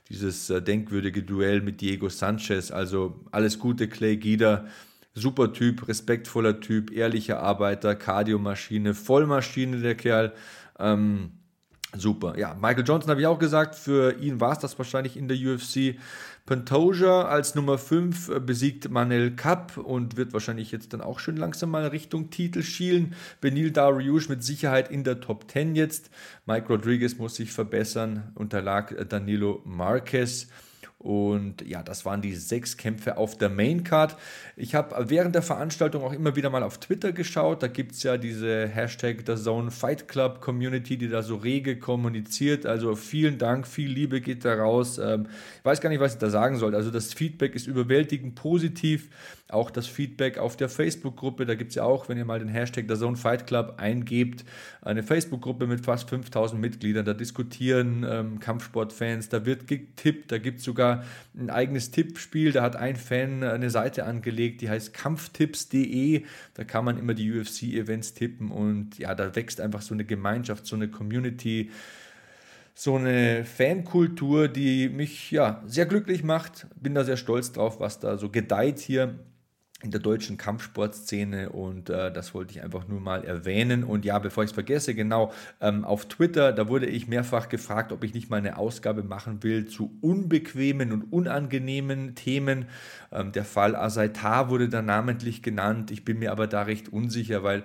Dieses 0.09 0.51
äh, 0.51 0.63
denkwürdige 0.63 1.23
Duell 1.23 1.61
mit 1.61 1.81
Diego 1.81 2.09
Sanchez. 2.09 2.71
Also 2.71 3.21
alles 3.33 3.59
Gute, 3.59 3.89
Clay 3.89 4.17
Guida. 4.17 4.67
Super 5.17 5.53
Typ, 5.53 5.87
respektvoller 5.87 6.59
Typ, 6.59 6.91
ehrlicher 6.91 7.39
Arbeiter, 7.41 7.95
Kardiomaschine, 7.95 8.95
Vollmaschine 8.95 9.81
der 9.81 9.95
Kerl. 9.95 10.33
Ähm, 10.79 11.31
Super. 11.97 12.39
Ja, 12.39 12.55
Michael 12.55 12.85
Johnson 12.87 13.11
habe 13.11 13.21
ich 13.21 13.27
auch 13.27 13.39
gesagt, 13.39 13.75
für 13.75 14.19
ihn 14.19 14.41
war 14.41 14.53
es 14.53 14.59
das 14.59 14.79
wahrscheinlich 14.79 15.17
in 15.17 15.29
der 15.29 15.37
UFC. 15.37 15.97
Pantoja 16.47 17.23
als 17.23 17.55
Nummer 17.55 17.79
5 17.79 18.29
äh, 18.29 18.41
besiegt 18.41 18.91
Manel 18.91 19.35
Kapp 19.35 19.79
und 19.79 20.19
wird 20.19 20.35
wahrscheinlich 20.35 20.73
jetzt 20.73 20.93
dann 20.93 21.01
auch 21.01 21.19
schon 21.19 21.37
langsam 21.37 21.71
mal 21.71 21.87
Richtung 21.87 22.29
Titel 22.29 22.63
schielen. 22.63 23.15
Benil 23.41 23.71
Dariush 23.71 24.29
mit 24.29 24.45
Sicherheit 24.45 24.91
in 24.91 25.05
der 25.05 25.21
Top 25.21 25.51
10 25.51 25.75
jetzt. 25.75 26.11
Mike 26.45 26.69
Rodriguez 26.69 27.17
muss 27.17 27.37
sich 27.37 27.51
verbessern, 27.51 28.33
unterlag 28.35 28.93
äh, 28.93 29.07
Danilo 29.07 29.63
Marquez. 29.65 30.49
Und 31.05 31.61
ja, 31.69 31.83
das 31.83 32.07
waren 32.07 32.23
die 32.23 32.35
sechs 32.35 32.79
Kämpfe 32.79 33.19
auf 33.19 33.37
der 33.37 33.51
Maincard. 33.51 34.17
Ich 34.57 34.75
habe 34.75 35.11
während 35.11 35.35
der 35.35 35.43
Veranstaltung 35.43 36.03
auch 36.03 36.15
immer 36.15 36.35
wieder 36.35 36.49
mal 36.49 36.63
auf 36.63 36.79
Twitter 36.79 37.13
geschaut. 37.13 37.63
Da 37.63 37.67
gibt 37.67 37.93
es 37.93 38.03
ja 38.05 38.17
diese 38.17 38.67
Hashtag 38.67 39.27
der 39.27 39.37
Zone 39.37 39.71
Fight 39.71 40.09
Club 40.09 40.41
Community, 40.41 40.97
die 40.97 41.11
da 41.11 41.23
so 41.23 41.37
rege 41.37 41.79
kommuniziert. 41.79 42.65
Also 42.65 42.97
vielen 42.97 43.37
Dank, 43.37 43.67
viel 43.67 43.91
Liebe 43.91 44.23
geht 44.23 44.47
da 44.47 44.55
raus. 44.55 44.97
Ähm, 44.97 45.27
ich 45.59 45.65
weiß 45.67 45.83
gar 45.83 45.91
nicht, 45.91 46.01
was 46.01 46.15
ich 46.15 46.21
da 46.21 46.31
sagen 46.31 46.57
soll. 46.57 46.75
Also 46.75 46.91
das 46.91 47.13
Feedback 47.13 47.55
ist 47.55 47.67
überwältigend 47.67 48.35
positiv. 48.35 49.11
Auch 49.51 49.71
das 49.71 49.87
Feedback 49.87 50.39
auf 50.39 50.57
der 50.57 50.71
Facebook-Gruppe, 50.71 51.45
da 51.45 51.55
gibt 51.55 51.69
es 51.69 51.75
ja 51.75 51.85
auch, 51.85 52.09
wenn 52.09 52.17
ihr 52.17 52.25
mal 52.25 52.39
den 52.39 52.49
Hashtag 52.49 52.89
der 52.89 52.97
Zone 52.97 53.17
Fight 53.17 53.47
Club 53.47 53.75
eingebt, 53.77 54.43
eine 54.81 55.03
Facebook-Gruppe 55.03 55.67
mit 55.67 55.85
fast 55.85 56.09
5000 56.09 56.59
Mitgliedern. 56.59 57.05
Da 57.05 57.13
diskutieren 57.13 58.07
ähm, 58.09 58.41
Kampfsportfans, 58.41 59.29
da 59.29 59.45
wird 59.45 59.67
getippt, 59.67 60.33
da 60.33 60.39
gibt 60.39 60.61
es 60.61 60.65
sogar 60.65 60.94
ein 61.37 61.51
eigenes 61.51 61.91
Tippspiel. 61.91 62.53
Da 62.53 62.63
hat 62.63 62.77
ein 62.77 62.97
Fan 62.97 63.43
eine 63.43 63.71
Seite 63.71 64.05
angelegt, 64.05 64.61
die 64.61 64.69
heißt 64.69 64.95
kampftipps.de. 64.95 66.25
Da 66.55 66.65
kann 66.65 66.85
man 66.85 66.99
immer 66.99 67.15
die 67.15 67.33
UFC-Events 67.33 68.15
tippen 68.15 68.51
und 68.51 68.99
ja, 68.99 69.15
da 69.15 69.35
wächst 69.35 69.61
einfach 69.61 69.83
so 69.83 69.95
eine 69.95 70.05
Gemeinschaft, 70.05 70.67
so 70.67 70.77
eine 70.77 70.89
Community 70.89 71.71
so 72.77 72.97
eine 72.97 73.45
Fankultur, 73.45 74.49
die 74.49 74.89
mich 74.89 75.31
ja 75.31 75.63
sehr 75.65 75.87
glücklich 75.87 76.25
macht. 76.25 76.67
Bin 76.75 76.95
da 76.95 77.05
sehr 77.05 77.17
stolz 77.17 77.53
drauf, 77.53 77.79
was 77.79 78.01
da 78.01 78.19
so 78.19 78.31
gedeiht 78.31 78.81
hier 78.81 79.15
in 79.85 79.91
der 79.91 80.01
deutschen 80.01 80.39
Kampfsportszene 80.39 81.51
und 81.51 81.91
äh, 81.91 82.11
das 82.13 82.35
wollte 82.35 82.53
ich 82.53 82.63
einfach 82.63 82.89
nur 82.89 83.01
mal 83.01 83.23
erwähnen. 83.23 83.85
Und 83.85 84.05
ja, 84.05 84.19
bevor 84.19 84.43
ich 84.43 84.51
es 84.51 84.55
vergesse, 84.55 84.95
genau 84.95 85.33
ähm, 85.61 85.85
auf 85.85 86.07
Twitter, 86.07 86.53
da 86.53 86.69
wurde 86.69 86.87
ich 86.87 87.07
mehrfach 87.07 87.49
gefragt, 87.49 87.93
ob 87.93 88.03
ich 88.03 88.15
nicht 88.15 88.31
mal 88.31 88.39
eine 88.39 88.57
Ausgabe 88.57 89.03
machen 89.03 89.43
will 89.43 89.67
zu 89.67 89.97
unbequemen 90.01 90.91
und 90.91 91.13
unangenehmen 91.13 92.15
Themen. 92.15 92.67
Ähm, 93.13 93.33
der 93.33 93.45
Fall 93.45 93.77
Asaitar 93.77 94.49
wurde 94.49 94.69
da 94.69 94.81
namentlich 94.81 95.43
genannt. 95.43 95.91
Ich 95.91 96.05
bin 96.05 96.19
mir 96.19 96.33
aber 96.33 96.47
da 96.47 96.63
recht 96.63 96.89
unsicher, 96.89 97.43
weil 97.43 97.63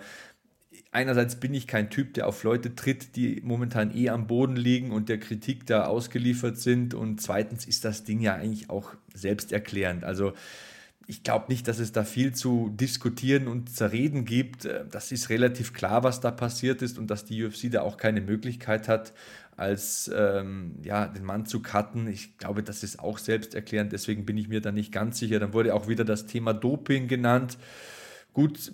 einerseits 0.92 1.38
bin 1.38 1.54
ich 1.54 1.68
kein 1.68 1.90
Typ, 1.90 2.14
der 2.16 2.28
auf 2.28 2.44
Leute 2.44 2.76
tritt, 2.76 3.16
die 3.16 3.42
momentan 3.44 3.96
eh 3.96 4.10
am 4.10 4.28
Boden 4.28 4.56
liegen 4.56 4.92
und 4.92 5.08
der 5.08 5.20
Kritik 5.20 5.66
da 5.66 5.86
ausgeliefert 5.86 6.58
sind. 6.58 6.94
Und 6.94 7.22
zweitens 7.22 7.66
ist 7.66 7.86
das 7.86 8.04
Ding 8.04 8.20
ja 8.20 8.36
eigentlich 8.36 8.70
auch 8.70 8.94
selbsterklärend. 9.14 10.04
Also 10.04 10.34
ich 11.10 11.24
glaube 11.24 11.46
nicht, 11.50 11.68
dass 11.68 11.80
es 11.80 11.92
da 11.92 12.04
viel 12.04 12.36
zu 12.36 12.70
diskutieren 12.70 13.48
und 13.48 13.76
zerreden 13.76 14.26
gibt. 14.26 14.66
Äh, 14.66 14.86
das 14.92 15.12
ist 15.12 15.30
relativ 15.30 15.74
klar, 15.74 16.04
was 16.04 16.22
da 16.22 16.30
passiert 16.30 16.84
ist 16.84 17.00
und 17.00 17.08
dass 17.10 17.26
die 17.26 17.44
UFC 17.44 17.72
da 17.72 17.82
auch 17.82 17.98
keine 17.98 18.22
Möglichkeit 18.22 18.88
hat, 18.88 19.12
als 19.58 20.10
ähm, 20.16 20.76
ja, 20.84 21.08
den 21.08 21.26
Mann 21.26 21.48
zu 21.48 21.64
cutten. 21.64 22.08
Ich 22.08 22.38
glaube, 22.38 22.62
das 22.62 22.84
ist 22.84 23.00
auch 23.00 23.18
selbsterklärend, 23.18 23.92
deswegen 23.92 24.24
bin 24.28 24.38
ich 24.38 24.50
mir 24.50 24.62
da 24.62 24.72
nicht 24.72 24.92
ganz 24.92 25.18
sicher. 25.18 25.40
Dann 25.40 25.52
wurde 25.52 25.74
auch 25.74 25.88
wieder 25.88 26.06
das 26.06 26.28
Thema 26.28 26.54
Doping 26.54 27.08
genannt. 27.08 27.58
Gut, 28.34 28.72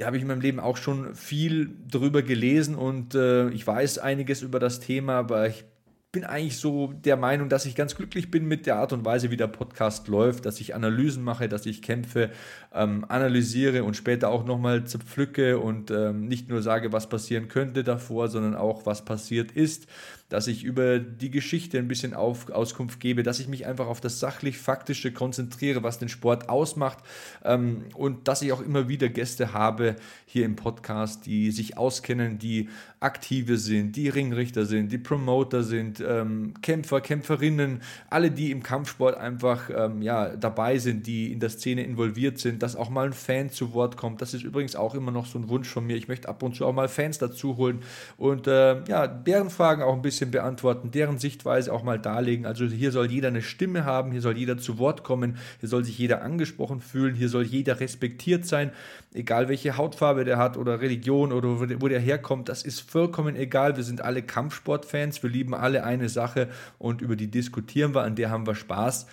habe 0.00 0.16
ich 0.16 0.22
in 0.22 0.28
meinem 0.28 0.40
Leben 0.40 0.60
auch 0.60 0.78
schon 0.78 1.14
viel 1.14 1.76
darüber 1.86 2.22
gelesen 2.22 2.74
und 2.74 3.14
äh, 3.14 3.50
ich 3.50 3.66
weiß 3.66 3.98
einiges 3.98 4.40
über 4.40 4.60
das 4.60 4.80
Thema, 4.80 5.18
aber 5.18 5.46
ich 5.46 5.66
bin 6.14 6.24
eigentlich 6.24 6.56
so 6.58 6.92
der 6.92 7.16
Meinung, 7.16 7.48
dass 7.48 7.66
ich 7.66 7.74
ganz 7.74 7.96
glücklich 7.96 8.30
bin 8.30 8.46
mit 8.46 8.66
der 8.66 8.76
Art 8.76 8.92
und 8.92 9.04
Weise, 9.04 9.30
wie 9.30 9.36
der 9.36 9.48
Podcast 9.48 10.06
läuft, 10.06 10.46
dass 10.46 10.60
ich 10.60 10.74
Analysen 10.74 11.24
mache, 11.24 11.48
dass 11.48 11.66
ich 11.66 11.82
Kämpfe 11.82 12.30
ähm, 12.72 13.04
analysiere 13.08 13.82
und 13.82 13.96
später 13.96 14.30
auch 14.30 14.46
nochmal 14.46 14.84
zerpflücke 14.84 15.58
und 15.58 15.90
ähm, 15.90 16.26
nicht 16.26 16.48
nur 16.48 16.62
sage, 16.62 16.92
was 16.92 17.08
passieren 17.08 17.48
könnte 17.48 17.82
davor, 17.82 18.28
sondern 18.28 18.54
auch, 18.54 18.86
was 18.86 19.04
passiert 19.04 19.52
ist 19.52 19.88
dass 20.34 20.46
ich 20.46 20.64
über 20.64 20.98
die 20.98 21.30
Geschichte 21.30 21.78
ein 21.78 21.86
bisschen 21.86 22.14
auf, 22.14 22.50
Auskunft 22.50 22.98
gebe, 22.98 23.22
dass 23.22 23.38
ich 23.40 23.46
mich 23.46 23.66
einfach 23.66 23.86
auf 23.86 24.00
das 24.00 24.20
sachlich-faktische 24.20 25.12
konzentriere, 25.12 25.82
was 25.82 25.98
den 25.98 26.08
Sport 26.08 26.48
ausmacht 26.48 26.98
ähm, 27.44 27.84
und 27.94 28.26
dass 28.26 28.42
ich 28.42 28.52
auch 28.52 28.60
immer 28.60 28.88
wieder 28.88 29.08
Gäste 29.08 29.52
habe 29.52 29.96
hier 30.26 30.44
im 30.44 30.56
Podcast, 30.56 31.26
die 31.26 31.50
sich 31.50 31.76
auskennen, 31.76 32.38
die 32.38 32.68
Aktive 33.04 33.58
sind, 33.58 33.94
die 33.94 34.08
Ringrichter 34.08 34.64
sind, 34.64 34.90
die 34.90 34.98
Promoter 34.98 35.62
sind, 35.62 36.02
ähm, 36.06 36.54
Kämpfer, 36.62 37.00
Kämpferinnen, 37.00 37.82
alle, 38.10 38.30
die 38.30 38.50
im 38.50 38.62
Kampfsport 38.62 39.16
einfach 39.16 39.70
ähm, 39.74 40.02
ja, 40.02 40.30
dabei 40.34 40.78
sind, 40.78 41.06
die 41.06 41.32
in 41.32 41.38
der 41.38 41.50
Szene 41.50 41.84
involviert 41.84 42.38
sind, 42.38 42.62
dass 42.62 42.74
auch 42.74 42.90
mal 42.90 43.06
ein 43.06 43.12
Fan 43.12 43.50
zu 43.50 43.74
Wort 43.74 43.96
kommt. 43.96 44.22
Das 44.22 44.34
ist 44.34 44.42
übrigens 44.42 44.74
auch 44.74 44.94
immer 44.94 45.10
noch 45.12 45.26
so 45.26 45.38
ein 45.38 45.48
Wunsch 45.48 45.68
von 45.68 45.86
mir. 45.86 45.96
Ich 45.96 46.08
möchte 46.08 46.28
ab 46.28 46.42
und 46.42 46.56
zu 46.56 46.66
auch 46.66 46.72
mal 46.72 46.88
Fans 46.88 47.18
dazu 47.18 47.56
holen 47.56 47.80
und 48.16 48.46
äh, 48.46 48.82
ja, 48.86 49.06
deren 49.06 49.50
Fragen 49.50 49.82
auch 49.82 49.94
ein 49.94 50.02
bisschen 50.02 50.24
bisschen 50.24 50.30
beantworten, 50.30 50.90
deren 50.90 51.18
Sichtweise 51.18 51.72
auch 51.72 51.82
mal 51.82 51.98
darlegen. 51.98 52.46
Also 52.46 52.66
hier 52.66 52.92
soll 52.92 53.10
jeder 53.10 53.28
eine 53.28 53.42
Stimme 53.42 53.84
haben, 53.84 54.12
hier 54.12 54.20
soll 54.20 54.36
jeder 54.36 54.58
zu 54.58 54.78
Wort 54.78 55.02
kommen, 55.02 55.36
hier 55.60 55.68
soll 55.68 55.84
sich 55.84 55.98
jeder 55.98 56.22
angesprochen 56.22 56.80
fühlen, 56.80 57.14
hier 57.14 57.28
soll 57.28 57.44
jeder 57.44 57.80
respektiert 57.80 58.46
sein, 58.46 58.70
egal 59.14 59.48
welche 59.48 59.76
Hautfarbe 59.76 60.24
der 60.24 60.36
hat 60.36 60.56
oder 60.56 60.80
Religion 60.80 61.32
oder 61.32 61.60
wo 61.80 61.88
der 61.88 62.00
herkommt, 62.00 62.48
das 62.48 62.62
ist 62.62 62.80
vollkommen 62.80 63.36
egal. 63.36 63.76
Wir 63.76 63.84
sind 63.84 64.02
alle 64.02 64.22
Kampfsportfans, 64.22 65.22
wir 65.22 65.30
lieben 65.30 65.54
alle 65.54 65.84
eine 65.84 66.08
Sache 66.08 66.48
und 66.78 67.00
über 67.00 67.16
die 67.16 67.30
diskutieren 67.30 67.94
wir, 67.94 68.02
an 68.02 68.16
der 68.16 68.30
haben 68.30 68.46
wir 68.46 68.54
Spaß. 68.54 69.06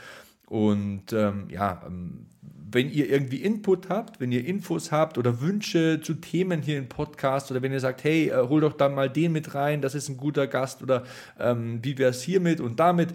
Und 0.48 1.14
ähm, 1.14 1.46
ja, 1.50 1.84
ähm, 1.86 2.26
wenn 2.74 2.90
ihr 2.90 3.10
irgendwie 3.10 3.38
Input 3.38 3.90
habt, 3.90 4.20
wenn 4.20 4.32
ihr 4.32 4.46
Infos 4.46 4.92
habt 4.92 5.18
oder 5.18 5.40
Wünsche 5.42 6.00
zu 6.02 6.16
Themen 6.16 6.62
hier 6.62 6.78
im 6.78 6.88
Podcast 6.90 7.52
oder 7.52 7.62
wenn 7.62 7.72
ihr 7.72 7.80
sagt, 7.80 8.04
hey, 8.04 8.30
äh, 8.30 8.48
hol 8.48 8.62
doch 8.62 8.74
da 8.74 8.90
mal 8.90 9.10
den 9.10 9.32
mit 9.34 9.54
rein, 9.54 9.82
das 9.82 9.94
ist 9.94 10.10
ein 10.10 10.18
guter 10.18 10.48
Gast 10.48 10.82
oder 10.82 11.04
ähm, 11.40 11.80
wie 11.84 11.98
wäre 11.98 12.10
es 12.10 12.22
hiermit 12.22 12.60
und 12.60 12.80
damit. 12.80 13.14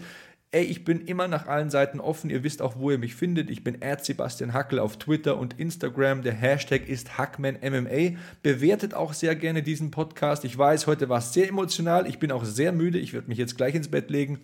Ey, 0.51 0.63
ich 0.63 0.85
bin 0.85 1.01
immer 1.01 1.27
nach 1.27 1.47
allen 1.47 1.69
Seiten 1.69 1.99
offen. 1.99 2.29
Ihr 2.29 2.41
wisst 2.41 2.61
auch, 2.61 2.77
wo 2.77 2.89
ihr 2.89 2.97
mich 2.97 3.15
findet. 3.15 3.49
Ich 3.49 3.65
bin 3.65 3.79
Sebastian 4.01 4.53
Hackel 4.53 4.79
auf 4.79 4.97
Twitter 4.97 5.37
und 5.37 5.59
Instagram. 5.59 6.21
Der 6.21 6.33
Hashtag 6.33 6.87
ist 6.87 7.17
HackmanMMA. 7.17 8.17
Bewertet 8.43 8.93
auch 8.93 9.13
sehr 9.13 9.35
gerne 9.35 9.61
diesen 9.61 9.91
Podcast. 9.91 10.45
Ich 10.45 10.57
weiß, 10.57 10.87
heute 10.87 11.09
war 11.09 11.19
es 11.19 11.33
sehr 11.33 11.49
emotional. 11.49 12.07
Ich 12.07 12.19
bin 12.19 12.31
auch 12.31 12.45
sehr 12.45 12.71
müde. 12.71 12.97
Ich 12.97 13.11
werde 13.11 13.27
mich 13.27 13.37
jetzt 13.37 13.57
gleich 13.57 13.75
ins 13.75 13.89
Bett 13.89 14.09
legen. 14.09 14.39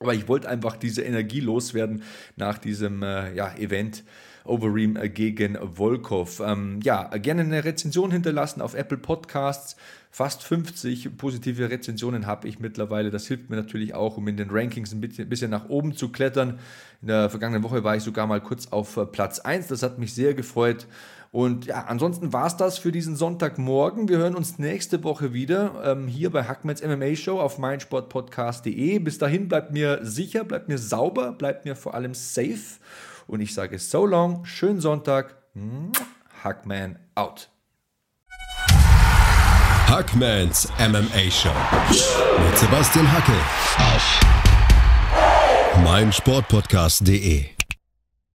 Aber 0.00 0.14
ich 0.14 0.26
wollte 0.26 0.48
einfach 0.48 0.76
diese 0.76 1.02
Energie 1.02 1.40
loswerden 1.40 2.02
nach 2.34 2.58
diesem 2.58 3.04
äh, 3.04 3.32
ja, 3.32 3.54
Event. 3.54 4.02
Overeem 4.44 4.98
gegen 5.14 5.58
Volkov. 5.74 6.40
Ähm, 6.44 6.80
ja, 6.82 7.04
gerne 7.18 7.42
eine 7.42 7.64
Rezension 7.64 8.10
hinterlassen 8.10 8.60
auf 8.60 8.74
Apple 8.74 8.98
Podcasts. 8.98 9.76
Fast 10.12 10.42
50 10.42 11.16
positive 11.16 11.70
Rezensionen 11.70 12.26
habe 12.26 12.48
ich 12.48 12.58
mittlerweile. 12.58 13.10
Das 13.10 13.28
hilft 13.28 13.48
mir 13.48 13.56
natürlich 13.56 13.94
auch, 13.94 14.16
um 14.16 14.26
in 14.26 14.36
den 14.36 14.50
Rankings 14.50 14.92
ein 14.92 15.00
bisschen 15.00 15.50
nach 15.50 15.68
oben 15.68 15.94
zu 15.94 16.10
klettern. 16.10 16.58
In 17.00 17.08
der 17.08 17.30
vergangenen 17.30 17.62
Woche 17.62 17.84
war 17.84 17.94
ich 17.94 18.02
sogar 18.02 18.26
mal 18.26 18.40
kurz 18.40 18.68
auf 18.68 18.96
äh, 18.96 19.06
Platz 19.06 19.38
1. 19.38 19.68
Das 19.68 19.82
hat 19.82 19.98
mich 19.98 20.12
sehr 20.14 20.34
gefreut. 20.34 20.86
Und 21.32 21.66
ja, 21.66 21.84
ansonsten 21.84 22.32
war 22.32 22.48
es 22.48 22.56
das 22.56 22.78
für 22.78 22.90
diesen 22.90 23.14
Sonntagmorgen. 23.14 24.08
Wir 24.08 24.18
hören 24.18 24.34
uns 24.34 24.58
nächste 24.58 25.04
Woche 25.04 25.32
wieder 25.32 25.80
ähm, 25.84 26.08
hier 26.08 26.30
bei 26.30 26.42
Hackmans 26.42 26.82
MMA 26.82 27.14
Show 27.14 27.38
auf 27.38 27.58
meinsportpodcast.de. 27.58 28.98
Bis 28.98 29.18
dahin 29.18 29.46
bleibt 29.46 29.70
mir 29.72 30.00
sicher, 30.02 30.42
bleibt 30.42 30.68
mir 30.68 30.78
sauber, 30.78 31.30
bleibt 31.30 31.66
mir 31.66 31.76
vor 31.76 31.94
allem 31.94 32.14
safe. 32.14 32.80
Und 33.30 33.40
ich 33.40 33.54
sage 33.54 33.78
so 33.78 34.06
long, 34.06 34.44
schönen 34.44 34.80
Sonntag, 34.80 35.36
Hackman 36.42 36.98
out. 37.14 37.48
Hackmans 39.86 40.68
MMA 40.80 41.30
Show. 41.30 41.48
Mit 42.44 42.58
Sebastian 42.58 43.06
Hacke 43.12 43.32
auf 43.78 44.20
meinsportpodcast.de 45.84 47.59